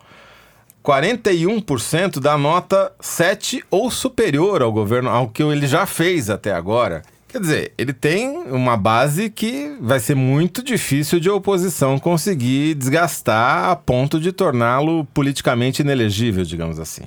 41% 0.84 2.20
dá 2.20 2.38
nota 2.38 2.92
7 3.00 3.64
ou 3.70 3.90
superior 3.90 4.62
ao 4.62 4.72
governo, 4.72 5.10
ao 5.10 5.28
que 5.28 5.42
ele 5.42 5.66
já 5.66 5.84
fez 5.84 6.30
até 6.30 6.52
agora. 6.52 7.02
Quer 7.28 7.40
dizer, 7.40 7.72
ele 7.76 7.92
tem 7.92 8.28
uma 8.46 8.76
base 8.76 9.28
que 9.28 9.76
vai 9.80 9.98
ser 9.98 10.14
muito 10.14 10.62
difícil 10.62 11.18
de 11.18 11.28
oposição 11.28 11.98
conseguir 11.98 12.74
desgastar 12.74 13.68
a 13.68 13.76
ponto 13.76 14.20
de 14.20 14.30
torná-lo 14.30 15.04
politicamente 15.12 15.82
inelegível, 15.82 16.44
digamos 16.44 16.78
assim. 16.78 17.04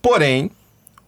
Porém, 0.00 0.50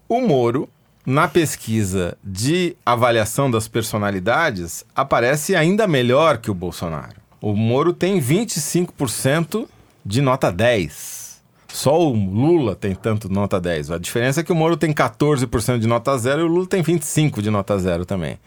o 0.08 0.20
Moro, 0.20 0.68
na 1.06 1.28
pesquisa 1.28 2.18
de 2.22 2.76
avaliação 2.84 3.50
das 3.50 3.68
personalidades, 3.68 4.84
aparece 4.94 5.54
ainda 5.54 5.86
melhor 5.86 6.38
que 6.38 6.50
o 6.50 6.54
Bolsonaro. 6.54 7.21
O 7.42 7.56
Moro 7.56 7.92
tem 7.92 8.20
25% 8.20 9.66
de 10.06 10.22
nota 10.22 10.52
10. 10.52 11.42
Só 11.66 12.00
o 12.00 12.12
Lula 12.12 12.76
tem 12.76 12.94
tanto 12.94 13.28
nota 13.28 13.60
10. 13.60 13.90
A 13.90 13.98
diferença 13.98 14.40
é 14.40 14.44
que 14.44 14.52
o 14.52 14.54
Moro 14.54 14.76
tem 14.76 14.92
14% 14.92 15.80
de 15.80 15.88
nota 15.88 16.16
0 16.16 16.42
e 16.42 16.44
o 16.44 16.46
Lula 16.46 16.66
tem 16.66 16.84
25% 16.84 17.42
de 17.42 17.50
nota 17.50 17.76
0 17.76 18.06
também. 18.06 18.38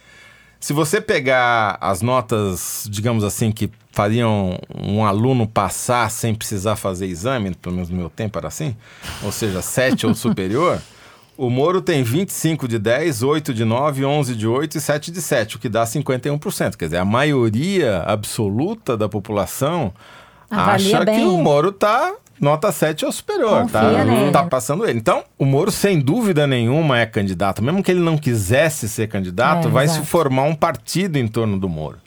Se 0.62 0.72
você 0.72 1.02
pegar 1.02 1.78
as 1.82 2.02
notas, 2.02 2.88
digamos 2.90 3.26
assim, 3.26 3.52
que 3.52 3.70
fariam 3.92 4.58
um 4.82 5.04
aluno 5.04 5.46
passar 5.46 6.10
sem 6.10 6.34
precisar 6.34 6.78
fazer 6.78 7.08
exame, 7.08 7.54
pelo 7.54 7.76
menos 7.76 7.90
no 7.90 7.98
meu 7.98 8.10
tempo 8.10 8.38
era 8.38 8.48
assim, 8.48 8.78
ou 9.22 9.32
seja, 9.32 9.62
7 9.62 10.08
ou 10.08 10.16
superior, 10.16 10.82
o 11.38 11.50
Moro 11.50 11.82
tem 11.82 12.04
25 12.04 12.68
de 12.68 12.80
10, 12.80 13.24
8 13.24 13.54
de 13.54 13.66
9, 13.66 14.06
11 14.06 14.36
de 14.36 14.48
8 14.48 14.78
e 14.78 14.82
7 14.82 15.12
de 15.12 15.22
7, 15.22 15.56
o 15.56 15.60
que 15.60 15.70
dá 15.70 15.84
51%. 15.84 16.76
Quer 16.76 16.86
dizer, 16.86 16.98
a 16.98 17.06
maioria 17.06 18.04
absoluta 18.06 18.96
da 18.98 19.10
população 19.10 19.94
Avalia 20.50 20.98
acha 20.98 21.06
bem. 21.06 21.20
que 21.20 21.26
o 21.26 21.38
Moro 21.38 21.70
está 21.70 22.14
nota 22.40 22.72
7 22.72 23.06
ou 23.06 23.12
superior, 23.12 23.70
tá? 23.70 23.92
Tá 24.32 24.44
passando 24.44 24.88
ele. 24.88 25.00
Então, 25.00 25.24
o 25.38 25.46
Moro, 25.46 25.72
sem 25.72 26.00
dúvida 26.00 26.46
nenhuma, 26.46 27.00
é 27.00 27.06
candidato. 27.06 27.64
Mesmo 27.64 27.84
que 27.84 27.92
ele 27.92 28.02
não 28.02 28.18
quisesse 28.18 28.88
ser 28.90 29.08
candidato, 29.08 29.68
é, 29.68 29.72
vai 29.72 29.86
exato. 29.86 30.02
se 30.02 30.06
formar 30.06 30.44
um 30.44 30.56
partido 30.56 31.18
em 31.18 31.28
torno 31.28 31.58
do 31.58 31.70
Moro. 31.70 31.98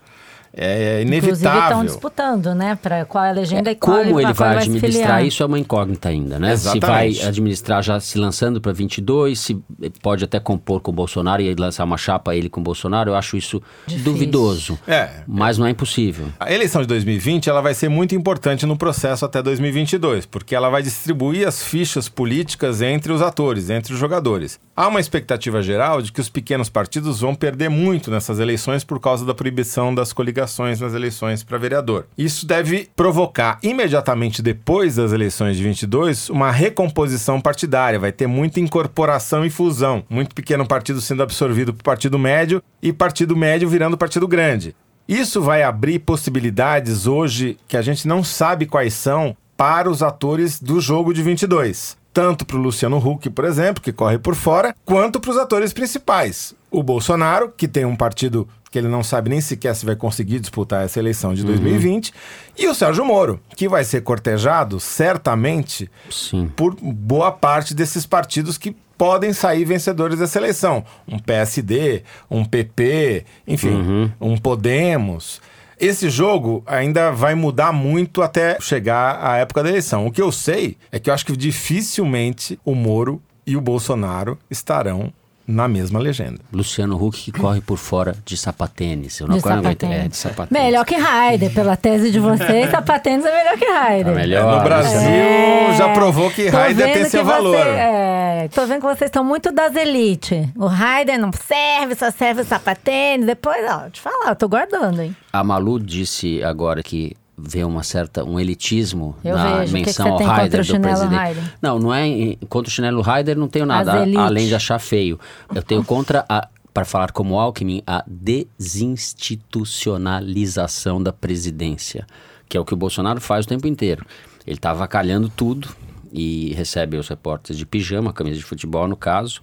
É 0.60 1.02
Inclusive 1.02 1.26
inevitável. 1.28 1.62
estão 1.62 1.84
disputando, 1.84 2.54
né? 2.54 2.76
Para 2.82 3.04
qual 3.04 3.24
é 3.24 3.28
a 3.30 3.32
legenda 3.32 3.70
É, 3.70 3.72
e 3.72 3.76
qual 3.76 3.98
como 4.04 4.20
ele 4.20 4.32
vai 4.32 4.54
se 4.62 4.68
administrar 4.70 4.90
filiar. 4.90 5.24
isso 5.26 5.42
é 5.42 5.46
uma 5.46 5.58
incógnita 5.58 6.08
ainda, 6.08 6.36
né? 6.38 6.56
Se 6.56 6.68
Exatamente. 6.76 7.18
vai 7.20 7.28
administrar 7.28 7.82
já 7.82 8.00
se 8.00 8.18
lançando 8.18 8.60
para 8.60 8.72
22, 8.72 9.38
se 9.38 9.54
pode 10.02 10.24
até 10.24 10.40
compor 10.40 10.80
com 10.80 10.90
o 10.90 10.94
Bolsonaro 10.94 11.40
e 11.40 11.54
lançar 11.54 11.84
uma 11.84 11.96
chapa 11.96 12.34
ele 12.34 12.48
com 12.48 12.60
o 12.60 12.64
Bolsonaro, 12.64 13.10
eu 13.10 13.14
acho 13.14 13.36
isso 13.36 13.62
Difícil. 13.86 14.12
duvidoso. 14.12 14.78
É. 14.88 15.08
Mas 15.28 15.58
não 15.58 15.66
é 15.66 15.70
impossível. 15.70 16.26
A 16.40 16.52
eleição 16.52 16.80
de 16.80 16.88
2020 16.88 17.48
ela 17.48 17.60
vai 17.60 17.74
ser 17.74 17.88
muito 17.88 18.14
importante 18.16 18.66
no 18.66 18.76
processo 18.76 19.24
até 19.24 19.40
2022, 19.40 20.26
porque 20.26 20.56
ela 20.56 20.68
vai 20.68 20.82
distribuir 20.82 21.46
as 21.46 21.62
fichas 21.62 22.08
políticas 22.08 22.82
entre 22.82 23.12
os 23.12 23.22
atores, 23.22 23.70
entre 23.70 23.92
os 23.92 23.98
jogadores. 24.00 24.59
Há 24.74 24.88
uma 24.88 24.98
expectativa 25.00 25.62
geral 25.62 26.02
de 26.02 26.11
que 26.11 26.20
os 26.20 26.28
pequenos 26.28 26.68
partidos 26.68 27.20
vão 27.20 27.34
perder 27.34 27.68
muito 27.68 28.11
nessas 28.11 28.40
eleições 28.40 28.82
por 28.82 28.98
causa 28.98 29.24
da 29.24 29.34
proibição 29.34 29.94
das 29.94 30.12
coligações 30.12 30.47
nas 30.80 30.94
eleições 30.94 31.42
para 31.42 31.59
vereador. 31.59 32.07
Isso 32.16 32.46
deve 32.46 32.88
provocar 32.94 33.59
imediatamente 33.62 34.40
depois 34.40 34.96
das 34.96 35.12
eleições 35.12 35.57
de 35.57 35.62
22 35.62 36.30
uma 36.30 36.51
recomposição 36.51 37.40
partidária, 37.40 37.99
vai 37.99 38.12
ter 38.12 38.26
muita 38.26 38.61
incorporação 38.61 39.44
e 39.44 39.51
fusão, 39.51 40.05
muito 40.09 40.34
pequeno 40.34 40.66
partido 40.66 41.01
sendo 41.01 41.22
absorvido 41.22 41.74
por 41.74 41.82
partido 41.82 42.18
médio 42.18 42.62
e 42.82 42.92
partido 42.92 43.36
médio 43.36 43.68
virando 43.68 43.99
partido 43.99 44.28
grande. 44.28 44.74
Isso 45.09 45.40
vai 45.40 45.62
abrir 45.62 46.01
possibilidades 46.01 47.07
hoje 47.07 47.57
que 47.66 47.76
a 47.76 47.82
gente 47.82 48.07
não 48.07 48.22
sabe 48.22 48.66
quais 48.66 48.92
são 48.92 49.34
para 49.57 49.90
os 49.90 50.03
atores 50.03 50.61
do 50.61 50.80
jogo 50.80 51.12
de 51.12 51.22
22. 51.22 51.96
Tanto 52.12 52.44
para 52.44 52.57
o 52.57 52.61
Luciano 52.61 52.96
Huck, 52.99 53.30
por 53.30 53.44
exemplo, 53.44 53.82
que 53.82 53.92
corre 53.92 54.18
por 54.18 54.34
fora, 54.34 54.74
quanto 54.84 55.18
para 55.18 55.30
os 55.30 55.36
atores 55.36 55.72
principais. 55.72 56.55
O 56.70 56.82
Bolsonaro, 56.82 57.53
que 57.57 57.66
tem 57.66 57.84
um 57.84 57.96
partido 57.96 58.46
que 58.70 58.78
ele 58.78 58.88
não 58.88 59.02
sabe 59.02 59.30
nem 59.30 59.40
sequer 59.40 59.74
se 59.74 59.86
vai 59.86 59.96
conseguir 59.96 60.40
disputar 60.40 60.84
essa 60.84 60.98
eleição 60.98 61.34
de 61.34 61.44
2020, 61.44 62.12
e 62.56 62.66
o 62.68 62.74
Sérgio 62.74 63.04
Moro, 63.04 63.40
que 63.56 63.68
vai 63.68 63.84
ser 63.84 64.02
cortejado 64.02 64.78
certamente 64.80 65.90
Sim. 66.10 66.50
por 66.54 66.74
boa 66.80 67.32
parte 67.32 67.74
desses 67.74 68.04
partidos 68.04 68.58
que 68.58 68.76
podem 68.96 69.32
sair 69.32 69.64
vencedores 69.64 70.18
dessa 70.18 70.38
eleição. 70.38 70.84
Um 71.06 71.18
PSD, 71.18 72.02
um 72.28 72.44
PP, 72.44 73.24
enfim, 73.46 74.12
um 74.20 74.36
Podemos. 74.36 75.40
Esse 75.80 76.10
jogo 76.10 76.64
ainda 76.66 77.12
vai 77.12 77.36
mudar 77.36 77.72
muito 77.72 78.20
até 78.20 78.58
chegar 78.60 79.24
à 79.24 79.36
época 79.36 79.62
da 79.62 79.68
eleição. 79.68 80.06
O 80.06 80.10
que 80.10 80.20
eu 80.20 80.32
sei 80.32 80.76
é 80.90 80.98
que 80.98 81.08
eu 81.08 81.14
acho 81.14 81.24
que 81.24 81.36
dificilmente 81.36 82.58
o 82.64 82.74
Moro 82.74 83.22
e 83.46 83.56
o 83.56 83.60
Bolsonaro 83.60 84.36
estarão 84.50 85.12
na 85.49 85.66
mesma 85.66 85.99
legenda. 85.99 86.38
Luciano 86.53 87.03
Huck 87.03 87.22
que 87.22 87.32
corre 87.32 87.62
por 87.62 87.78
fora 87.78 88.14
de 88.22 88.36
sapatênis. 88.36 89.18
Eu 89.18 89.26
não, 89.26 89.38
De 89.38 89.44
não 89.44 89.51
aguento- 89.53 89.64
sapatênis. 89.80 90.05
É, 90.05 90.09
de 90.09 90.16
sapatênis. 90.16 90.64
Melhor 90.64 90.84
que 90.84 90.94
Raider, 90.96 91.51
pela 91.55 91.74
tese 91.74 92.11
de 92.11 92.20
vocês, 92.20 92.68
sapatênis 92.70 93.24
é 93.24 93.34
melhor 93.34 93.57
que 93.59 93.64
Raider. 93.64 94.12
Tá 94.12 94.20
melhor. 94.20 94.57
no 94.59 94.62
Brasil 94.62 95.01
É. 95.09 95.74
já 95.78 95.88
provou 95.94 96.30
que 96.30 96.49
Raider 96.49 96.92
tem 96.92 97.05
seu 97.07 97.24
valor. 97.24 97.57
Você, 97.57 97.62
é, 97.68 98.49
tô 98.55 98.66
vendo 98.66 98.80
que 98.80 98.86
vocês 98.86 99.09
estão 99.09 99.24
muito 99.24 99.51
das 99.51 99.74
elites. 99.74 100.46
O 100.55 100.66
Raider 100.66 101.18
não 101.18 101.30
serve, 101.32 101.94
só 101.94 102.11
serve 102.11 102.42
o 102.42 102.44
sapatênis. 102.44 103.24
Depois, 103.26 103.57
ó, 103.70 103.88
te 103.88 104.01
falar, 104.03 104.28
eu 104.28 104.36
tô 104.36 104.49
guardando, 104.49 105.01
hein? 105.01 105.16
A 105.32 105.42
Malu 105.42 105.80
disse 105.80 106.42
agora 106.44 106.82
que 106.82 107.16
vê 107.39 107.62
uma 107.62 107.82
certa 107.84 108.24
um 108.24 108.41
elitismo 108.41 109.14
Eu 109.24 109.36
na 109.36 109.45
vejo. 109.45 109.57
O 109.57 109.61
que 109.61 109.66
que 109.66 109.72
menção 109.86 110.09
ao 110.12 110.18
Raider 110.18 110.66
do 110.66 110.80
presidente. 110.80 111.14
Raider? 111.14 111.55
Não, 111.62 111.78
não 111.78 111.95
é 111.95 112.36
contra 112.49 112.68
o 112.68 112.72
chinelo 112.72 113.01
Raider, 113.01 113.36
não 113.39 113.49
tenho 113.49 113.64
nada, 113.66 113.93
a- 113.93 114.26
além 114.26 114.49
de 114.49 114.55
achar 114.55 114.78
feio. 114.78 115.18
Eu 115.55 115.62
tenho 115.62 115.82
contra 115.84 116.24
a 116.28 116.49
para 116.74 116.84
falar 116.84 117.11
como 117.11 117.39
Alckmin, 117.41 117.82
a 117.86 118.05
desinstitucionalização 118.07 121.03
da 121.03 121.12
presidência, 121.12 122.07
que 122.49 122.57
é 122.57 122.61
o 122.61 122.64
que 122.64 122.74
o 122.74 122.76
Bolsonaro 122.76 123.20
faz 123.20 123.47
o 123.47 123.49
tempo 123.49 123.66
inteiro. 123.66 124.05
Ele 124.47 124.57
está 124.57 124.70
avacalhando 124.70 125.28
tudo 125.28 125.68
e 126.12 126.53
recebe 126.55 126.97
os 126.97 127.09
repórteres 127.09 127.59
de 127.59 127.66
pijama, 127.66 128.12
camisa 128.12 128.36
de 128.39 128.45
futebol 128.45 128.86
no 128.86 128.97
caso. 128.97 129.41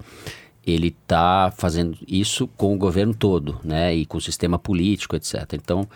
Ele 0.66 0.88
está 0.88 1.52
fazendo 1.56 1.96
isso 2.08 2.48
com 2.56 2.74
o 2.74 2.78
governo 2.78 3.14
todo, 3.14 3.60
né? 3.62 3.94
E 3.94 4.04
com 4.06 4.16
o 4.18 4.20
sistema 4.20 4.58
político, 4.58 5.14
etc. 5.14 5.52
Então, 5.54 5.86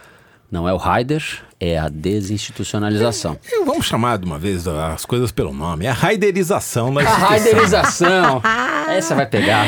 não 0.51 0.69
é 0.69 0.73
o 0.73 0.77
Raider, 0.77 1.23
é 1.59 1.79
a 1.79 1.89
desinstitucionalização. 1.89 3.39
Eu- 3.51 3.65
Vamos 3.65 3.87
chamar 3.87 4.19
de 4.19 4.25
uma 4.27 4.39
vez 4.39 4.67
as 4.67 5.05
coisas 5.05 5.31
pelo 5.31 5.53
nome. 5.53 5.87
É 5.87 5.91
a 5.91 5.95
raiderização 5.95 6.93
da 6.93 7.01
A 7.01 7.05
instituição. 7.05 7.29
raiderização. 7.29 8.43
essa 8.91 9.15
vai 9.15 9.27
pegar. 9.27 9.67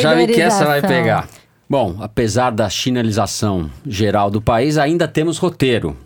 Já 0.00 0.14
vi 0.14 0.26
que 0.28 0.40
essa 0.40 0.64
vai 0.64 0.80
pegar. 0.80 1.28
Bom, 1.68 1.96
apesar 2.00 2.50
da 2.50 2.68
chinelização 2.70 3.70
geral 3.86 4.30
do 4.30 4.40
país, 4.40 4.78
ainda 4.78 5.06
temos 5.06 5.36
roteiro 5.38 5.96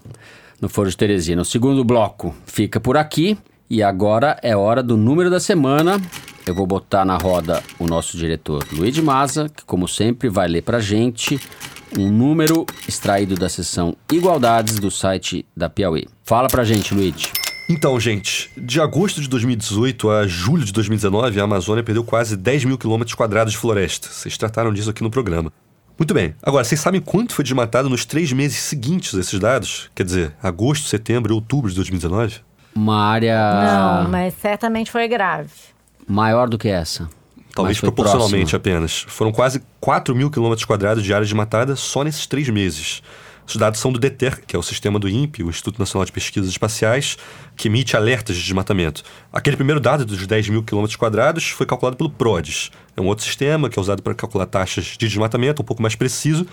no 0.61 0.68
Foro 0.68 0.90
de 0.90 0.96
Teresina. 0.96 1.42
O 1.42 1.44
segundo 1.44 1.84
bloco 1.84 2.34
fica 2.46 2.80
por 2.80 2.96
aqui 2.96 3.38
e 3.70 3.82
agora 3.82 4.36
é 4.42 4.57
hora 4.57 4.82
do 4.82 4.96
número 4.96 5.30
da 5.30 5.38
semana. 5.38 6.00
Eu 6.44 6.55
vou 6.57 6.66
botar 6.66 7.05
na 7.05 7.16
roda 7.16 7.62
o 7.78 7.86
nosso 7.86 8.16
diretor 8.16 8.66
Luiz 8.72 8.92
de 8.92 9.00
Maza, 9.00 9.48
que 9.48 9.64
como 9.64 9.86
sempre 9.86 10.28
vai 10.28 10.48
ler 10.48 10.62
pra 10.62 10.80
gente 10.80 11.38
um 11.99 12.11
número 12.11 12.66
extraído 12.88 13.34
da 13.34 13.49
seção 13.49 13.95
Igualdades 14.11 14.78
do 14.78 14.90
site 14.90 15.45
da 15.57 15.68
Piauí. 15.68 16.07
Fala 16.24 16.49
pra 16.49 16.64
gente, 16.64 16.95
Luiz. 16.95 17.30
Então, 17.68 17.99
gente, 17.99 18.51
de 18.57 18.80
agosto 18.80 19.20
de 19.20 19.28
2018 19.28 20.11
a 20.11 20.26
julho 20.26 20.64
de 20.64 20.72
2019, 20.72 21.40
a 21.40 21.45
Amazônia 21.45 21.82
perdeu 21.82 22.05
quase 22.05 22.36
10 22.36 22.64
mil 22.64 22.76
quilômetros 22.78 23.14
quadrados 23.14 23.53
de 23.53 23.59
floresta. 23.59 24.09
Vocês 24.11 24.36
trataram 24.36 24.72
disso 24.72 24.90
aqui 24.90 25.03
no 25.03 25.11
programa. 25.11 25.53
Muito 25.99 26.12
bem. 26.12 26.34
Agora, 26.43 26.64
vocês 26.64 26.80
sabem 26.80 27.01
quanto 27.01 27.32
foi 27.34 27.45
desmatado 27.45 27.88
nos 27.88 28.05
três 28.05 28.32
meses 28.32 28.59
seguintes 28.59 29.14
a 29.14 29.20
esses 29.20 29.38
dados? 29.38 29.90
Quer 29.95 30.05
dizer, 30.05 30.34
agosto, 30.43 30.86
setembro 30.88 31.32
e 31.32 31.34
outubro 31.34 31.70
de 31.70 31.76
2019? 31.76 32.40
Uma 32.74 33.05
área 33.05 34.03
Não, 34.03 34.11
mas 34.11 34.34
certamente 34.40 34.90
foi 34.90 35.07
grave. 35.07 35.51
maior 36.09 36.49
do 36.49 36.59
que 36.59 36.68
essa. 36.68 37.09
Talvez 37.55 37.80
proporcionalmente 37.80 38.50
próximo. 38.50 38.57
apenas. 38.57 39.05
Foram 39.09 39.32
quase 39.32 39.62
4 39.80 40.14
mil 40.14 40.30
quilômetros 40.30 40.64
quadrados 40.64 41.05
de 41.05 41.12
área 41.12 41.24
desmatada 41.24 41.76
só 41.76 42.03
nesses 42.03 42.26
três 42.26 42.48
meses. 42.48 43.03
Os 43.46 43.57
dados 43.57 43.80
são 43.80 43.92
do 43.92 43.98
DETER, 43.98 44.40
que 44.46 44.55
é 44.55 44.59
o 44.59 44.62
sistema 44.62 44.98
do 44.98 45.09
INPE, 45.09 45.42
o 45.42 45.50
Instituto 45.50 45.78
Nacional 45.78 46.05
de 46.07 46.12
Pesquisas 46.12 46.48
Espaciais, 46.48 47.18
que 47.57 47.68
emite 47.68 47.96
alertas 47.96 48.36
de 48.36 48.42
desmatamento. 48.42 49.03
Aquele 49.32 49.57
primeiro 49.57 49.80
dado 49.80 50.07
dos 50.07 50.26
10 50.26 50.48
mil 50.48 50.62
quilômetros 50.62 50.96
quadrados 50.96 51.48
foi 51.48 51.66
calculado 51.66 51.96
pelo 51.96 52.09
PRODES. 52.09 52.70
É 52.96 53.00
um 53.00 53.07
outro 53.07 53.24
sistema 53.24 53.68
que 53.68 53.78
é 53.78 53.82
usado 53.82 54.03
para 54.03 54.14
calcular 54.14 54.46
taxas 54.46 54.96
de 54.96 55.09
desmatamento, 55.09 55.61
um 55.61 55.64
pouco 55.64 55.82
mais 55.82 55.94
preciso, 55.94 56.46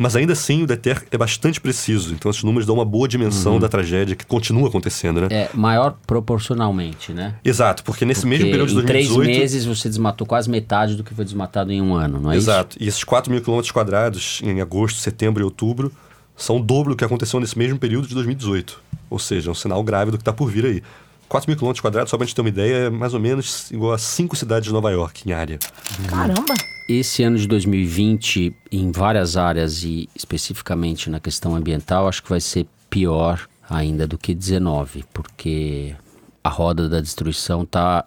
mas 0.00 0.16
ainda 0.16 0.32
assim 0.32 0.62
o 0.62 0.66
DETER 0.66 1.04
é 1.10 1.18
bastante 1.18 1.60
preciso. 1.60 2.14
Então 2.14 2.30
esses 2.30 2.42
números 2.42 2.66
dão 2.66 2.74
uma 2.74 2.86
boa 2.86 3.06
dimensão 3.06 3.60
da 3.60 3.68
tragédia 3.68 4.16
que 4.16 4.24
continua 4.24 4.66
acontecendo, 4.66 5.20
né? 5.20 5.28
É 5.30 5.50
maior 5.52 5.94
proporcionalmente, 6.06 7.12
né? 7.12 7.34
Exato, 7.44 7.84
porque 7.84 8.06
nesse 8.06 8.22
Porque 8.22 8.38
mesmo 8.38 8.50
período 8.50 8.72
de 8.72 8.80
em 8.80 8.86
três 8.86 9.08
2018... 9.08 9.38
meses 9.38 9.64
você 9.66 9.90
desmatou 9.90 10.26
quase 10.26 10.48
metade 10.48 10.96
do 10.96 11.04
que 11.04 11.14
foi 11.14 11.22
desmatado 11.22 11.70
em 11.70 11.82
um 11.82 11.94
ano, 11.94 12.18
não 12.18 12.32
é 12.32 12.36
Exato. 12.36 12.78
E 12.80 12.88
esses 12.88 13.04
4 13.04 13.30
mil 13.30 13.42
quilômetros 13.42 13.70
quadrados 13.70 14.40
em 14.42 14.62
agosto, 14.62 14.98
setembro 15.00 15.42
e 15.42 15.44
outubro 15.44 15.92
são 16.34 16.56
o 16.56 16.60
dobro 16.60 16.94
do 16.94 16.96
que 16.96 17.04
aconteceu 17.04 17.38
nesse 17.38 17.58
mesmo 17.58 17.78
período 17.78 18.08
de 18.08 18.14
2018. 18.14 18.80
Ou 19.10 19.18
seja, 19.18 19.50
é 19.50 19.52
um 19.52 19.54
sinal 19.54 19.84
grave 19.84 20.10
do 20.10 20.16
que 20.16 20.22
está 20.22 20.32
por 20.32 20.50
vir 20.50 20.64
aí. 20.64 20.82
4 21.30 21.48
mil 21.48 21.56
quilômetros 21.56 21.80
quadrados, 21.80 22.10
só 22.10 22.16
para 22.16 22.24
a 22.24 22.26
gente 22.26 22.34
ter 22.34 22.40
uma 22.40 22.48
ideia, 22.48 22.74
é 22.86 22.90
mais 22.90 23.14
ou 23.14 23.20
menos 23.20 23.70
igual 23.70 23.92
a 23.92 23.98
cinco 23.98 24.34
cidades 24.34 24.66
de 24.66 24.72
Nova 24.72 24.90
York 24.90 25.22
em 25.28 25.32
área. 25.32 25.60
Caramba. 26.08 26.54
Esse 26.88 27.22
ano 27.22 27.38
de 27.38 27.46
2020, 27.46 28.52
em 28.72 28.90
várias 28.90 29.36
áreas 29.36 29.84
e 29.84 30.08
especificamente 30.12 31.08
na 31.08 31.20
questão 31.20 31.54
ambiental, 31.54 32.08
acho 32.08 32.20
que 32.20 32.28
vai 32.28 32.40
ser 32.40 32.66
pior 32.90 33.48
ainda 33.70 34.08
do 34.08 34.18
que 34.18 34.34
19, 34.34 35.04
porque 35.14 35.94
a 36.42 36.48
roda 36.48 36.88
da 36.88 37.00
destruição 37.00 37.62
está 37.62 38.04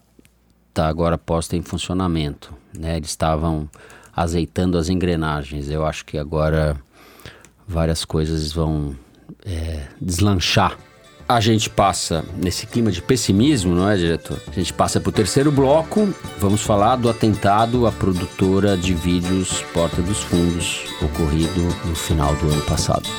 tá 0.73 0.89
agora 0.89 1.17
posta 1.17 1.55
em 1.55 1.61
funcionamento, 1.61 2.53
né? 2.77 2.97
Eles 2.97 3.11
estavam 3.11 3.69
azeitando 4.13 4.77
as 4.77 4.89
engrenagens. 4.89 5.69
Eu 5.69 5.85
acho 5.85 6.03
que 6.03 6.17
agora 6.17 6.75
várias 7.65 8.03
coisas 8.03 8.51
vão 8.51 8.93
é, 9.45 9.87
deslanchar. 10.01 10.77
A 11.27 11.39
gente 11.39 11.69
passa 11.69 12.23
nesse 12.35 12.67
clima 12.67 12.91
de 12.91 13.01
pessimismo, 13.01 13.73
não 13.73 13.89
é, 13.89 13.95
diretor? 13.95 14.39
A 14.47 14.51
gente 14.51 14.73
passa 14.73 14.99
para 14.99 15.09
o 15.09 15.11
terceiro 15.11 15.51
bloco. 15.51 16.13
Vamos 16.37 16.61
falar 16.61 16.97
do 16.97 17.09
atentado 17.09 17.87
à 17.87 17.91
produtora 17.91 18.77
de 18.77 18.93
vídeos 18.93 19.61
Porta 19.73 20.01
dos 20.01 20.19
Fundos, 20.19 20.83
ocorrido 21.01 21.61
no 21.85 21.95
final 21.95 22.35
do 22.35 22.49
ano 22.49 22.61
passado. 22.63 23.09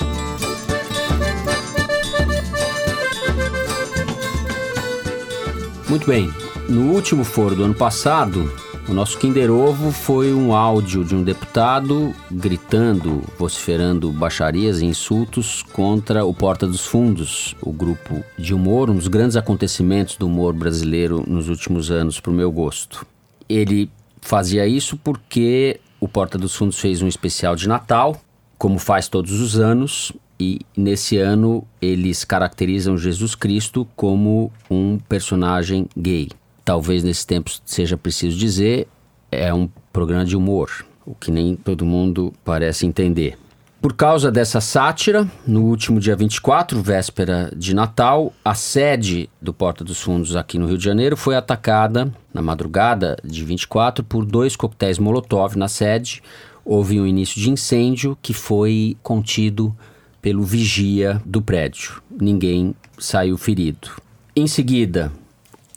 Muito 5.89 6.07
bem. 6.07 6.33
No 6.69 6.93
último 6.93 7.25
foro 7.25 7.55
do 7.55 7.65
ano 7.65 7.75
passado, 7.75 8.51
o 8.89 8.93
nosso 8.93 9.19
Kinder 9.19 9.51
Ovo 9.51 9.91
foi 9.91 10.33
um 10.33 10.55
áudio 10.55 11.05
de 11.05 11.15
um 11.15 11.23
deputado 11.23 12.15
gritando, 12.31 13.23
vociferando 13.39 14.11
baixarias 14.11 14.81
e 14.81 14.87
insultos 14.87 15.63
contra 15.63 16.25
o 16.25 16.35
Porta 16.35 16.67
dos 16.67 16.87
Fundos, 16.87 17.57
o 17.63 17.73
grupo 17.73 18.23
de 18.39 18.55
humor, 18.55 18.91
um 18.91 18.97
dos 18.97 19.09
grandes 19.09 19.37
acontecimentos 19.37 20.17
do 20.17 20.27
humor 20.27 20.53
brasileiro 20.53 21.25
nos 21.27 21.49
últimos 21.49 21.91
anos, 21.91 22.21
para 22.21 22.31
o 22.31 22.35
meu 22.35 22.53
gosto. 22.53 23.07
Ele 23.49 23.91
fazia 24.21 24.67
isso 24.67 24.97
porque 24.97 25.81
o 25.99 26.07
Porta 26.07 26.37
dos 26.37 26.55
Fundos 26.55 26.79
fez 26.79 27.01
um 27.01 27.09
especial 27.09 27.57
de 27.57 27.69
Natal 27.69 28.21
como 28.59 28.79
faz 28.79 29.09
todos 29.09 29.41
os 29.41 29.59
anos, 29.59 30.13
e 30.41 30.61
nesse 30.77 31.19
ano 31.19 31.65
eles 31.81 32.25
caracterizam 32.25 32.97
Jesus 32.97 33.35
Cristo 33.35 33.87
como 33.95 34.51
um 34.71 34.99
personagem 35.09 35.87
gay. 35.97 36.29
Talvez 36.65 37.03
nesse 37.03 37.27
tempo 37.27 37.51
seja 37.65 37.97
preciso 37.97 38.39
dizer, 38.39 38.89
é 39.31 39.53
um 39.53 39.69
programa 39.93 40.25
de 40.25 40.37
humor, 40.37 40.71
o 41.05 41.15
que 41.15 41.31
nem 41.31 41.55
todo 41.55 41.85
mundo 41.85 42.33
parece 42.45 42.87
entender. 42.87 43.37
Por 43.85 43.93
causa 43.93 44.33
dessa 44.33 44.63
sátira, 44.63 45.31
no 45.47 45.65
último 45.65 46.01
dia 46.01 46.17
24, 46.17 46.81
véspera 46.81 47.53
de 47.55 47.75
Natal, 47.75 48.33
a 48.43 48.55
sede 48.55 49.29
do 49.43 49.53
Porta 49.53 49.85
dos 49.85 50.01
Fundos 50.01 50.35
aqui 50.37 50.57
no 50.57 50.67
Rio 50.67 50.79
de 50.79 50.85
Janeiro 50.85 51.19
foi 51.19 51.37
atacada 51.37 52.11
na 52.33 52.41
madrugada 52.41 53.19
de 53.23 53.45
24 53.45 54.03
por 54.03 54.25
dois 54.25 54.57
coquetéis 54.57 54.99
Molotov 54.99 55.59
na 55.59 55.69
sede. 55.69 56.23
Houve 56.65 56.99
um 56.99 57.07
início 57.07 57.39
de 57.39 57.51
incêndio 57.51 58.17
que 58.23 58.33
foi 58.33 58.97
contido 59.03 59.77
pelo 60.23 60.45
vigia 60.45 61.21
do 61.27 61.43
prédio. 61.43 62.03
Ninguém 62.11 62.75
saiu 62.99 63.37
ferido. 63.37 63.91
Em 64.35 64.47
seguida, 64.47 65.13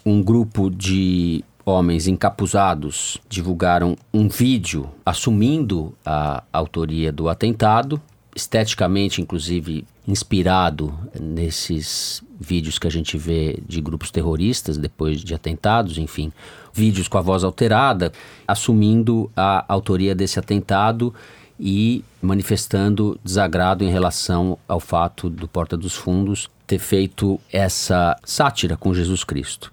um 0.08 0.24
grupo 0.24 0.70
de 0.70 1.44
homens 1.66 2.08
encapuzados 2.08 3.18
divulgaram 3.28 3.98
um 4.14 4.30
vídeo 4.30 4.90
assumindo 5.06 5.94
a 6.06 6.46
autoria 6.54 7.12
do 7.12 7.28
atentado, 7.28 8.02
esteticamente, 8.34 9.22
inclusive, 9.22 9.84
inspirado 10.08 10.98
nesses 11.20 12.24
vídeos 12.40 12.80
que 12.80 12.88
a 12.88 12.90
gente 12.90 13.18
vê 13.18 13.60
de 13.68 13.82
grupos 13.82 14.10
terroristas 14.10 14.78
depois 14.78 15.20
de 15.20 15.34
atentados, 15.34 15.98
enfim, 15.98 16.32
vídeos 16.72 17.10
com 17.10 17.18
a 17.18 17.22
voz 17.22 17.44
alterada, 17.44 18.14
assumindo 18.48 19.30
a 19.36 19.66
autoria 19.68 20.16
desse 20.16 20.40
atentado 20.40 21.14
e 21.60 22.02
manifestando 22.22 23.20
desagrado 23.22 23.84
em 23.84 23.90
relação 23.90 24.58
ao 24.70 24.80
fato 24.80 25.30
do 25.30 25.50
Porta 25.50 25.76
dos 25.76 25.96
Fundos 25.96 26.50
ter 26.66 26.80
feito 26.80 27.38
essa 27.52 28.16
sátira 28.24 28.78
com 28.78 28.94
Jesus 28.94 29.26
Cristo. 29.26 29.70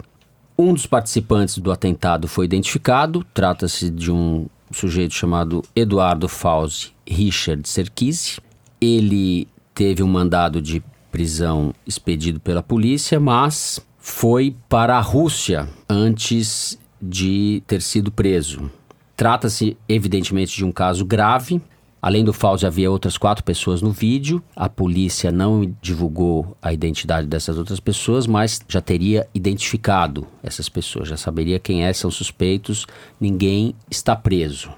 Um 0.57 0.73
dos 0.73 0.85
participantes 0.85 1.57
do 1.57 1.71
atentado 1.71 2.27
foi 2.27 2.45
identificado, 2.45 3.25
trata-se 3.33 3.89
de 3.89 4.09
um 4.09 4.47
sujeito 4.71 5.13
chamado 5.13 5.61
Eduardo 5.75 6.29
Fauzi 6.29 6.93
Richard 7.05 7.67
Serkise. 7.67 8.39
Ele 8.79 9.47
teve 9.73 10.01
um 10.01 10.07
mandado 10.07 10.61
de 10.61 10.81
prisão 11.11 11.73
expedido 11.85 12.39
pela 12.39 12.63
polícia, 12.63 13.19
mas 13.19 13.85
foi 13.97 14.55
para 14.69 14.97
a 14.97 15.01
Rússia 15.01 15.67
antes 15.89 16.79
de 17.01 17.61
ter 17.67 17.81
sido 17.81 18.11
preso. 18.11 18.71
Trata-se, 19.15 19.77
evidentemente, 19.87 20.55
de 20.55 20.63
um 20.63 20.71
caso 20.71 21.05
grave, 21.05 21.61
Além 22.05 22.23
do 22.23 22.31
Fauzi, 22.31 22.67
havia 22.67 22.91
outras 22.91 23.17
quatro 23.17 23.43
pessoas 23.43 23.81
no 23.81 23.89
vídeo. 23.89 24.39
A 24.55 24.69
polícia 24.69 25.31
não 25.31 25.73
divulgou 25.81 26.55
a 26.61 26.71
identidade 26.71 27.25
dessas 27.25 27.57
outras 27.57 27.79
pessoas, 27.79 28.27
mas 28.27 28.61
já 28.69 28.79
teria 28.79 29.27
identificado 29.33 30.27
essas 30.43 30.69
pessoas, 30.69 31.07
já 31.07 31.17
saberia 31.17 31.57
quem 31.57 31.83
é, 31.83 31.91
são 31.91 32.11
suspeitos. 32.11 32.85
Ninguém 33.19 33.73
está 33.89 34.15
preso. 34.15 34.69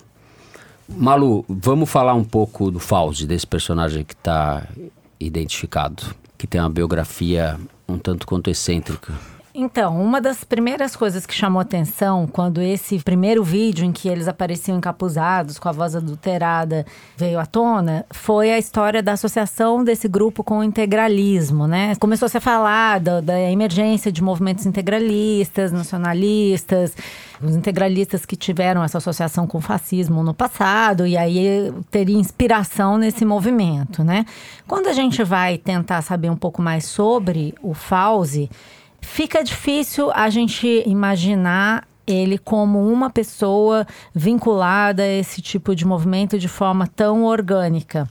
Malu, 0.87 1.43
vamos 1.49 1.89
falar 1.89 2.13
um 2.13 2.23
pouco 2.23 2.71
do 2.71 2.79
Fauzi, 2.79 3.27
desse 3.27 3.45
personagem 3.45 4.05
que 4.05 4.13
está 4.13 4.65
identificado, 5.19 6.15
que 6.37 6.47
tem 6.47 6.61
uma 6.61 6.69
biografia 6.69 7.59
um 7.89 7.97
tanto 7.97 8.25
quanto 8.25 8.49
excêntrica. 8.49 9.13
Então, 9.59 9.99
uma 9.99 10.21
das 10.21 10.43
primeiras 10.43 10.95
coisas 10.95 11.25
que 11.25 11.33
chamou 11.33 11.59
atenção 11.59 12.27
quando 12.27 12.61
esse 12.61 12.99
primeiro 12.99 13.43
vídeo 13.43 13.83
em 13.83 13.91
que 13.91 14.07
eles 14.07 14.27
apareciam 14.27 14.77
encapuzados 14.77 15.57
com 15.57 15.67
a 15.67 15.71
voz 15.71 15.95
adulterada 15.95 16.85
veio 17.17 17.39
à 17.39 17.45
tona 17.47 18.05
foi 18.11 18.51
a 18.51 18.59
história 18.59 19.01
da 19.01 19.13
associação 19.13 19.83
desse 19.83 20.07
grupo 20.07 20.43
com 20.43 20.59
o 20.59 20.63
integralismo, 20.63 21.65
né? 21.65 21.95
Começou 21.95 22.29
-se 22.29 22.37
a 22.37 22.39
falar 22.39 22.99
da, 22.99 23.19
da 23.19 23.41
emergência 23.49 24.11
de 24.11 24.21
movimentos 24.21 24.67
integralistas, 24.67 25.71
nacionalistas, 25.71 26.95
os 27.41 27.55
integralistas 27.55 28.27
que 28.27 28.35
tiveram 28.35 28.83
essa 28.83 28.99
associação 28.99 29.47
com 29.47 29.57
o 29.57 29.61
fascismo 29.61 30.21
no 30.21 30.35
passado 30.35 31.07
e 31.07 31.17
aí 31.17 31.73
teria 31.89 32.19
inspiração 32.19 32.95
nesse 32.95 33.25
movimento, 33.25 34.03
né? 34.03 34.23
Quando 34.67 34.85
a 34.85 34.93
gente 34.93 35.23
vai 35.23 35.57
tentar 35.57 36.03
saber 36.03 36.29
um 36.29 36.37
pouco 36.37 36.61
mais 36.61 36.85
sobre 36.85 37.55
o 37.59 37.73
Fauzi, 37.73 38.51
fica 39.07 39.43
difícil 39.43 40.11
a 40.13 40.29
gente 40.29 40.83
imaginar 40.85 41.87
ele 42.05 42.37
como 42.37 42.87
uma 42.87 43.09
pessoa 43.09 43.85
vinculada 44.13 45.03
a 45.03 45.07
esse 45.07 45.41
tipo 45.41 45.75
de 45.75 45.85
movimento 45.85 46.37
de 46.37 46.47
forma 46.47 46.87
tão 46.87 47.23
orgânica. 47.23 48.07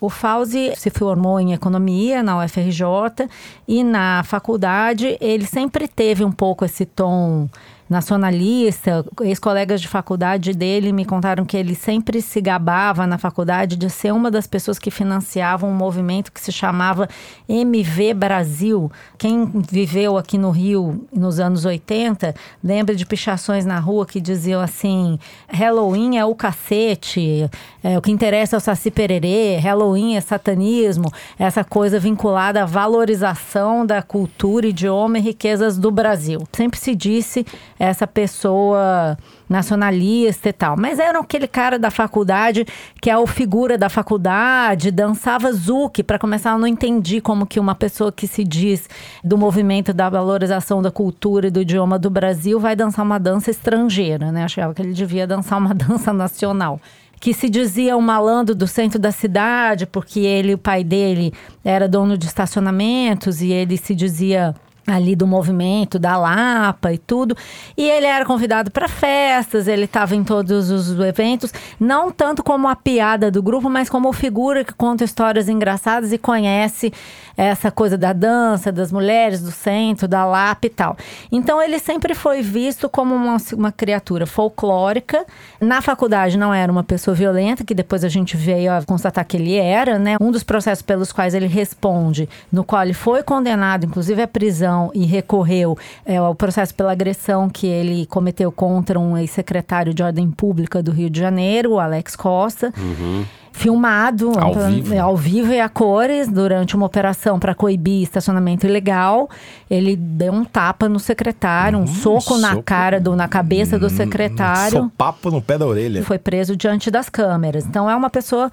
O 0.00 0.08
Fauzi 0.08 0.72
se 0.76 0.90
formou 0.90 1.38
em 1.40 1.52
economia 1.52 2.22
na 2.22 2.42
UFRJ 2.44 3.28
e 3.66 3.82
na 3.84 4.22
faculdade 4.24 5.16
ele 5.20 5.46
sempre 5.46 5.86
teve 5.88 6.24
um 6.24 6.32
pouco 6.32 6.64
esse 6.64 6.84
tom 6.84 7.48
nacionalista. 7.90 9.04
Ex-colegas 9.22 9.80
de 9.80 9.88
faculdade 9.88 10.54
dele 10.54 10.92
me 10.92 11.04
contaram 11.04 11.44
que 11.44 11.56
ele 11.56 11.74
sempre 11.74 12.22
se 12.22 12.40
gabava 12.40 13.04
na 13.04 13.18
faculdade 13.18 13.74
de 13.74 13.90
ser 13.90 14.12
uma 14.12 14.30
das 14.30 14.46
pessoas 14.46 14.78
que 14.78 14.92
financiavam 14.92 15.68
um 15.68 15.74
movimento 15.74 16.30
que 16.30 16.40
se 16.40 16.52
chamava 16.52 17.08
MV 17.48 18.14
Brasil. 18.14 18.90
Quem 19.18 19.44
viveu 19.68 20.16
aqui 20.16 20.38
no 20.38 20.50
Rio 20.50 21.04
nos 21.12 21.40
anos 21.40 21.64
80 21.64 22.32
lembra 22.62 22.94
de 22.94 23.04
pichações 23.04 23.66
na 23.66 23.80
rua 23.80 24.06
que 24.06 24.20
diziam 24.20 24.60
assim: 24.60 25.18
Halloween 25.48 26.16
é 26.16 26.24
o 26.24 26.34
cacete, 26.34 27.50
é, 27.82 27.98
o 27.98 28.02
que 28.02 28.12
interessa 28.12 28.54
é 28.54 28.58
o 28.58 28.60
Saci 28.60 28.90
Pererê, 28.90 29.56
Halloween 29.56 30.16
é 30.16 30.20
satanismo, 30.20 31.12
essa 31.36 31.64
coisa 31.64 31.98
vinculada 31.98 32.62
à 32.62 32.66
valorização 32.66 33.84
da 33.84 34.00
cultura, 34.00 34.68
idioma 34.68 35.18
e 35.18 35.22
riquezas 35.22 35.76
do 35.76 35.90
Brasil. 35.90 36.46
Sempre 36.52 36.78
se 36.78 36.94
disse 36.94 37.44
essa 37.80 38.06
pessoa 38.06 39.16
nacionalista 39.48 40.50
e 40.50 40.52
tal. 40.52 40.76
Mas 40.78 40.98
era 40.98 41.18
aquele 41.18 41.48
cara 41.48 41.78
da 41.78 41.90
faculdade 41.90 42.66
que 43.00 43.08
é 43.08 43.16
o 43.16 43.26
figura 43.26 43.78
da 43.78 43.88
faculdade, 43.88 44.90
dançava 44.90 45.50
zouk. 45.50 46.02
Para 46.02 46.18
começar, 46.18 46.52
eu 46.52 46.58
não 46.58 46.66
entendi 46.66 47.22
como 47.22 47.46
que 47.46 47.58
uma 47.58 47.74
pessoa 47.74 48.12
que 48.12 48.26
se 48.26 48.44
diz 48.44 48.86
do 49.24 49.38
movimento 49.38 49.94
da 49.94 50.10
valorização 50.10 50.82
da 50.82 50.90
cultura 50.90 51.46
e 51.46 51.50
do 51.50 51.62
idioma 51.62 51.98
do 51.98 52.10
Brasil 52.10 52.60
vai 52.60 52.76
dançar 52.76 53.02
uma 53.02 53.18
dança 53.18 53.50
estrangeira, 53.50 54.30
né? 54.30 54.44
Achava 54.44 54.74
que 54.74 54.82
ele 54.82 54.92
devia 54.92 55.26
dançar 55.26 55.58
uma 55.58 55.72
dança 55.74 56.12
nacional 56.12 56.78
que 57.18 57.34
se 57.34 57.50
dizia 57.50 57.98
um 57.98 58.00
malandro 58.00 58.54
do 58.54 58.66
centro 58.66 58.98
da 58.98 59.12
cidade, 59.12 59.86
porque 59.86 60.20
ele, 60.20 60.54
o 60.54 60.58
pai 60.58 60.82
dele, 60.82 61.34
era 61.62 61.86
dono 61.86 62.16
de 62.16 62.26
estacionamentos 62.26 63.42
e 63.42 63.52
ele 63.52 63.76
se 63.76 63.94
dizia 63.94 64.54
ali 64.94 65.14
do 65.16 65.26
movimento 65.26 65.98
da 65.98 66.16
Lapa 66.16 66.92
e 66.92 66.98
tudo. 66.98 67.36
E 67.76 67.88
ele 67.88 68.06
era 68.06 68.24
convidado 68.24 68.70
para 68.70 68.88
festas, 68.88 69.68
ele 69.68 69.84
estava 69.84 70.14
em 70.14 70.24
todos 70.24 70.70
os 70.70 70.98
eventos, 71.00 71.52
não 71.78 72.10
tanto 72.10 72.42
como 72.42 72.68
a 72.68 72.76
piada 72.76 73.30
do 73.30 73.42
grupo, 73.42 73.68
mas 73.68 73.88
como 73.88 74.12
figura 74.12 74.64
que 74.64 74.74
conta 74.74 75.04
histórias 75.04 75.48
engraçadas 75.48 76.12
e 76.12 76.18
conhece 76.18 76.92
essa 77.36 77.70
coisa 77.70 77.96
da 77.96 78.12
dança, 78.12 78.70
das 78.70 78.92
mulheres 78.92 79.40
do 79.40 79.50
centro, 79.50 80.06
da 80.06 80.26
Lapa 80.26 80.66
e 80.66 80.70
tal. 80.70 80.96
Então 81.32 81.60
ele 81.62 81.78
sempre 81.78 82.14
foi 82.14 82.42
visto 82.42 82.88
como 82.88 83.14
uma, 83.14 83.36
uma 83.54 83.72
criatura 83.72 84.26
folclórica. 84.26 85.24
Na 85.60 85.80
faculdade 85.80 86.36
não 86.36 86.52
era 86.52 86.70
uma 86.70 86.82
pessoa 86.82 87.14
violenta, 87.14 87.64
que 87.64 87.74
depois 87.74 88.04
a 88.04 88.08
gente 88.08 88.36
veio 88.36 88.72
a 88.72 88.82
constatar 88.82 89.24
que 89.24 89.36
ele 89.36 89.56
era, 89.56 89.98
né? 89.98 90.16
Um 90.20 90.30
dos 90.30 90.42
processos 90.42 90.82
pelos 90.82 91.12
quais 91.12 91.34
ele 91.34 91.46
responde, 91.46 92.28
no 92.52 92.64
qual 92.64 92.82
ele 92.82 92.92
foi 92.92 93.22
condenado, 93.22 93.86
inclusive 93.86 94.22
à 94.22 94.28
prisão 94.28 94.79
e 94.94 95.04
recorreu 95.04 95.76
é, 96.06 96.16
ao 96.16 96.34
processo 96.34 96.74
pela 96.74 96.92
agressão 96.92 97.50
que 97.50 97.66
ele 97.66 98.06
cometeu 98.06 98.52
contra 98.52 98.98
um 98.98 99.18
ex-secretário 99.18 99.92
de 99.92 100.02
ordem 100.02 100.30
pública 100.30 100.82
do 100.82 100.92
Rio 100.92 101.10
de 101.10 101.20
Janeiro, 101.20 101.78
Alex 101.78 102.16
Costa. 102.16 102.72
Uhum 102.78 103.24
filmado 103.52 104.32
ao 104.38 104.54
vivo. 104.54 104.98
ao 104.98 105.16
vivo 105.16 105.52
e 105.52 105.60
a 105.60 105.68
cores 105.68 106.28
durante 106.28 106.74
uma 106.74 106.86
operação 106.86 107.38
para 107.38 107.54
coibir 107.54 108.02
estacionamento 108.02 108.66
ilegal. 108.66 109.28
Ele 109.68 109.96
deu 109.96 110.32
um 110.32 110.44
tapa 110.44 110.88
no 110.88 110.98
secretário, 110.98 111.78
um 111.78 111.82
hum, 111.82 111.86
soco, 111.86 112.20
soco, 112.22 112.38
na 112.38 112.62
cara 112.62 113.00
do 113.00 113.14
na 113.14 113.28
cabeça 113.28 113.78
do 113.78 113.86
hum, 113.86 113.90
secretário. 113.90 114.82
Um 114.82 114.88
papo 114.88 115.30
no 115.30 115.42
pé 115.42 115.58
da 115.58 115.66
orelha. 115.66 116.02
Foi 116.02 116.18
preso 116.18 116.56
diante 116.56 116.90
das 116.90 117.08
câmeras. 117.08 117.66
Então 117.66 117.90
é 117.90 117.94
uma 117.94 118.08
pessoa 118.08 118.50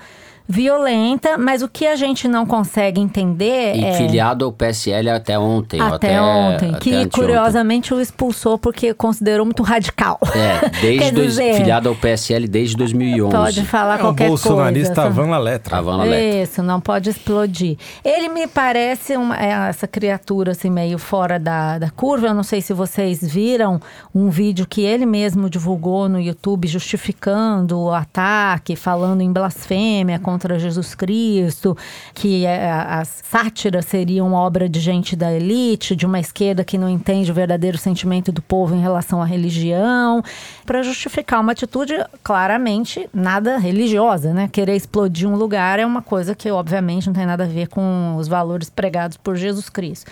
violenta, 0.47 1.37
mas 1.37 1.61
o 1.61 1.67
que 1.67 1.85
a 1.85 1.95
gente 1.95 2.27
não 2.27 2.45
consegue 2.45 3.01
entender 3.01 3.75
e 3.75 3.83
é. 3.83 3.93
filiado 3.93 4.45
ao 4.45 4.51
PSL 4.51 5.09
até 5.09 5.37
ontem. 5.37 5.79
Até, 5.79 5.95
até 5.95 6.21
ontem. 6.21 6.69
Até 6.69 6.79
que 6.79 7.09
curiosamente 7.09 7.93
o 7.93 7.99
expulsou 7.99 8.57
porque 8.57 8.93
considerou 8.93 9.45
muito 9.45 9.61
radical. 9.61 10.17
É, 10.33 10.69
desde 10.79 11.11
dois, 11.11 11.27
dizer, 11.27 11.55
filiado 11.55 11.89
ao 11.89 11.95
PSL 11.95 12.47
desde 12.47 12.77
2011. 12.77 13.35
Pode 13.35 13.65
falar 13.65 13.95
é 13.95 13.97
qualquer 13.99 14.29
coisa. 14.29 14.49
bolsonarista 14.49 15.03
Avan 15.03 15.29
la 15.29 15.37
letra. 15.37 15.77
Avan 15.77 15.97
la 15.97 16.03
letra. 16.05 16.43
Isso, 16.43 16.63
não 16.63 16.79
pode 16.79 17.09
explodir. 17.09 17.77
Ele 18.03 18.29
me 18.29 18.47
parece 18.47 19.17
uma, 19.17 19.37
é 19.37 19.69
essa 19.69 19.87
criatura 19.87 20.51
assim 20.51 20.69
meio 20.69 20.97
fora 20.97 21.37
da, 21.37 21.77
da 21.77 21.89
curva. 21.89 22.27
Eu 22.27 22.33
não 22.33 22.43
sei 22.43 22.61
se 22.61 22.73
vocês 22.73 23.21
viram 23.21 23.81
um 24.15 24.29
vídeo 24.29 24.65
que 24.65 24.81
ele 24.81 25.05
mesmo 25.05 25.49
divulgou 25.49 26.07
no 26.07 26.21
YouTube 26.21 26.67
justificando 26.67 27.79
o 27.79 27.91
ataque, 27.91 28.75
falando 28.75 29.21
em 29.21 29.31
blasfêmia 29.31 30.19
contra 30.19 30.36
contra 30.38 30.59
Jesus 30.59 30.93
Cristo, 30.93 31.75
que 32.13 32.45
é, 32.45 32.71
as 32.71 33.23
sátiras 33.27 33.85
seriam 33.85 34.33
obra 34.33 34.69
de 34.69 34.79
gente 34.79 35.15
da 35.15 35.33
elite, 35.33 35.95
de 35.95 36.05
uma 36.05 36.19
esquerda 36.19 36.63
que 36.63 36.77
não 36.77 36.88
entende 36.88 37.31
o 37.31 37.33
verdadeiro 37.33 37.75
sentimento 37.75 38.31
do 38.31 38.39
povo 38.39 38.75
em 38.75 38.79
relação 38.79 39.19
à 39.19 39.25
religião, 39.25 40.23
para 40.63 40.83
justificar 40.83 41.41
uma 41.41 41.53
atitude 41.53 41.95
claramente 42.23 43.09
nada 43.11 43.57
religiosa, 43.57 44.31
né? 44.31 44.47
Querer 44.47 44.75
explodir 44.75 45.27
um 45.27 45.35
lugar 45.35 45.79
é 45.79 45.85
uma 45.85 46.03
coisa 46.03 46.35
que 46.35 46.51
obviamente 46.51 47.07
não 47.07 47.15
tem 47.15 47.25
nada 47.25 47.45
a 47.45 47.47
ver 47.47 47.67
com 47.67 48.15
os 48.15 48.27
valores 48.27 48.69
pregados 48.69 49.17
por 49.17 49.35
Jesus 49.35 49.69
Cristo. 49.69 50.11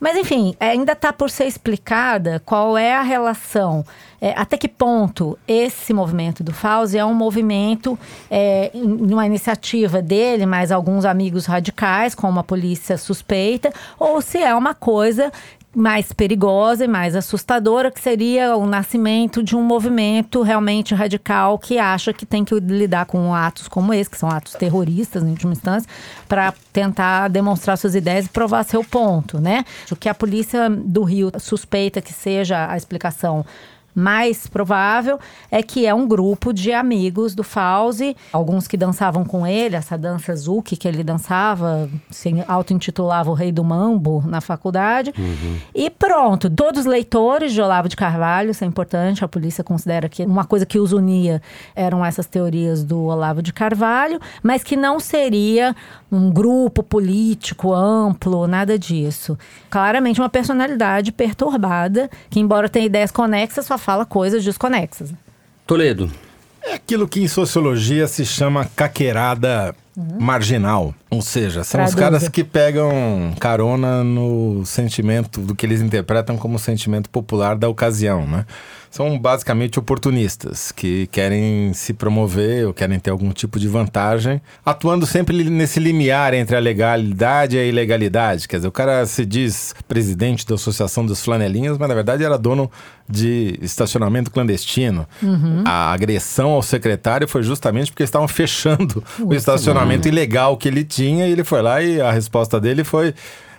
Mas, 0.00 0.16
enfim, 0.16 0.56
ainda 0.58 0.92
está 0.92 1.12
por 1.12 1.28
ser 1.28 1.44
explicada 1.44 2.40
qual 2.44 2.78
é 2.78 2.94
a 2.94 3.02
relação, 3.02 3.84
é, 4.18 4.32
até 4.34 4.56
que 4.56 4.66
ponto 4.66 5.38
esse 5.46 5.92
movimento 5.92 6.42
do 6.42 6.52
Fauzi 6.52 6.96
é 6.96 7.04
um 7.04 7.14
movimento, 7.14 7.98
é, 8.30 8.70
uma 8.74 9.26
iniciativa 9.26 10.00
dele, 10.00 10.46
mais 10.46 10.72
alguns 10.72 11.04
amigos 11.04 11.44
radicais, 11.44 12.14
como 12.14 12.40
a 12.40 12.44
polícia 12.44 12.96
suspeita, 12.96 13.72
ou 13.98 14.22
se 14.22 14.38
é 14.38 14.54
uma 14.54 14.74
coisa 14.74 15.30
mais 15.74 16.12
perigosa 16.12 16.84
e 16.84 16.88
mais 16.88 17.14
assustadora, 17.14 17.90
que 17.90 18.00
seria 18.00 18.56
o 18.56 18.66
nascimento 18.66 19.42
de 19.42 19.54
um 19.54 19.62
movimento 19.62 20.42
realmente 20.42 20.94
radical 20.94 21.58
que 21.58 21.78
acha 21.78 22.12
que 22.12 22.26
tem 22.26 22.44
que 22.44 22.54
lidar 22.54 23.06
com 23.06 23.32
atos 23.32 23.68
como 23.68 23.94
esse, 23.94 24.10
que 24.10 24.18
são 24.18 24.28
atos 24.28 24.54
terroristas, 24.54 25.22
em 25.22 25.30
última 25.30 25.52
instância, 25.52 25.88
para 26.28 26.52
tentar 26.72 27.28
demonstrar 27.28 27.78
suas 27.78 27.94
ideias 27.94 28.26
e 28.26 28.28
provar 28.28 28.64
seu 28.64 28.82
ponto, 28.82 29.40
né? 29.40 29.64
O 29.90 29.96
que 29.96 30.08
a 30.08 30.14
polícia 30.14 30.68
do 30.68 31.04
Rio 31.04 31.30
suspeita 31.38 32.00
que 32.00 32.12
seja 32.12 32.68
a 32.68 32.76
explicação 32.76 33.44
mais 33.94 34.46
provável 34.46 35.18
é 35.50 35.62
que 35.62 35.86
é 35.86 35.94
um 35.94 36.06
grupo 36.06 36.52
de 36.52 36.72
amigos 36.72 37.34
do 37.34 37.42
Fauzi, 37.42 38.16
alguns 38.32 38.66
que 38.66 38.76
dançavam 38.76 39.24
com 39.24 39.46
ele, 39.46 39.76
essa 39.76 39.96
dança 39.96 40.34
Zuki 40.34 40.76
que 40.76 40.86
ele 40.86 41.02
dançava, 41.02 41.88
se 42.10 42.30
auto-intitulava 42.46 43.30
o 43.30 43.34
Rei 43.34 43.52
do 43.52 43.64
Mambo 43.64 44.22
na 44.26 44.40
faculdade. 44.40 45.12
Uhum. 45.18 45.58
E 45.74 45.90
pronto, 45.90 46.48
todos 46.48 46.86
leitores 46.86 47.52
de 47.52 47.60
Olavo 47.60 47.88
de 47.88 47.96
Carvalho, 47.96 48.50
isso 48.50 48.64
é 48.64 48.66
importante, 48.66 49.24
a 49.24 49.28
polícia 49.28 49.64
considera 49.64 50.08
que 50.08 50.24
uma 50.24 50.44
coisa 50.44 50.64
que 50.64 50.78
os 50.78 50.92
unia 50.92 51.42
eram 51.74 52.04
essas 52.04 52.26
teorias 52.26 52.84
do 52.84 53.04
Olavo 53.04 53.42
de 53.42 53.52
Carvalho, 53.52 54.20
mas 54.42 54.62
que 54.62 54.76
não 54.76 55.00
seria 55.00 55.74
um 56.10 56.30
grupo 56.30 56.82
político 56.82 57.72
amplo, 57.72 58.46
nada 58.46 58.78
disso. 58.78 59.38
Claramente 59.68 60.20
uma 60.20 60.28
personalidade 60.28 61.12
perturbada, 61.12 62.10
que 62.28 62.40
embora 62.40 62.68
tenha 62.68 62.86
ideias 62.86 63.10
conexas, 63.10 63.66
só 63.66 63.78
fala 63.80 64.06
coisas 64.06 64.44
desconexas. 64.44 65.12
Toledo. 65.66 66.10
É 66.62 66.74
aquilo 66.74 67.08
que 67.08 67.20
em 67.20 67.28
sociologia 67.28 68.06
se 68.06 68.24
chama 68.24 68.64
caquerada 68.76 69.74
uhum. 69.96 70.20
marginal. 70.20 70.94
Ou 71.08 71.22
seja, 71.22 71.64
são 71.64 71.82
os 71.82 71.94
caras 71.94 72.28
que 72.28 72.44
pegam 72.44 73.34
carona 73.40 74.04
no 74.04 74.64
sentimento 74.66 75.40
do 75.40 75.54
que 75.54 75.64
eles 75.64 75.80
interpretam 75.80 76.36
como 76.36 76.58
sentimento 76.58 77.08
popular 77.08 77.56
da 77.56 77.68
ocasião, 77.68 78.26
né? 78.26 78.44
São 78.90 79.16
basicamente 79.16 79.78
oportunistas 79.78 80.72
que 80.72 81.06
querem 81.12 81.72
se 81.72 81.94
promover 81.94 82.66
ou 82.66 82.74
querem 82.74 82.98
ter 82.98 83.10
algum 83.10 83.30
tipo 83.30 83.58
de 83.58 83.68
vantagem, 83.68 84.42
atuando 84.66 85.06
sempre 85.06 85.44
nesse 85.48 85.78
limiar 85.78 86.34
entre 86.34 86.56
a 86.56 86.58
legalidade 86.58 87.56
e 87.56 87.60
a 87.60 87.64
ilegalidade. 87.64 88.48
Quer 88.48 88.56
dizer, 88.56 88.68
o 88.68 88.72
cara 88.72 89.06
se 89.06 89.24
diz 89.24 89.74
presidente 89.86 90.44
da 90.44 90.56
Associação 90.56 91.06
dos 91.06 91.22
Flanelinhas, 91.22 91.78
mas 91.78 91.88
na 91.88 91.94
verdade 91.94 92.24
era 92.24 92.36
dono 92.36 92.68
de 93.08 93.56
estacionamento 93.62 94.28
clandestino. 94.28 95.06
Uhum. 95.22 95.62
A 95.64 95.92
agressão 95.92 96.50
ao 96.50 96.62
secretário 96.62 97.28
foi 97.28 97.44
justamente 97.44 97.92
porque 97.92 98.02
estavam 98.02 98.26
fechando 98.26 99.04
o 99.20 99.32
estacionamento 99.32 100.08
ilegal 100.08 100.56
que 100.56 100.66
ele 100.66 100.82
tinha 100.82 101.28
e 101.28 101.32
ele 101.32 101.44
foi 101.44 101.62
lá 101.62 101.80
e 101.80 102.00
a 102.00 102.10
resposta 102.10 102.60
dele 102.60 102.82
foi 102.82 103.14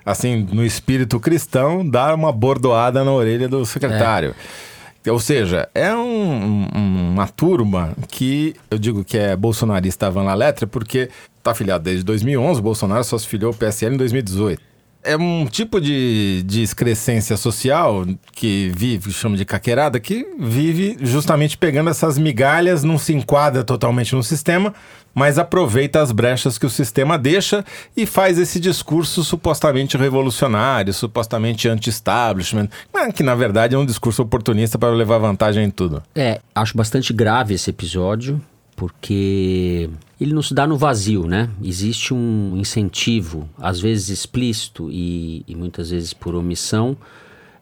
assim, 0.05 0.47
no 0.51 0.65
espírito 0.65 1.19
cristão, 1.19 1.87
dar 1.87 2.15
uma 2.15 2.31
bordoada 2.31 3.03
na 3.03 3.11
orelha 3.11 3.47
do 3.47 3.65
secretário. 3.65 4.31
É. 4.67 4.70
Ou 5.07 5.19
seja, 5.19 5.67
é 5.73 5.93
um, 5.95 6.67
um, 6.75 7.11
uma 7.13 7.27
turma 7.27 7.93
que 8.07 8.55
eu 8.69 8.77
digo 8.77 9.03
que 9.03 9.17
é 9.17 9.35
bolsonarista 9.35 10.11
van 10.11 10.23
la 10.23 10.35
letra 10.35 10.67
porque 10.67 11.09
está 11.37 11.51
afiliado 11.51 11.83
desde 11.83 12.03
2011, 12.03 12.59
o 12.59 12.63
Bolsonaro 12.63 13.03
só 13.03 13.17
se 13.17 13.27
filiou 13.27 13.49
ao 13.49 13.53
PSL 13.53 13.95
em 13.95 13.97
2018 13.97 14.71
é 15.03 15.17
um 15.17 15.45
tipo 15.45 15.81
de, 15.81 16.43
de 16.43 16.61
excrescência 16.61 17.35
social 17.35 18.05
que 18.33 18.71
vive, 18.75 19.11
chama 19.11 19.35
de 19.35 19.45
caquerada, 19.45 19.99
que 19.99 20.27
vive 20.39 20.97
justamente 21.01 21.57
pegando 21.57 21.89
essas 21.89 22.17
migalhas, 22.17 22.83
não 22.83 22.97
se 22.97 23.13
enquadra 23.13 23.63
totalmente 23.63 24.15
no 24.15 24.23
sistema, 24.23 24.73
mas 25.13 25.37
aproveita 25.37 26.01
as 26.01 26.11
brechas 26.11 26.57
que 26.57 26.65
o 26.65 26.69
sistema 26.69 27.17
deixa 27.17 27.63
e 27.95 28.05
faz 28.05 28.37
esse 28.37 28.59
discurso 28.59 29.23
supostamente 29.23 29.97
revolucionário, 29.97 30.93
supostamente 30.93 31.67
anti-establishment, 31.67 32.69
que 33.13 33.23
na 33.23 33.35
verdade 33.35 33.75
é 33.75 33.77
um 33.77 33.85
discurso 33.85 34.21
oportunista 34.21 34.77
para 34.77 34.89
levar 34.89 35.17
vantagem 35.17 35.65
em 35.65 35.69
tudo. 35.69 36.01
É, 36.15 36.39
acho 36.55 36.75
bastante 36.77 37.13
grave 37.13 37.53
esse 37.53 37.69
episódio 37.69 38.41
porque 38.81 39.89
ele 40.19 40.33
não 40.33 40.41
se 40.41 40.55
dá 40.55 40.65
no 40.65 40.75
vazio, 40.75 41.27
né? 41.27 41.49
Existe 41.63 42.15
um 42.15 42.53
incentivo, 42.57 43.47
às 43.59 43.79
vezes 43.79 44.09
explícito 44.09 44.89
e, 44.89 45.43
e 45.47 45.55
muitas 45.55 45.91
vezes 45.91 46.15
por 46.15 46.33
omissão, 46.33 46.97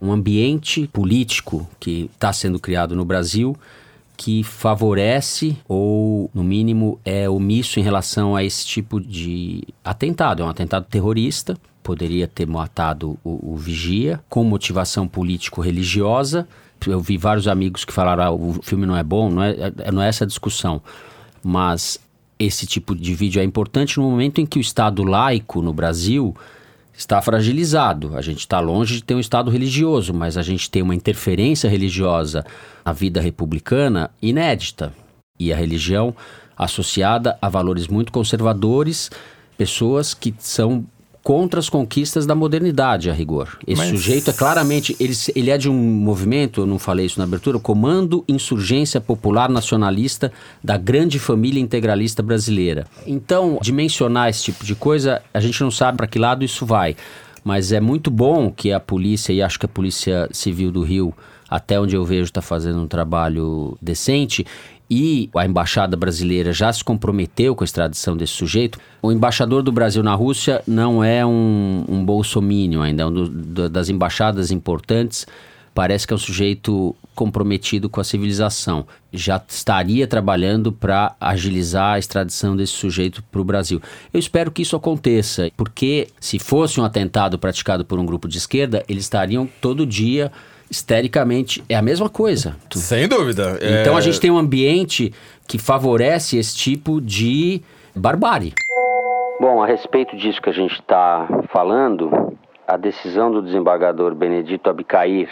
um 0.01 0.13
ambiente 0.13 0.87
político 0.93 1.69
que 1.77 2.09
está 2.13 2.31
sendo 2.31 2.57
criado 2.57 2.95
no 2.95 3.03
Brasil 3.03 3.53
que 4.19 4.43
favorece 4.43 5.57
ou, 5.65 6.29
no 6.33 6.43
mínimo, 6.43 6.99
é 7.05 7.29
omisso 7.29 7.79
em 7.79 7.83
relação 7.83 8.35
a 8.35 8.43
esse 8.43 8.67
tipo 8.67 8.99
de 8.99 9.63
atentado. 9.81 10.43
É 10.43 10.45
um 10.45 10.49
atentado 10.49 10.85
terrorista, 10.89 11.57
poderia 11.81 12.27
ter 12.27 12.45
matado 12.45 13.17
o, 13.23 13.53
o 13.53 13.55
vigia, 13.55 14.19
com 14.27 14.43
motivação 14.43 15.07
político-religiosa. 15.07 16.45
Eu 16.85 16.99
vi 16.99 17.17
vários 17.17 17.47
amigos 17.47 17.85
que 17.85 17.93
falaram: 17.93 18.23
ah, 18.23 18.31
o 18.31 18.59
filme 18.61 18.85
não 18.85 18.97
é 18.97 19.03
bom, 19.03 19.29
não 19.29 19.41
é, 19.41 19.55
é 19.77 19.91
não 19.91 20.01
é 20.01 20.09
essa 20.09 20.25
a 20.25 20.27
discussão 20.27 20.81
mas 21.43 21.99
esse 22.37 22.65
tipo 22.65 22.95
de 22.95 23.13
vídeo 23.13 23.41
é 23.41 23.43
importante 23.43 23.97
no 23.97 24.09
momento 24.09 24.39
em 24.39 24.45
que 24.45 24.59
o 24.59 24.61
Estado 24.61 25.03
laico 25.03 25.61
no 25.61 25.73
Brasil 25.73 26.35
está 26.99 27.21
fragilizado. 27.21 28.17
A 28.17 28.21
gente 28.21 28.39
está 28.39 28.59
longe 28.59 28.95
de 28.95 29.03
ter 29.05 29.15
um 29.15 29.21
Estado 29.21 29.49
religioso, 29.49 30.13
mas 30.13 30.35
a 30.35 30.41
gente 30.41 30.69
tem 30.69 30.81
uma 30.81 30.93
interferência 30.93 31.69
religiosa 31.69 32.45
na 32.85 32.91
vida 32.91 33.21
republicana 33.21 34.11
inédita. 34.21 34.93
E 35.39 35.53
a 35.53 35.55
religião 35.55 36.13
associada 36.57 37.37
a 37.41 37.47
valores 37.47 37.87
muito 37.87 38.11
conservadores, 38.11 39.09
pessoas 39.57 40.13
que 40.13 40.35
são 40.39 40.83
contra 41.23 41.59
as 41.59 41.69
conquistas 41.69 42.25
da 42.25 42.33
modernidade, 42.33 43.09
a 43.09 43.13
rigor. 43.13 43.57
Esse 43.67 43.81
Mas... 43.81 43.89
sujeito 43.89 44.29
é 44.29 44.33
claramente. 44.33 44.95
Ele, 44.99 45.13
ele 45.35 45.49
é 45.49 45.57
de 45.57 45.69
um 45.69 45.75
movimento, 45.75 46.61
eu 46.61 46.65
não 46.65 46.79
falei 46.79 47.05
isso 47.05 47.19
na 47.19 47.25
abertura, 47.25 47.59
Comando 47.59 48.23
Insurgência 48.27 49.01
Popular 49.01 49.49
Nacionalista 49.49 50.31
da 50.63 50.77
grande 50.77 51.19
família 51.19 51.59
integralista 51.59 52.23
brasileira. 52.23 52.87
Então, 53.05 53.59
dimensionar 53.61 54.29
esse 54.29 54.43
tipo 54.43 54.65
de 54.65 54.75
coisa, 54.75 55.21
a 55.33 55.39
gente 55.39 55.61
não 55.61 55.71
sabe 55.71 55.97
para 55.97 56.07
que 56.07 56.17
lado 56.17 56.43
isso 56.43 56.65
vai. 56.65 56.95
Mas 57.43 57.71
é 57.71 57.79
muito 57.79 58.11
bom 58.11 58.51
que 58.51 58.71
a 58.71 58.79
polícia, 58.79 59.33
e 59.33 59.41
acho 59.41 59.59
que 59.59 59.65
a 59.65 59.69
Polícia 59.69 60.27
Civil 60.31 60.71
do 60.71 60.81
Rio, 60.81 61.13
até 61.49 61.79
onde 61.79 61.95
eu 61.95 62.03
vejo, 62.05 62.23
está 62.23 62.41
fazendo 62.41 62.79
um 62.81 62.87
trabalho 62.87 63.77
decente 63.81 64.45
e 64.89 65.29
a 65.35 65.45
embaixada 65.45 65.95
brasileira 65.95 66.51
já 66.51 66.73
se 66.73 66.83
comprometeu 66.83 67.55
com 67.55 67.63
a 67.63 67.65
extradição 67.65 68.17
desse 68.17 68.33
sujeito. 68.33 68.79
O 69.01 69.11
embaixador 69.11 69.61
do 69.61 69.71
Brasil 69.71 70.01
na 70.01 70.15
Rússia 70.15 70.63
não 70.65 71.03
é 71.03 71.25
um, 71.25 71.85
um 71.87 72.03
bolsomínio 72.03 72.81
ainda, 72.81 73.03
é 73.03 73.05
um 73.05 73.13
do, 73.13 73.29
do, 73.29 73.69
das 73.69 73.89
embaixadas 73.89 74.49
importantes. 74.49 75.27
Parece 75.75 76.07
que 76.07 76.13
é 76.13 76.15
um 76.15 76.19
sujeito 76.19 76.95
comprometido 77.13 77.89
com 77.89 78.01
a 78.01 78.03
civilização. 78.03 78.85
Já 79.13 79.41
estaria 79.47 80.07
trabalhando 80.07 80.71
para 80.71 81.15
agilizar 81.21 81.93
a 81.93 81.99
extradição 81.99 82.55
desse 82.55 82.73
sujeito 82.73 83.23
para 83.31 83.39
o 83.39 83.43
Brasil. 83.43 83.81
Eu 84.11 84.19
espero 84.19 84.51
que 84.51 84.61
isso 84.63 84.75
aconteça, 84.75 85.51
porque 85.55 86.07
se 86.19 86.39
fosse 86.39 86.81
um 86.81 86.83
atentado 86.83 87.37
praticado 87.37 87.85
por 87.85 87.99
um 87.99 88.05
grupo 88.05 88.27
de 88.27 88.37
esquerda, 88.37 88.83
eles 88.89 89.03
estariam 89.03 89.47
todo 89.61 89.85
dia 89.85 90.31
estericamente 90.69 91.63
é 91.67 91.75
a 91.75 91.81
mesma 91.81 92.09
coisa. 92.09 92.55
Sem 92.71 93.07
dúvida. 93.07 93.57
Então 93.81 93.95
é... 93.95 93.97
a 93.97 94.01
gente 94.01 94.19
tem 94.19 94.31
um 94.31 94.37
ambiente 94.37 95.13
que 95.47 95.57
favorece 95.57 96.37
esse 96.37 96.55
tipo 96.55 97.01
de 97.01 97.61
barbárie. 97.95 98.53
Bom, 99.39 99.63
a 99.63 99.65
respeito 99.65 100.15
disso 100.17 100.41
que 100.41 100.49
a 100.49 100.53
gente 100.53 100.73
está 100.73 101.27
falando, 101.51 102.37
a 102.67 102.77
decisão 102.77 103.31
do 103.31 103.41
desembargador 103.41 104.13
Benedito 104.13 104.69
Abicair, 104.69 105.29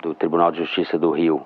do 0.00 0.14
Tribunal 0.14 0.52
de 0.52 0.58
Justiça 0.58 0.98
do 0.98 1.10
Rio, 1.10 1.42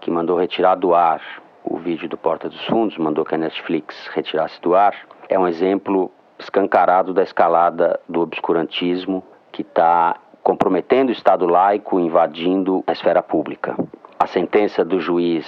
que 0.00 0.10
mandou 0.10 0.38
retirar 0.38 0.74
do 0.74 0.94
ar 0.94 1.22
o 1.64 1.78
vídeo 1.78 2.08
do 2.08 2.18
Porta 2.18 2.48
dos 2.48 2.62
Fundos, 2.66 2.98
mandou 2.98 3.24
que 3.24 3.34
a 3.34 3.38
Netflix 3.38 3.94
retirasse 4.12 4.60
do 4.60 4.74
ar, 4.74 4.94
é 5.28 5.38
um 5.38 5.48
exemplo 5.48 6.10
escancarado 6.38 7.14
da 7.14 7.22
escalada 7.22 7.98
do 8.08 8.20
obscurantismo 8.20 9.24
que 9.50 9.62
está 9.62 10.16
comprometendo 10.44 11.08
o 11.08 11.12
Estado 11.12 11.46
laico, 11.46 11.98
invadindo 11.98 12.84
a 12.86 12.92
esfera 12.92 13.22
pública. 13.22 13.74
A 14.20 14.26
sentença 14.26 14.84
do 14.84 15.00
juiz 15.00 15.46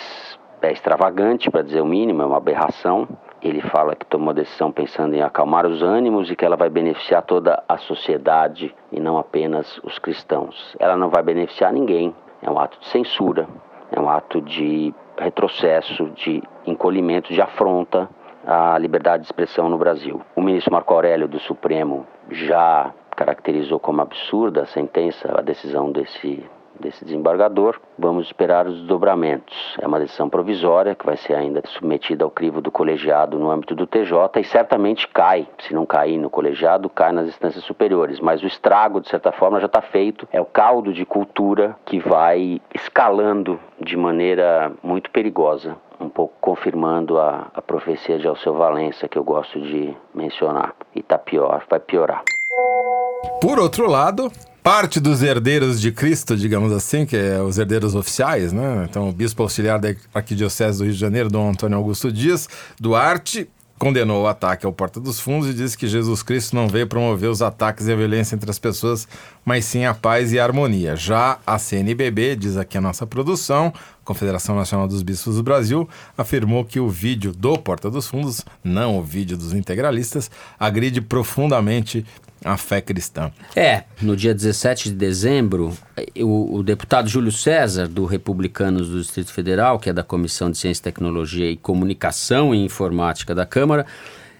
é 0.62 0.72
extravagante, 0.72 1.50
para 1.50 1.62
dizer 1.62 1.82
o 1.82 1.86
mínimo, 1.86 2.22
é 2.22 2.26
uma 2.26 2.38
aberração. 2.38 3.06
ele 3.42 3.60
fala 3.60 3.94
que 3.94 4.06
tomou 4.06 4.30
a 4.30 4.32
decisão 4.32 4.72
pensando 4.72 5.14
em 5.14 5.20
acalmar 5.20 5.66
os 5.66 5.82
ânimos 5.82 6.30
e 6.30 6.34
que 6.34 6.44
ela 6.44 6.56
vai 6.56 6.70
beneficiar 6.70 7.22
toda 7.22 7.62
a 7.68 7.76
sociedade 7.76 8.74
e 8.90 8.98
não 8.98 9.18
apenas 9.18 9.78
os 9.84 9.98
cristãos. 9.98 10.74
Ela 10.80 10.96
não 10.96 11.10
vai 11.10 11.22
beneficiar 11.22 11.72
ninguém. 11.72 12.14
É 12.42 12.50
um 12.50 12.58
ato 12.58 12.80
de 12.80 12.88
censura, 12.88 13.46
é 13.92 14.00
um 14.00 14.08
ato 14.08 14.40
de 14.40 14.94
retrocesso, 15.18 16.10
de 16.10 16.42
encolhimento, 16.66 17.32
de 17.32 17.40
afronta 17.40 18.08
à 18.46 18.78
liberdade 18.78 19.22
de 19.22 19.26
expressão 19.26 19.68
no 19.68 19.76
Brasil. 19.76 20.22
O 20.34 20.40
ministro 20.40 20.72
Marco 20.72 20.94
Aurélio 20.94 21.28
do 21.28 21.38
Supremo 21.38 22.06
já 22.30 22.92
caracterizou 23.16 23.80
como 23.80 24.02
absurda 24.02 24.62
a 24.62 24.66
sentença, 24.66 25.32
a 25.36 25.40
decisão 25.40 25.90
desse 25.90 26.44
desse 26.80 27.04
desembargador. 27.04 27.80
Vamos 27.98 28.26
esperar 28.26 28.66
os 28.66 28.74
desdobramentos. 28.78 29.76
É 29.80 29.86
uma 29.86 29.98
decisão 29.98 30.28
provisória 30.28 30.94
que 30.94 31.06
vai 31.06 31.16
ser 31.16 31.34
ainda 31.34 31.62
submetida 31.66 32.24
ao 32.24 32.30
crivo 32.30 32.60
do 32.60 32.70
colegiado 32.70 33.38
no 33.38 33.50
âmbito 33.50 33.74
do 33.74 33.86
TJ 33.86 34.40
e 34.40 34.44
certamente 34.44 35.08
cai. 35.08 35.48
Se 35.60 35.74
não 35.74 35.86
cair 35.86 36.18
no 36.18 36.30
colegiado, 36.30 36.88
cai 36.88 37.12
nas 37.12 37.28
instâncias 37.28 37.64
superiores. 37.64 38.20
Mas 38.20 38.42
o 38.42 38.46
estrago, 38.46 39.00
de 39.00 39.08
certa 39.08 39.32
forma, 39.32 39.60
já 39.60 39.66
está 39.66 39.80
feito. 39.80 40.28
É 40.32 40.40
o 40.40 40.44
caldo 40.44 40.92
de 40.92 41.04
cultura 41.04 41.76
que 41.84 41.98
vai 41.98 42.60
escalando 42.74 43.58
de 43.80 43.96
maneira 43.96 44.72
muito 44.82 45.10
perigosa 45.10 45.76
um 45.98 46.10
pouco 46.10 46.34
confirmando 46.42 47.18
a, 47.18 47.50
a 47.54 47.62
profecia 47.62 48.18
de 48.18 48.28
Alceu 48.28 48.52
Valença 48.52 49.08
que 49.08 49.16
eu 49.16 49.24
gosto 49.24 49.58
de 49.58 49.96
mencionar. 50.14 50.74
E 50.94 51.02
tá 51.02 51.16
pior, 51.16 51.64
vai 51.70 51.80
piorar. 51.80 52.22
Por 53.40 53.58
outro 53.58 53.88
lado, 53.88 54.32
parte 54.62 54.98
dos 54.98 55.22
herdeiros 55.22 55.80
de 55.80 55.92
Cristo, 55.92 56.36
digamos 56.36 56.72
assim, 56.72 57.06
que 57.06 57.16
é 57.16 57.40
os 57.40 57.58
herdeiros 57.58 57.94
oficiais, 57.94 58.52
né? 58.52 58.86
Então, 58.88 59.08
o 59.08 59.12
bispo 59.12 59.42
auxiliar 59.42 59.78
da 59.78 59.94
Arquidiocese 60.12 60.78
do 60.78 60.84
Rio 60.84 60.92
de 60.92 60.98
Janeiro, 60.98 61.28
Dom 61.28 61.50
Antônio 61.50 61.76
Augusto 61.76 62.10
Dias 62.10 62.48
Duarte, 62.80 63.48
condenou 63.78 64.24
o 64.24 64.26
ataque 64.26 64.64
ao 64.64 64.72
Porta 64.72 64.98
dos 64.98 65.20
Fundos 65.20 65.48
e 65.48 65.54
disse 65.54 65.76
que 65.76 65.86
Jesus 65.86 66.22
Cristo 66.22 66.56
não 66.56 66.66
veio 66.66 66.86
promover 66.86 67.28
os 67.28 67.42
ataques 67.42 67.86
e 67.86 67.92
a 67.92 67.96
violência 67.96 68.34
entre 68.34 68.50
as 68.50 68.58
pessoas, 68.58 69.06
mas 69.44 69.64
sim 69.64 69.84
a 69.84 69.94
paz 69.94 70.32
e 70.32 70.40
a 70.40 70.44
harmonia. 70.44 70.96
Já 70.96 71.38
a 71.46 71.58
CNBB, 71.58 72.36
diz 72.36 72.56
aqui 72.56 72.78
a 72.78 72.80
nossa 72.80 73.06
produção, 73.06 73.72
Confederação 74.04 74.56
Nacional 74.56 74.88
dos 74.88 75.02
Bispos 75.02 75.36
do 75.36 75.42
Brasil, 75.42 75.88
afirmou 76.16 76.64
que 76.64 76.80
o 76.80 76.88
vídeo 76.88 77.32
do 77.32 77.58
Porta 77.58 77.90
dos 77.90 78.06
Fundos, 78.06 78.44
não 78.64 78.98
o 78.98 79.02
vídeo 79.02 79.36
dos 79.36 79.52
integralistas, 79.52 80.30
agride 80.58 81.00
profundamente 81.00 82.04
a 82.44 82.56
fé 82.56 82.80
cristã. 82.80 83.30
É, 83.54 83.84
no 84.00 84.16
dia 84.16 84.34
17 84.34 84.90
de 84.90 84.94
dezembro, 84.94 85.76
o, 86.18 86.56
o, 86.56 86.62
deputado 86.62 87.08
Júlio 87.08 87.32
César, 87.32 87.88
do 87.88 88.04
Republicanos 88.04 88.88
do 88.88 89.00
Distrito 89.00 89.32
Federal, 89.32 89.78
que 89.78 89.90
é 89.90 89.92
da 89.92 90.02
Comissão 90.02 90.50
de 90.50 90.58
Ciência, 90.58 90.84
Tecnologia 90.84 91.50
e 91.50 91.56
Comunicação 91.56 92.54
e 92.54 92.64
Informática 92.64 93.34
da 93.34 93.46
Câmara, 93.46 93.86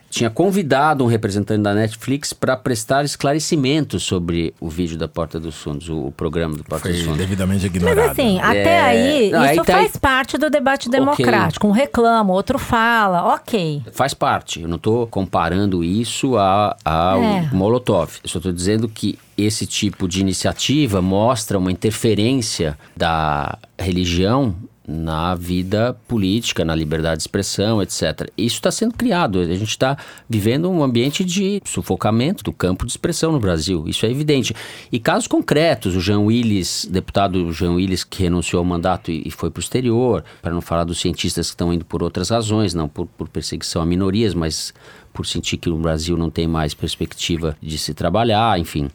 tinha 0.08 0.30
convidado 0.30 1.04
um 1.04 1.06
representante 1.06 1.62
da 1.62 1.74
Netflix 1.74 2.32
para 2.32 2.56
prestar 2.56 3.04
esclarecimentos 3.04 4.02
sobre 4.02 4.54
o 4.60 4.68
vídeo 4.68 4.96
da 4.96 5.06
Porta 5.08 5.38
dos 5.38 5.56
Fundos, 5.56 5.88
o, 5.88 6.06
o 6.06 6.12
programa 6.12 6.56
do 6.56 6.64
Porta 6.64 6.84
Foi 6.84 6.92
dos 6.92 7.02
Fundos. 7.02 7.18
devidamente 7.18 7.66
ignorado. 7.66 7.96
Mas 7.96 8.10
assim, 8.12 8.38
até 8.40 8.62
É, 8.64 8.80
aí, 8.82 9.30
não, 9.30 9.40
aí 9.40 9.56
isso 9.56 9.64
tá 9.64 9.72
faz 9.74 9.94
aí- 9.94 10.00
parte 10.00 10.38
do 10.38 10.48
debate 10.48 10.88
democrático. 10.88 11.66
Um 11.66 11.72
reclama, 11.72 12.32
outro 12.32 12.58
fala, 12.58 13.34
ok. 13.34 13.82
Faz 13.92 14.14
parte. 14.14 14.62
Eu 14.62 14.68
não 14.68 14.76
estou 14.76 15.06
comparando 15.06 15.82
isso 15.84 16.36
a- 16.36 16.76
ao 16.84 17.22
É. 17.22 17.50
Molotov. 17.52 18.12
Eu 18.22 18.28
só 18.30 18.38
estou 18.38 18.52
dizendo 18.52 18.88
que 18.88 19.18
esse 19.36 19.66
tipo 19.66 20.08
de 20.08 20.20
iniciativa 20.20 21.02
mostra 21.02 21.58
uma 21.58 21.70
interferência 21.70 22.78
da 22.96 23.58
religião 23.78 24.54
na 24.86 25.34
vida 25.34 25.98
política, 26.06 26.64
na 26.64 26.74
liberdade 26.74 27.16
de 27.16 27.22
expressão, 27.22 27.82
etc. 27.82 28.30
Isso 28.36 28.56
está 28.56 28.70
sendo 28.70 28.94
criado. 28.94 29.40
A 29.40 29.44
gente 29.44 29.70
está 29.70 29.98
vivendo 30.28 30.70
um 30.70 30.82
ambiente 30.82 31.24
de 31.24 31.60
sufocamento 31.64 32.44
do 32.44 32.52
campo 32.52 32.86
de 32.86 32.92
expressão 32.92 33.32
no 33.32 33.40
Brasil. 33.40 33.84
Isso 33.88 34.06
é 34.06 34.10
evidente. 34.10 34.54
E 34.92 35.00
casos 35.00 35.26
concretos, 35.26 35.96
o 35.96 36.00
Jean 36.00 36.20
Willis, 36.20 36.86
deputado 36.90 37.52
Jean 37.52 37.72
Willis, 37.72 38.04
que 38.04 38.22
renunciou 38.22 38.60
ao 38.60 38.64
mandato 38.64 39.10
e, 39.10 39.22
e 39.26 39.30
foi 39.30 39.50
para 39.50 39.60
o 39.60 39.62
exterior, 39.62 40.24
para 40.40 40.52
não 40.52 40.60
falar 40.60 40.84
dos 40.84 41.00
cientistas 41.00 41.48
que 41.48 41.54
estão 41.54 41.72
indo 41.72 41.84
por 41.84 42.02
outras 42.02 42.30
razões, 42.30 42.72
não 42.72 42.88
por, 42.88 43.06
por 43.06 43.28
perseguição 43.28 43.82
a 43.82 43.86
minorias, 43.86 44.34
mas 44.34 44.72
por 45.12 45.26
sentir 45.26 45.56
que 45.56 45.68
o 45.68 45.76
Brasil 45.76 46.16
não 46.16 46.30
tem 46.30 46.46
mais 46.46 46.74
perspectiva 46.74 47.56
de 47.60 47.78
se 47.78 47.92
trabalhar, 47.94 48.60
enfim. 48.60 48.88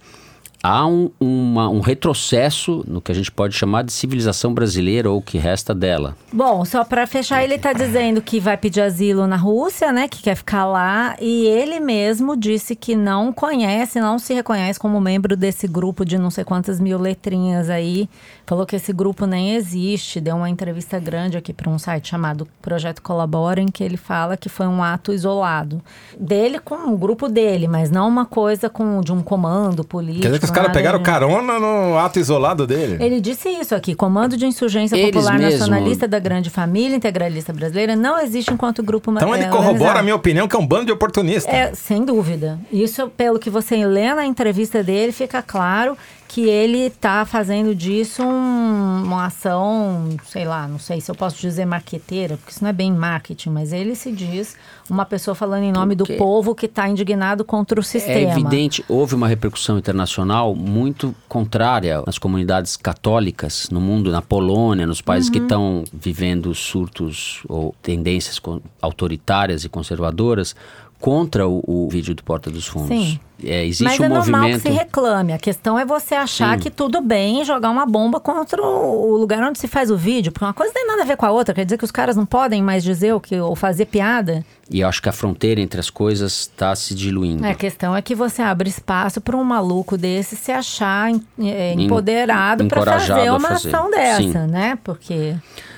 Há 0.64 0.86
um, 0.86 1.10
uma- 1.20 1.70
um 1.70 1.80
retrocesso 1.80 2.84
no 2.88 3.02
que 3.02 3.12
a 3.12 3.16
gente 3.16 3.32
pode 3.32 3.56
chamar 3.56 3.84
de 3.84 3.92
civilização 3.92 4.54
brasileira 4.54 5.10
ou 5.10 5.18
o 5.18 5.22
que 5.22 5.38
resta 5.38 5.74
dela. 5.74 6.16
Bom, 6.32 6.64
só 6.66 6.84
pra 6.84 7.08
fechar, 7.08 7.44
ele 7.44 7.58
tá 7.58 7.74
dizendo 7.74 8.22
que 8.22 8.40
vai 8.40 8.56
pedir 8.58 8.82
asilo 8.82 9.26
na 9.26 9.36
Rússia, 9.38 9.92
né? 9.92 10.08
Que 10.08 10.22
quer 10.22 10.36
ficar 10.36 10.66
lá. 10.66 11.16
E 11.20 11.46
ele 11.48 11.80
mesmo 11.80 12.38
disse 12.38 12.76
que 12.76 12.96
não 12.96 13.34
conhece, 13.34 14.00
não 14.00 14.20
se 14.20 14.34
reconhece 14.34 14.80
como 14.80 15.02
membro 15.02 15.36
desse 15.36 15.68
grupo 15.68 16.06
de 16.06 16.18
não 16.18 16.30
sei 16.30 16.44
quantas 16.44 16.80
mil 16.80 17.00
letrinhas 17.00 17.70
aí. 17.70 18.08
Falou 18.46 18.66
que 18.66 18.76
esse 18.76 18.94
grupo 18.94 19.26
nem 19.26 19.56
existe. 19.56 20.22
Deu 20.22 20.36
uma 20.36 20.50
entrevista 20.50 21.00
grande 21.00 21.38
aqui 21.38 21.54
para 21.54 21.70
um 21.70 21.80
site 21.80 22.10
chamado 22.10 22.48
Projeto 22.62 23.02
Colabora, 23.02 23.62
em 23.62 23.68
que 23.68 23.84
ele 23.84 23.98
fala 23.98 24.38
que 24.38 24.50
foi 24.50 24.68
um 24.68 24.84
ato 24.84 25.12
isolado. 25.12 25.82
Dele 26.20 26.60
com 26.60 26.94
o 26.94 26.98
grupo 26.98 27.28
dele, 27.28 27.68
mas 27.68 27.90
não 27.90 28.08
uma 28.08 28.26
coisa 28.26 28.70
com, 28.70 29.02
de 29.02 29.12
um 29.12 29.22
comando 29.24 29.84
político. 29.84 30.51
Os 30.52 30.56
caras 30.56 30.72
pegaram 30.74 31.02
carona 31.02 31.60
no 31.60 31.98
ato 31.98 32.20
isolado 32.20 32.68
dele. 32.68 32.98
Ele 33.04 33.20
disse 33.22 33.50
isso 33.50 33.74
aqui: 33.74 33.96
Comando 33.96 34.36
de 34.38 34.46
Insurgência 34.46 34.96
Eles 34.96 35.12
Popular 35.12 35.38
mesmo- 35.40 35.60
Nacionalista 35.60 36.08
da 36.08 36.20
Grande 36.20 36.50
Família 36.50 36.96
Integralista 36.96 37.54
Brasileira 37.54 37.96
não 37.96 38.20
existe 38.20 38.54
enquanto 38.54 38.84
grupo 38.84 39.12
Então 39.12 39.34
ele 39.34 39.46
é, 39.46 39.48
corrobora 39.48 39.70
a 39.70 39.72
organizado. 39.74 40.04
minha 40.04 40.16
opinião 40.16 40.48
que 40.48 40.56
é 40.56 40.60
um 40.60 40.68
bando 40.68 40.86
de 40.88 40.92
oportunistas. 40.92 41.54
É, 41.54 41.74
sem 41.74 42.04
dúvida. 42.04 42.60
Isso, 42.72 43.08
pelo 43.16 43.40
que 43.40 43.50
você 43.50 43.86
lê 43.86 44.14
na 44.14 44.26
entrevista 44.26 44.84
dele, 44.84 45.12
fica 45.12 45.42
claro 45.42 45.98
que 46.34 46.48
ele 46.48 46.78
está 46.86 47.26
fazendo 47.26 47.76
disso 47.76 48.24
um- 48.24 49.04
uma 49.04 49.26
ação, 49.26 50.08
sei 50.28 50.46
lá, 50.46 50.66
não 50.66 50.80
sei 50.80 51.02
se 51.02 51.12
eu 51.12 51.16
posso 51.16 51.38
dizer 51.42 51.66
marqueteira, 51.66 52.38
porque 52.38 52.52
isso 52.54 52.64
não 52.64 52.70
é 52.70 52.74
bem 52.74 52.90
marketing, 52.90 53.50
mas 53.50 53.74
ele 53.74 53.96
se 53.96 54.14
diz 54.14 54.56
uma 54.90 55.04
pessoa 55.06 55.36
falando 55.36 55.64
em 55.64 55.74
nome 55.74 55.94
Porque 55.94 56.14
do 56.14 56.18
povo 56.18 56.56
que 56.56 56.68
está 56.68 56.88
indignado 56.88 57.44
contra 57.44 57.78
o 57.78 57.84
sistema. 57.84 58.18
É 58.18 58.32
evidente, 58.32 58.82
houve 58.88 59.14
uma 59.14 59.28
repercussão 59.28 59.78
internacional 59.78 60.56
muito 60.56 61.14
contrária 61.28 62.02
nas 62.06 62.18
comunidades 62.18 62.78
católicas 62.78 63.70
no 63.70 63.82
mundo, 63.82 64.10
na 64.10 64.22
Polônia, 64.22 64.88
nos 64.88 65.02
países 65.02 65.28
Uhum. 65.28 65.34
que 65.34 65.40
estão 65.40 65.84
vivendo 65.92 66.56
surtos 66.56 67.42
ou 67.50 67.76
tendências 67.82 68.40
autoritárias 68.82 69.66
e 69.66 69.70
conservadoras 69.70 70.56
contra 71.02 71.48
o, 71.48 71.62
o 71.68 71.90
vídeo 71.90 72.14
do 72.16 72.24
Porta 72.24 72.50
dos 72.50 72.66
Fundos. 72.68 72.88
Sim. 72.90 73.20
É, 73.44 73.66
existe 73.66 73.84
Mas 73.84 74.00
um 74.00 74.04
é 74.04 74.08
normal 74.08 74.42
movimento. 74.42 74.62
que 74.62 74.70
se 74.70 74.74
reclame. 74.78 75.34
A 75.34 75.40
questão 75.40 75.78
é 75.80 75.84
você 75.84 76.14
achar 76.14 76.56
Sim. 76.58 76.62
que 76.64 76.70
tudo 76.70 77.02
bem 77.02 77.44
jogar 77.44 77.72
uma 77.72 77.88
bomba 77.88 78.20
contra 78.20 78.62
o 78.62 79.18
lugar 79.18 79.42
onde 79.42 79.58
se 79.58 79.68
faz 79.68 79.90
o 79.90 79.98
vídeo. 79.98 80.32
Porque 80.32 80.46
uma 80.46 80.54
coisa 80.54 80.72
não 80.72 80.80
tem 80.80 80.88
nada 80.88 81.02
a 81.02 81.06
ver 81.06 81.18
com 81.18 81.26
a 81.26 81.32
outra. 81.32 81.52
Quer 81.56 81.66
dizer 81.66 81.76
que 81.80 81.84
os 81.84 81.90
caras 81.90 82.16
não 82.16 82.24
podem 82.26 82.62
mais 82.62 82.84
dizer 82.84 83.14
o 83.16 83.20
que, 83.20 83.36
ou 83.40 83.56
fazer 83.56 83.86
piada. 83.86 84.46
E 84.70 84.82
eu 84.82 84.88
acho 84.88 85.02
que 85.02 85.10
a 85.10 85.12
fronteira 85.12 85.60
entre 85.60 85.80
as 85.80 85.90
coisas 85.90 86.42
está 86.42 86.76
se 86.76 86.94
diluindo. 86.94 87.44
É, 87.44 87.50
A 87.50 87.56
questão 87.56 87.96
é 87.96 88.02
que 88.04 88.14
você 88.14 88.44
abre 88.44 88.70
espaço 88.70 89.20
para 89.20 89.36
um 89.36 89.44
maluco 89.44 89.98
desse 89.98 90.36
se 90.36 90.52
achar 90.52 91.10
é, 91.40 91.74
Em- 91.74 91.86
empoderado 91.86 92.68
para 92.68 93.00
fazer 93.00 93.32
uma 93.32 93.40
fazer. 93.50 93.70
ação 93.76 93.90
dessa, 93.90 94.22
Sim. 94.22 94.34
né? 94.52 94.78
Porque 94.84 95.36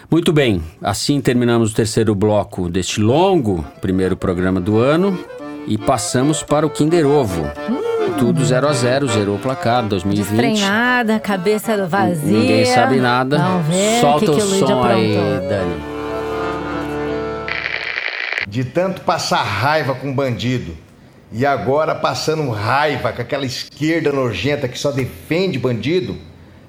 Muito 0.09 0.31
bem, 0.31 0.61
assim 0.81 1.19
terminamos 1.21 1.71
o 1.71 1.75
terceiro 1.75 2.13
bloco 2.13 2.69
deste 2.69 2.99
longo 2.99 3.65
primeiro 3.81 4.15
programa 4.15 4.59
do 4.59 4.77
ano 4.77 5.17
e 5.65 5.77
passamos 5.77 6.43
para 6.43 6.65
o 6.65 6.69
Kinder 6.69 7.07
Ovo. 7.07 7.43
Tudo 8.19 8.45
0 8.45 8.67
a 8.67 8.73
0 8.73 9.07
zerou 9.07 9.35
o 9.37 9.39
placar 9.39 9.83
2020. 9.87 10.27
Desprenhada, 10.27 11.19
cabeça 11.19 11.87
vazia. 11.87 12.37
Ninguém 12.37 12.65
sabe 12.65 12.99
nada. 12.99 13.37
Vamos 13.37 13.67
ver 13.67 14.01
Solta 14.01 14.31
o 14.31 14.35
que, 14.35 14.41
o, 14.41 14.47
que 14.47 14.63
o 14.63 14.67
som 14.67 14.83
aí. 14.83 15.15
Dani. 15.49 15.93
de 18.47 18.63
tanto 18.63 19.01
passar 19.01 19.41
raiva 19.41 19.95
com 19.95 20.13
bandido 20.13 20.77
e 21.31 21.43
agora 21.43 21.95
passando 21.95 22.47
raiva 22.51 23.11
com 23.11 23.21
aquela 23.21 23.45
esquerda 23.45 24.11
nojenta 24.11 24.67
que 24.67 24.77
só 24.77 24.91
defende 24.91 25.57
bandido, 25.57 26.15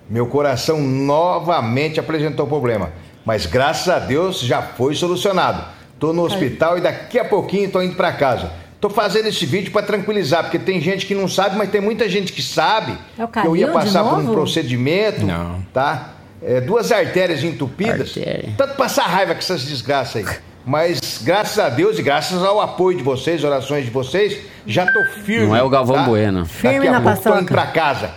meu 0.09 0.27
coração 0.27 0.81
novamente 0.81 2.01
apresentou 2.01 2.47
problema. 2.47 2.91
Mas 3.25 3.47
graças 3.47 3.89
a 3.89 3.99
Deus 3.99 4.41
já 4.41 4.61
foi 4.61 4.95
solucionado. 4.95 5.65
Tô 5.99 6.13
no 6.13 6.23
hospital 6.25 6.77
e 6.77 6.81
daqui 6.81 7.19
a 7.19 7.25
pouquinho 7.25 7.71
tô 7.71 7.81
indo 7.81 7.95
para 7.95 8.13
casa. 8.13 8.51
Tô 8.81 8.91
fazendo 8.91 9.29
esse 9.29 9.47
vídeo 9.47 9.73
para 9.73 9.87
tranquilizar, 9.87 10.43
porque 10.43 10.59
tem 10.59 10.79
gente 10.79 11.07
que 11.07 11.15
não 11.15 11.27
sabe, 11.27 11.57
mas 11.57 11.71
tem 11.71 11.81
muita 11.81 12.07
gente 12.07 12.31
que 12.33 12.43
sabe 12.43 12.99
É 13.19 13.25
o 13.25 13.29
que 13.29 13.39
eu 13.39 13.57
ia 13.57 13.69
passar 13.69 14.05
por 14.05 14.19
um 14.19 14.27
procedimento, 14.27 15.25
Não. 15.25 15.63
tá? 15.73 16.11
É, 16.43 16.61
duas 16.61 16.93
artérias 16.93 17.43
entupidas. 17.43 18.15
Artéria. 18.15 18.53
Tanto 18.59 18.75
passar 18.75 19.05
raiva 19.05 19.33
com 19.33 19.39
essas 19.39 19.65
desgraças 19.65 20.17
aí. 20.17 20.37
Mas 20.67 21.23
graças 21.23 21.59
a 21.59 21.71
Deus 21.71 21.99
e 21.99 22.03
graças 22.03 22.43
ao 22.43 22.61
apoio 22.61 22.99
de 22.99 23.03
vocês, 23.03 23.43
orações 23.43 23.87
de 23.87 23.91
vocês, 23.91 24.39
já 24.67 24.85
tô 24.85 25.03
firme. 25.25 25.47
Não 25.47 25.57
é 25.57 25.63
o 25.63 25.71
Galvão 25.71 26.05
Bueno. 26.05 26.45
Firme 26.45 26.81
Daqui 26.81 26.89
a 26.89 26.93
na 26.93 27.01
pouco 27.01 27.23
tô 27.23 27.39
indo 27.39 27.47
pra 27.47 27.67
casa. 27.69 28.11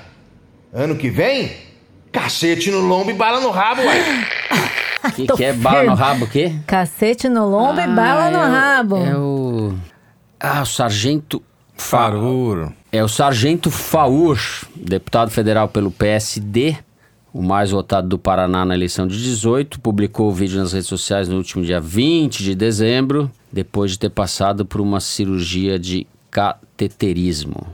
Ano 0.73 0.97
que 0.97 1.09
vem, 1.09 1.51
cacete 2.11 2.69
no 2.71 2.81
lombo 2.81 3.09
e 3.09 3.13
bala 3.13 3.39
no 3.39 3.51
rabo, 3.51 3.81
uai. 3.83 4.01
O 5.07 5.11
que, 5.11 5.27
que 5.27 5.43
é 5.43 5.53
bala 5.53 5.83
no 5.83 5.93
rabo, 5.95 6.25
o 6.25 6.27
quê? 6.27 6.53
Cacete 6.65 7.27
no 7.29 7.47
lombo 7.49 7.79
e 7.79 7.87
bala 7.87 8.29
no 8.29 8.37
é 8.37 8.47
o- 8.47 8.51
rabo. 8.51 8.97
É 8.97 9.17
o... 9.17 9.73
Ah, 10.39 10.61
o 10.61 10.65
sargento... 10.65 11.41
Fa- 11.75 11.97
Faruro. 12.09 12.73
É 12.91 13.03
o 13.03 13.07
sargento 13.07 13.69
Faur, 13.69 14.39
deputado 14.75 15.29
federal 15.29 15.67
pelo 15.67 15.91
PSD, 15.91 16.75
o 17.31 17.41
mais 17.41 17.69
votado 17.69 18.07
do 18.07 18.17
Paraná 18.17 18.65
na 18.65 18.73
eleição 18.73 19.05
de 19.07 19.21
18, 19.21 19.79
publicou 19.79 20.29
o 20.29 20.33
vídeo 20.33 20.59
nas 20.59 20.73
redes 20.73 20.87
sociais 20.87 21.27
no 21.29 21.37
último 21.37 21.63
dia 21.63 21.79
20 21.79 22.41
de 22.43 22.55
dezembro, 22.55 23.29
depois 23.51 23.91
de 23.91 23.99
ter 23.99 24.09
passado 24.09 24.65
por 24.65 24.81
uma 24.81 24.99
cirurgia 24.99 25.77
de 25.77 26.07
cateterismo. 26.31 27.67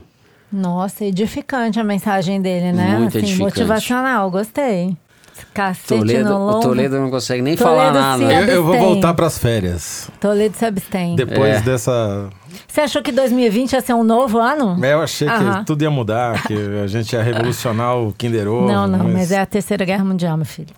Nossa, 0.52 1.04
edificante 1.04 1.80
a 1.80 1.84
mensagem 1.84 2.40
dele, 2.40 2.72
né? 2.72 2.96
Muito 2.98 3.08
assim, 3.16 3.26
edificante. 3.26 3.40
motivacional, 3.58 4.30
gostei. 4.30 4.96
Cacete 5.52 5.88
Toledo, 5.88 6.28
no 6.28 6.36
o 6.36 6.46
lombo. 6.46 6.60
Toledo 6.60 6.98
não 7.00 7.10
consegue 7.10 7.42
nem 7.42 7.56
Toledo 7.56 7.76
falar 7.76 7.92
nada. 7.92 8.32
Eu, 8.32 8.46
eu 8.56 8.64
vou 8.64 8.78
voltar 8.78 9.14
pras 9.14 9.38
férias. 9.38 10.08
Toledo 10.20 10.56
se 10.56 10.64
abstém. 10.64 11.16
Depois 11.16 11.56
É. 11.56 11.60
dessa. 11.60 12.28
Você 12.68 12.80
achou 12.80 13.02
que 13.02 13.10
2020 13.12 13.72
ia 13.72 13.80
ser 13.80 13.94
um 13.94 14.04
novo 14.04 14.38
ano? 14.38 14.84
Eu 14.84 15.00
achei 15.02 15.26
que 15.28 15.34
Aham. 15.34 15.64
tudo 15.64 15.82
ia 15.82 15.90
mudar, 15.90 16.42
que 16.46 16.54
a 16.82 16.86
gente 16.86 17.12
ia 17.12 17.22
revolucionar 17.22 17.96
o 17.96 18.12
Kinder 18.12 18.48
Ovo. 18.48 18.66
não, 18.66 18.86
não, 18.86 19.08
mas... 19.08 19.30
é 19.32 19.40
a 19.40 19.46
Terceira 19.46 19.84
Guerra 19.84 20.04
Mundial, 20.04 20.36
meu 20.36 20.46
filho. 20.46 20.68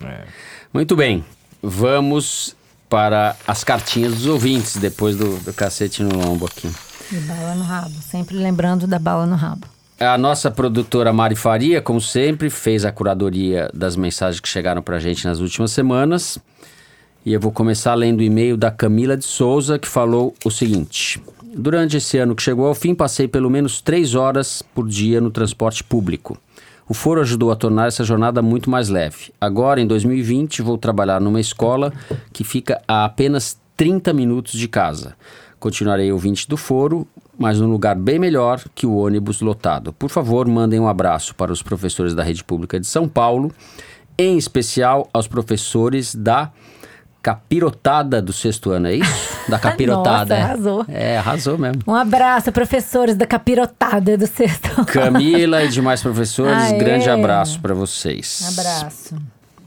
Muito 0.73 0.95
bem, 0.97 1.25
vamos 1.63 2.55
para 2.89 3.35
as 3.47 3.65
cartinhas 3.65 4.15
dos 4.15 4.27
ouvintes, 4.27 4.77
depois 4.77 5.17
do, 5.17 5.39
do 5.39 5.53
cacete 5.53 6.03
no 6.03 6.17
lombo 6.17 6.47
aqui. 6.47 6.71
E 7.13 7.17
bala 7.17 7.55
no 7.55 7.65
rabo. 7.65 7.91
Sempre 8.03 8.37
lembrando 8.37 8.87
da 8.87 8.99
bala 8.99 9.27
no 9.27 9.37
rabo. 9.37 9.67
A 9.99 10.19
nossa 10.19 10.51
produtora 10.51 11.11
Mari 11.11 11.35
Faria, 11.35 11.81
como 11.81 12.03
sempre, 12.03 12.51
fez 12.51 12.85
a 12.85 12.93
curadoria 12.93 13.71
das 13.73 13.97
mensagens 13.97 14.41
que 14.41 14.49
chegaram 14.49 14.83
pra 14.83 14.99
gente 14.99 15.27
nas 15.27 15.41
últimas 15.41 15.71
semanas. 15.71 16.39
E 17.25 17.33
eu 17.33 17.41
vou 17.41 17.51
começar 17.51 17.95
lendo 17.95 18.21
o 18.21 18.23
e-mail 18.23 18.59
da 18.59 18.71
Camila 18.71 19.17
de 19.17 19.25
Souza, 19.25 19.79
que 19.79 19.89
falou 19.89 20.35
o 20.45 20.51
seguinte: 20.51 21.19
Durante 21.43 21.97
esse 21.97 22.19
ano 22.19 22.37
que 22.37 22.43
chegou 22.43 22.67
ao 22.67 22.75
fim, 22.75 22.95
passei 22.95 23.27
pelo 23.27 23.49
menos 23.49 23.81
três 23.81 24.15
horas 24.15 24.61
por 24.61 24.87
dia 24.87 25.19
no 25.19 25.31
transporte 25.31 25.83
público. 25.83 26.37
O 26.87 26.93
foro 26.93 27.23
ajudou 27.23 27.51
a 27.51 27.57
tornar 27.57 27.89
essa 27.89 28.05
jornada 28.05 28.43
muito 28.43 28.69
mais 28.69 28.91
leve. 28.91 29.33
Agora, 29.41 29.81
em 29.81 29.87
2020, 29.87 30.61
vou 30.61 30.77
trabalhar 30.77 31.23
numa 31.23 31.41
escola 31.41 31.91
que 32.35 32.45
fica 32.45 32.83
a 32.87 33.07
apenas 33.07 33.59
30 33.79 34.13
minutos 34.13 34.53
de 34.53 34.69
casa. 34.69 35.17
Continuarei 35.59 36.13
ouvinte 36.13 36.47
do 36.47 36.59
foro, 36.59 37.09
mas 37.39 37.61
num 37.61 37.71
lugar 37.71 37.95
bem 37.97 38.19
melhor 38.19 38.63
que 38.75 38.87
o 38.87 38.97
ônibus 38.97 39.41
lotado. 39.41 39.93
Por 39.93 40.11
favor, 40.11 40.47
mandem 40.49 40.81
um 40.81 40.89
abraço 40.89 41.35
para 41.35 41.53
os 41.53 41.63
professores 41.63 42.15
da 42.15 42.23
rede 42.23 42.43
pública 42.43 42.81
de 42.81 42.87
São 42.87 43.09
Paulo, 43.09 43.53
em 44.19 44.39
especial 44.39 45.09
aos 45.13 45.27
professores 45.27 46.15
da 46.15 46.51
capirotada 47.23 48.23
do 48.23 48.33
sexto 48.33 48.71
ano, 48.71 48.87
é 48.87 48.95
isso? 48.95 49.37
Da 49.47 49.61
capirotada. 49.61 50.19
Nossa, 50.19 50.35
é. 50.35 50.43
arrasou. 50.43 50.85
É, 50.89 51.19
arrasou 51.19 51.57
mesmo. 51.59 51.83
Um 51.87 51.95
abraço, 51.95 52.51
professores 52.51 53.15
da 53.15 53.25
capirotada 53.25 54.19
do 54.19 54.27
sexto. 54.27 54.85
Camila 54.87 55.63
e 55.63 55.69
demais 55.69 56.03
professores, 56.03 56.73
Aê. 56.73 56.79
grande 56.79 57.09
abraço 57.09 57.61
para 57.61 57.73
vocês. 57.73 58.45
Abraço. 58.59 59.15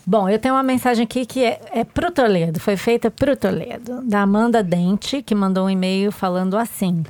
Bom, 0.05 0.27
eu 0.27 0.37
tenho 0.37 0.55
uma 0.55 0.63
mensagem 0.63 1.05
aqui 1.05 1.25
que 1.25 1.45
é, 1.45 1.61
é 1.71 1.83
pro 1.85 2.11
Toledo, 2.11 2.59
foi 2.59 2.75
feita 2.75 3.09
pro 3.09 3.37
Toledo, 3.37 4.01
da 4.01 4.21
Amanda 4.21 4.61
Dente, 4.61 5.21
que 5.21 5.33
mandou 5.33 5.67
um 5.67 5.69
e-mail 5.69 6.11
falando 6.11 6.57
assim. 6.57 7.03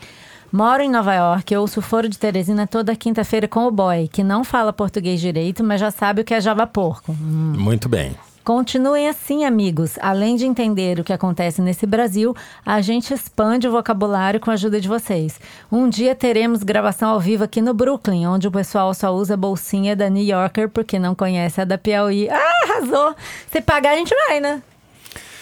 Moro 0.51 0.81
em 0.81 0.89
Nova 0.89 1.13
York, 1.13 1.55
ouço 1.55 1.79
o 1.79 1.83
Foro 1.83 2.09
de 2.09 2.17
Teresina 2.17 2.65
toda 2.65 2.95
quinta-feira 2.95 3.47
com 3.47 3.67
o 3.67 3.71
boy, 3.71 4.07
que 4.07 4.23
não 4.23 4.43
fala 4.43 4.73
português 4.73 5.21
direito, 5.21 5.63
mas 5.63 5.79
já 5.79 5.91
sabe 5.91 6.21
o 6.21 6.23
que 6.23 6.33
é 6.33 6.41
Java 6.41 6.65
Porco. 6.65 7.11
Hum. 7.11 7.53
Muito 7.55 7.87
bem. 7.87 8.15
Continuem 8.43 9.07
assim, 9.07 9.45
amigos. 9.45 9.99
Além 10.01 10.35
de 10.35 10.47
entender 10.47 10.99
o 10.99 11.03
que 11.03 11.13
acontece 11.13 11.61
nesse 11.61 11.85
Brasil, 11.85 12.35
a 12.65 12.81
gente 12.81 13.13
expande 13.13 13.67
o 13.67 13.71
vocabulário 13.71 14.39
com 14.39 14.49
a 14.49 14.53
ajuda 14.53 14.81
de 14.81 14.87
vocês. 14.87 15.39
Um 15.71 15.87
dia 15.87 16.15
teremos 16.15 16.63
gravação 16.63 17.11
ao 17.11 17.19
vivo 17.19 17.43
aqui 17.43 17.61
no 17.61 17.75
Brooklyn, 17.75 18.25
onde 18.25 18.47
o 18.47 18.51
pessoal 18.51 18.91
só 18.95 19.13
usa 19.13 19.35
a 19.35 19.37
bolsinha 19.37 19.95
da 19.95 20.09
New 20.09 20.23
Yorker 20.23 20.67
porque 20.67 20.97
não 20.97 21.13
conhece 21.13 21.61
a 21.61 21.63
da 21.63 21.77
Piauí. 21.77 22.27
Ah, 22.27 22.51
arrasou! 22.63 23.15
Se 23.51 23.61
pagar, 23.61 23.93
a 23.93 23.97
gente 23.97 24.15
vai, 24.27 24.39
né? 24.39 24.63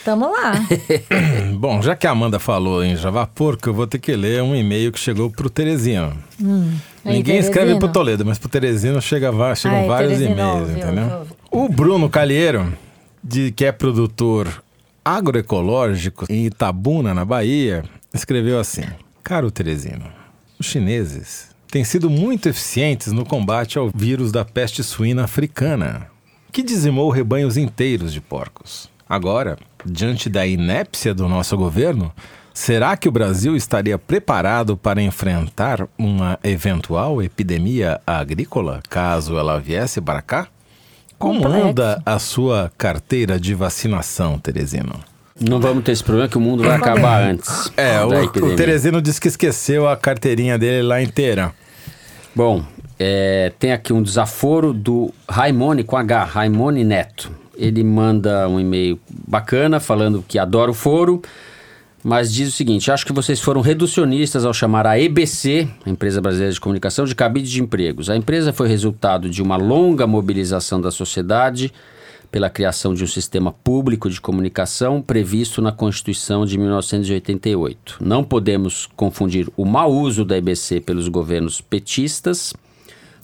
Tamo 0.07 0.31
lá. 0.31 0.53
Bom, 1.59 1.81
já 1.81 1.93
que 1.93 2.07
a 2.07 2.11
Amanda 2.11 2.39
falou 2.39 2.81
em 2.81 2.95
Java 2.95 3.27
Porco, 3.27 3.67
eu 3.67 3.73
vou 3.73 3.85
ter 3.85 3.99
que 3.99 4.15
ler 4.15 4.41
um 4.41 4.55
e-mail 4.55 4.89
que 4.89 4.97
chegou 4.97 5.29
pro 5.29 5.49
Teresino. 5.49 6.13
Aí, 7.03 7.17
Ninguém 7.17 7.35
escreve 7.39 7.59
Teresino. 7.73 7.79
pro 7.81 7.89
Toledo, 7.89 8.25
mas 8.25 8.39
pro 8.39 8.47
Teresino 8.47 9.01
chega, 9.01 9.33
va- 9.33 9.53
chegam 9.53 9.79
Ai, 9.79 9.85
vários 9.85 10.21
e-mails, 10.21 10.69
entendeu? 10.69 11.27
O 11.51 11.67
Bruno 11.67 12.09
Calheiro, 12.09 12.71
de, 13.21 13.51
que 13.51 13.65
é 13.65 13.71
produtor 13.73 14.63
agroecológico 15.03 16.25
em 16.29 16.45
Itabuna, 16.45 17.13
na 17.13 17.25
Bahia, 17.25 17.83
escreveu 18.13 18.61
assim: 18.61 18.83
Caro 19.21 19.51
Teresino, 19.51 20.05
os 20.57 20.67
chineses 20.67 21.49
têm 21.69 21.83
sido 21.83 22.09
muito 22.09 22.47
eficientes 22.47 23.11
no 23.11 23.25
combate 23.25 23.77
ao 23.77 23.91
vírus 23.93 24.31
da 24.31 24.45
peste 24.45 24.81
suína 24.85 25.25
africana, 25.25 26.07
que 26.49 26.63
dizimou 26.63 27.09
rebanhos 27.09 27.57
inteiros 27.57 28.13
de 28.13 28.21
porcos. 28.21 28.89
Agora, 29.09 29.57
diante 29.87 30.29
da 30.29 30.45
inépcia 30.45 31.13
do 31.13 31.27
nosso 31.27 31.55
governo, 31.57 32.11
será 32.53 32.97
que 32.97 33.07
o 33.07 33.11
Brasil 33.11 33.55
estaria 33.55 33.97
preparado 33.97 34.75
para 34.75 35.01
enfrentar 35.01 35.87
uma 35.97 36.39
eventual 36.43 37.21
epidemia 37.21 37.99
agrícola 38.05 38.81
caso 38.89 39.37
ela 39.37 39.59
viesse 39.59 40.01
para 40.01 40.21
cá? 40.21 40.47
Como 41.17 41.41
Complexo. 41.41 41.67
anda 41.67 42.01
a 42.05 42.19
sua 42.19 42.71
carteira 42.77 43.39
de 43.39 43.55
vacinação, 43.55 44.37
Teresino? 44.37 44.99
Não 45.39 45.59
vamos 45.59 45.83
ter 45.83 45.91
esse 45.91 46.03
problema 46.03 46.27
que 46.27 46.37
o 46.37 46.41
mundo 46.41 46.63
vai 46.63 46.75
acabar 46.75 47.21
antes. 47.23 47.71
É, 47.77 48.03
o, 48.03 48.13
epidemia. 48.13 48.53
o 48.53 48.55
Teresino 48.55 49.01
disse 49.01 49.21
que 49.21 49.27
esqueceu 49.27 49.87
a 49.87 49.95
carteirinha 49.95 50.57
dele 50.57 50.87
lá 50.87 51.01
inteira. 51.01 51.53
Bom, 52.35 52.63
é, 52.99 53.51
tem 53.59 53.71
aqui 53.71 53.93
um 53.93 54.01
desaforo 54.01 54.73
do 54.73 55.13
Raimone 55.29 55.83
com 55.83 55.95
H, 55.95 56.23
Raimone 56.23 56.83
Neto. 56.83 57.31
Ele 57.57 57.83
manda 57.83 58.47
um 58.47 58.59
e-mail 58.59 58.99
bacana 59.27 59.79
falando 59.79 60.23
que 60.27 60.37
adora 60.37 60.69
o 60.69 60.73
foro, 60.73 61.21
mas 62.03 62.31
diz 62.31 62.49
o 62.49 62.51
seguinte: 62.51 62.91
acho 62.91 63.05
que 63.05 63.11
vocês 63.11 63.41
foram 63.41 63.61
reducionistas 63.61 64.45
ao 64.45 64.53
chamar 64.53 64.85
a 64.85 64.99
EBC, 64.99 65.67
a 65.85 65.89
Empresa 65.89 66.21
Brasileira 66.21 66.53
de 66.53 66.61
Comunicação, 66.61 67.05
de 67.05 67.15
cabide 67.15 67.49
de 67.49 67.61
empregos. 67.61 68.09
A 68.09 68.15
empresa 68.15 68.53
foi 68.53 68.67
resultado 68.67 69.29
de 69.29 69.41
uma 69.41 69.57
longa 69.57 70.05
mobilização 70.05 70.79
da 70.79 70.91
sociedade 70.91 71.73
pela 72.31 72.49
criação 72.49 72.93
de 72.93 73.03
um 73.03 73.07
sistema 73.07 73.51
público 73.51 74.09
de 74.09 74.19
comunicação 74.19 75.01
previsto 75.01 75.61
na 75.61 75.71
Constituição 75.71 76.45
de 76.45 76.57
1988. 76.57 77.97
Não 78.01 78.23
podemos 78.23 78.87
confundir 78.95 79.49
o 79.55 79.65
mau 79.65 79.91
uso 79.91 80.25
da 80.25 80.37
EBC 80.37 80.81
pelos 80.81 81.07
governos 81.07 81.61
petistas 81.61 82.53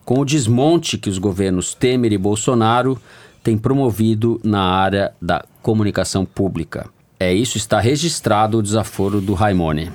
com 0.05 0.19
o 0.19 0.25
desmonte 0.25 0.97
que 0.97 1.09
os 1.09 1.17
governos 1.17 1.73
Temer 1.73 2.11
e 2.11 2.17
Bolsonaro 2.17 2.99
têm 3.43 3.57
promovido 3.57 4.39
na 4.43 4.61
área 4.61 5.13
da 5.21 5.43
comunicação 5.61 6.25
pública. 6.25 6.89
É 7.19 7.33
isso, 7.33 7.57
está 7.57 7.79
registrado 7.79 8.57
o 8.57 8.63
desaforo 8.63 9.21
do 9.21 9.33
Raimone. 9.33 9.91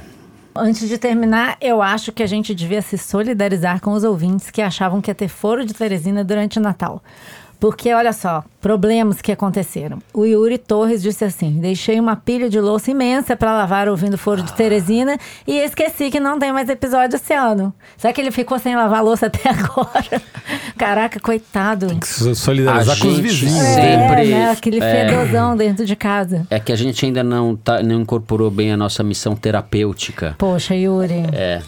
Antes 0.54 0.88
de 0.88 0.98
terminar, 0.98 1.56
eu 1.60 1.80
acho 1.80 2.10
que 2.10 2.22
a 2.22 2.26
gente 2.26 2.54
devia 2.54 2.82
se 2.82 2.98
solidarizar 2.98 3.80
com 3.80 3.92
os 3.92 4.02
ouvintes 4.02 4.50
que 4.50 4.60
achavam 4.60 5.00
que 5.00 5.10
ia 5.10 5.14
ter 5.14 5.28
foro 5.28 5.64
de 5.64 5.72
Teresina 5.72 6.24
durante 6.24 6.58
o 6.58 6.62
Natal. 6.62 7.02
Porque, 7.60 7.92
olha 7.92 8.12
só, 8.12 8.44
problemas 8.60 9.20
que 9.20 9.32
aconteceram. 9.32 9.98
O 10.14 10.24
Yuri 10.24 10.58
Torres 10.58 11.02
disse 11.02 11.24
assim: 11.24 11.58
deixei 11.58 11.98
uma 11.98 12.14
pilha 12.14 12.48
de 12.48 12.60
louça 12.60 12.90
imensa 12.90 13.34
para 13.36 13.52
lavar 13.56 13.88
ouvindo 13.88 14.16
Foro 14.16 14.42
de 14.42 14.52
Teresina 14.52 15.18
e 15.46 15.58
esqueci 15.58 16.08
que 16.10 16.20
não 16.20 16.38
tem 16.38 16.52
mais 16.52 16.68
episódio 16.68 17.16
esse 17.16 17.34
ano. 17.34 17.74
Será 17.96 18.12
que 18.12 18.20
ele 18.20 18.30
ficou 18.30 18.58
sem 18.60 18.76
lavar 18.76 19.02
louça 19.02 19.26
até 19.26 19.48
agora? 19.50 20.22
Caraca, 20.76 21.18
coitado. 21.18 21.88
Tem 21.88 21.98
que 21.98 22.06
se 22.06 22.34
solidarizar 22.36 22.96
A 22.96 23.00
com 23.00 23.08
os 23.08 23.16
gente 23.16 23.22
vizinhos. 23.26 23.54
sempre- 23.66 24.22
É, 24.22 24.24
né? 24.30 24.50
Aquele 24.52 24.78
é. 24.80 25.08
fedozão 25.08 25.56
dentro 25.56 25.84
de 25.84 25.96
casa. 25.96 26.46
É 26.50 26.60
que 26.60 26.70
a 26.72 26.76
gente 26.76 27.04
ainda 27.04 27.24
não, 27.24 27.56
tá, 27.56 27.82
não 27.82 28.00
incorporou 28.00 28.50
bem 28.50 28.70
a 28.72 28.76
nossa 28.76 29.02
missão 29.02 29.34
terapêutica. 29.34 30.36
Poxa, 30.38 30.74
Yuri. 30.76 31.24
É. 31.32 31.60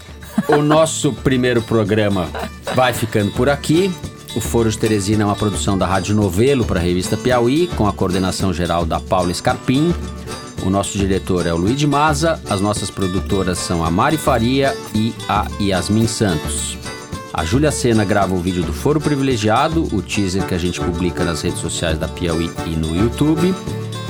O 0.48 0.62
nosso 0.62 1.12
primeiro 1.12 1.60
programa 1.62 2.28
vai 2.74 2.92
ficando 2.92 3.32
por 3.32 3.48
aqui. 3.48 3.92
O 4.34 4.40
Foro 4.40 4.70
de 4.70 4.78
Teresina 4.78 5.24
é 5.24 5.26
uma 5.26 5.34
produção 5.34 5.76
da 5.76 5.86
Rádio 5.86 6.14
Novelo 6.14 6.64
para 6.64 6.78
a 6.78 6.82
revista 6.82 7.16
Piauí, 7.16 7.66
com 7.76 7.88
a 7.88 7.92
coordenação 7.92 8.52
geral 8.52 8.86
da 8.86 9.00
Paula 9.00 9.34
Scarpim. 9.34 9.92
O 10.64 10.70
nosso 10.70 10.96
diretor 10.96 11.46
é 11.46 11.52
o 11.52 11.56
Luiz 11.56 11.76
de 11.76 11.86
Maza. 11.86 12.40
As 12.48 12.60
nossas 12.60 12.90
produtoras 12.90 13.58
são 13.58 13.84
a 13.84 13.90
Mari 13.90 14.16
Faria 14.16 14.76
e 14.94 15.12
a 15.28 15.46
Yasmin 15.60 16.06
Santos. 16.06 16.78
A 17.32 17.44
Júlia 17.44 17.72
Sena 17.72 18.04
grava 18.04 18.32
o 18.34 18.38
vídeo 18.38 18.62
do 18.62 18.72
Foro 18.72 19.00
Privilegiado, 19.00 19.88
o 19.92 20.00
teaser 20.00 20.46
que 20.46 20.54
a 20.54 20.58
gente 20.58 20.80
publica 20.80 21.24
nas 21.24 21.42
redes 21.42 21.58
sociais 21.58 21.98
da 21.98 22.06
Piauí 22.06 22.50
e 22.66 22.70
no 22.70 22.94
YouTube. 22.94 23.52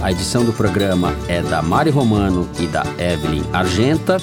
A 0.03 0.13
edição 0.13 0.45
do 0.45 0.53
programa 0.53 1.15
é 1.29 1.41
da 1.41 1.63
Mari 1.63 1.91
Romano 1.91 2.49
e 2.59 2.67
da 2.67 2.83
Evelyn 2.99 3.45
Argenta. 3.53 4.19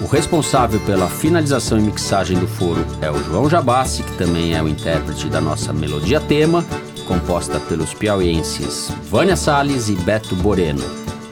O 0.00 0.06
responsável 0.06 0.80
pela 0.80 1.08
finalização 1.08 1.78
e 1.78 1.82
mixagem 1.82 2.38
do 2.38 2.46
foro 2.46 2.84
é 3.00 3.10
o 3.10 3.22
João 3.24 3.48
Jabassi, 3.48 4.02
que 4.02 4.16
também 4.16 4.54
é 4.54 4.62
o 4.62 4.68
intérprete 4.68 5.28
da 5.28 5.40
nossa 5.40 5.72
melodia 5.72 6.20
tema. 6.20 6.64
composta 7.06 7.60
pelos 7.60 7.92
piauienses 7.92 8.90
Vânia 9.10 9.36
Salles 9.36 9.88
e 9.88 9.94
Beto 9.94 10.34
Boreno. 10.36 10.82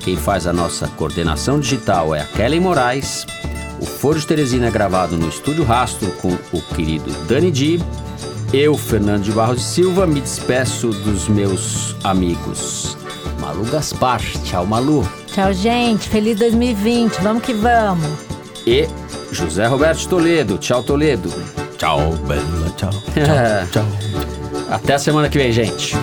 Quem 0.01 0.17
faz 0.17 0.47
a 0.47 0.53
nossa 0.53 0.87
coordenação 0.89 1.59
digital 1.61 2.15
é 2.15 2.21
a 2.21 2.27
Kelly 2.27 2.61
Moraes. 2.61 3.27
O 3.81 3.87
Foro 3.87 4.19
de 4.19 4.27
Teresina 4.27 4.67
é 4.67 4.71
gravado 4.71 5.17
no 5.17 5.29
Estúdio 5.29 5.65
Rastro 5.65 6.11
com 6.21 6.37
o 6.53 6.61
querido 6.75 7.11
Dani 7.27 7.51
Di. 7.51 7.81
Eu, 8.53 8.77
Fernando 8.77 9.23
de 9.23 9.33
Barros 9.33 9.63
Silva, 9.63 10.07
me 10.07 10.21
despeço 10.21 10.89
dos 10.89 11.29
meus 11.29 11.97
amigos. 12.05 12.97
Malu 13.41 13.65
Gaspar. 13.65 14.21
Tchau, 14.45 14.67
Malu. 14.67 15.09
Tchau, 15.27 15.53
gente. 15.53 16.09
Feliz 16.09 16.39
2020. 16.39 17.21
Vamos 17.23 17.43
que 17.43 17.55
vamos. 17.55 18.32
E 18.67 18.89
José 19.33 19.67
Roberto 19.67 20.09
Toledo. 20.09 20.59
Tchau, 20.59 20.83
Toledo. 20.83 21.33
Tchau, 21.77 22.13
Bela. 22.27 22.71
Tchau. 22.77 22.91
Tchau. 23.71 23.85
tchau. 23.85 23.87
Até 24.71 24.95
a 24.95 24.99
semana 24.99 25.29
que 25.29 25.39
vem, 25.39 25.53
gente. 25.53 25.95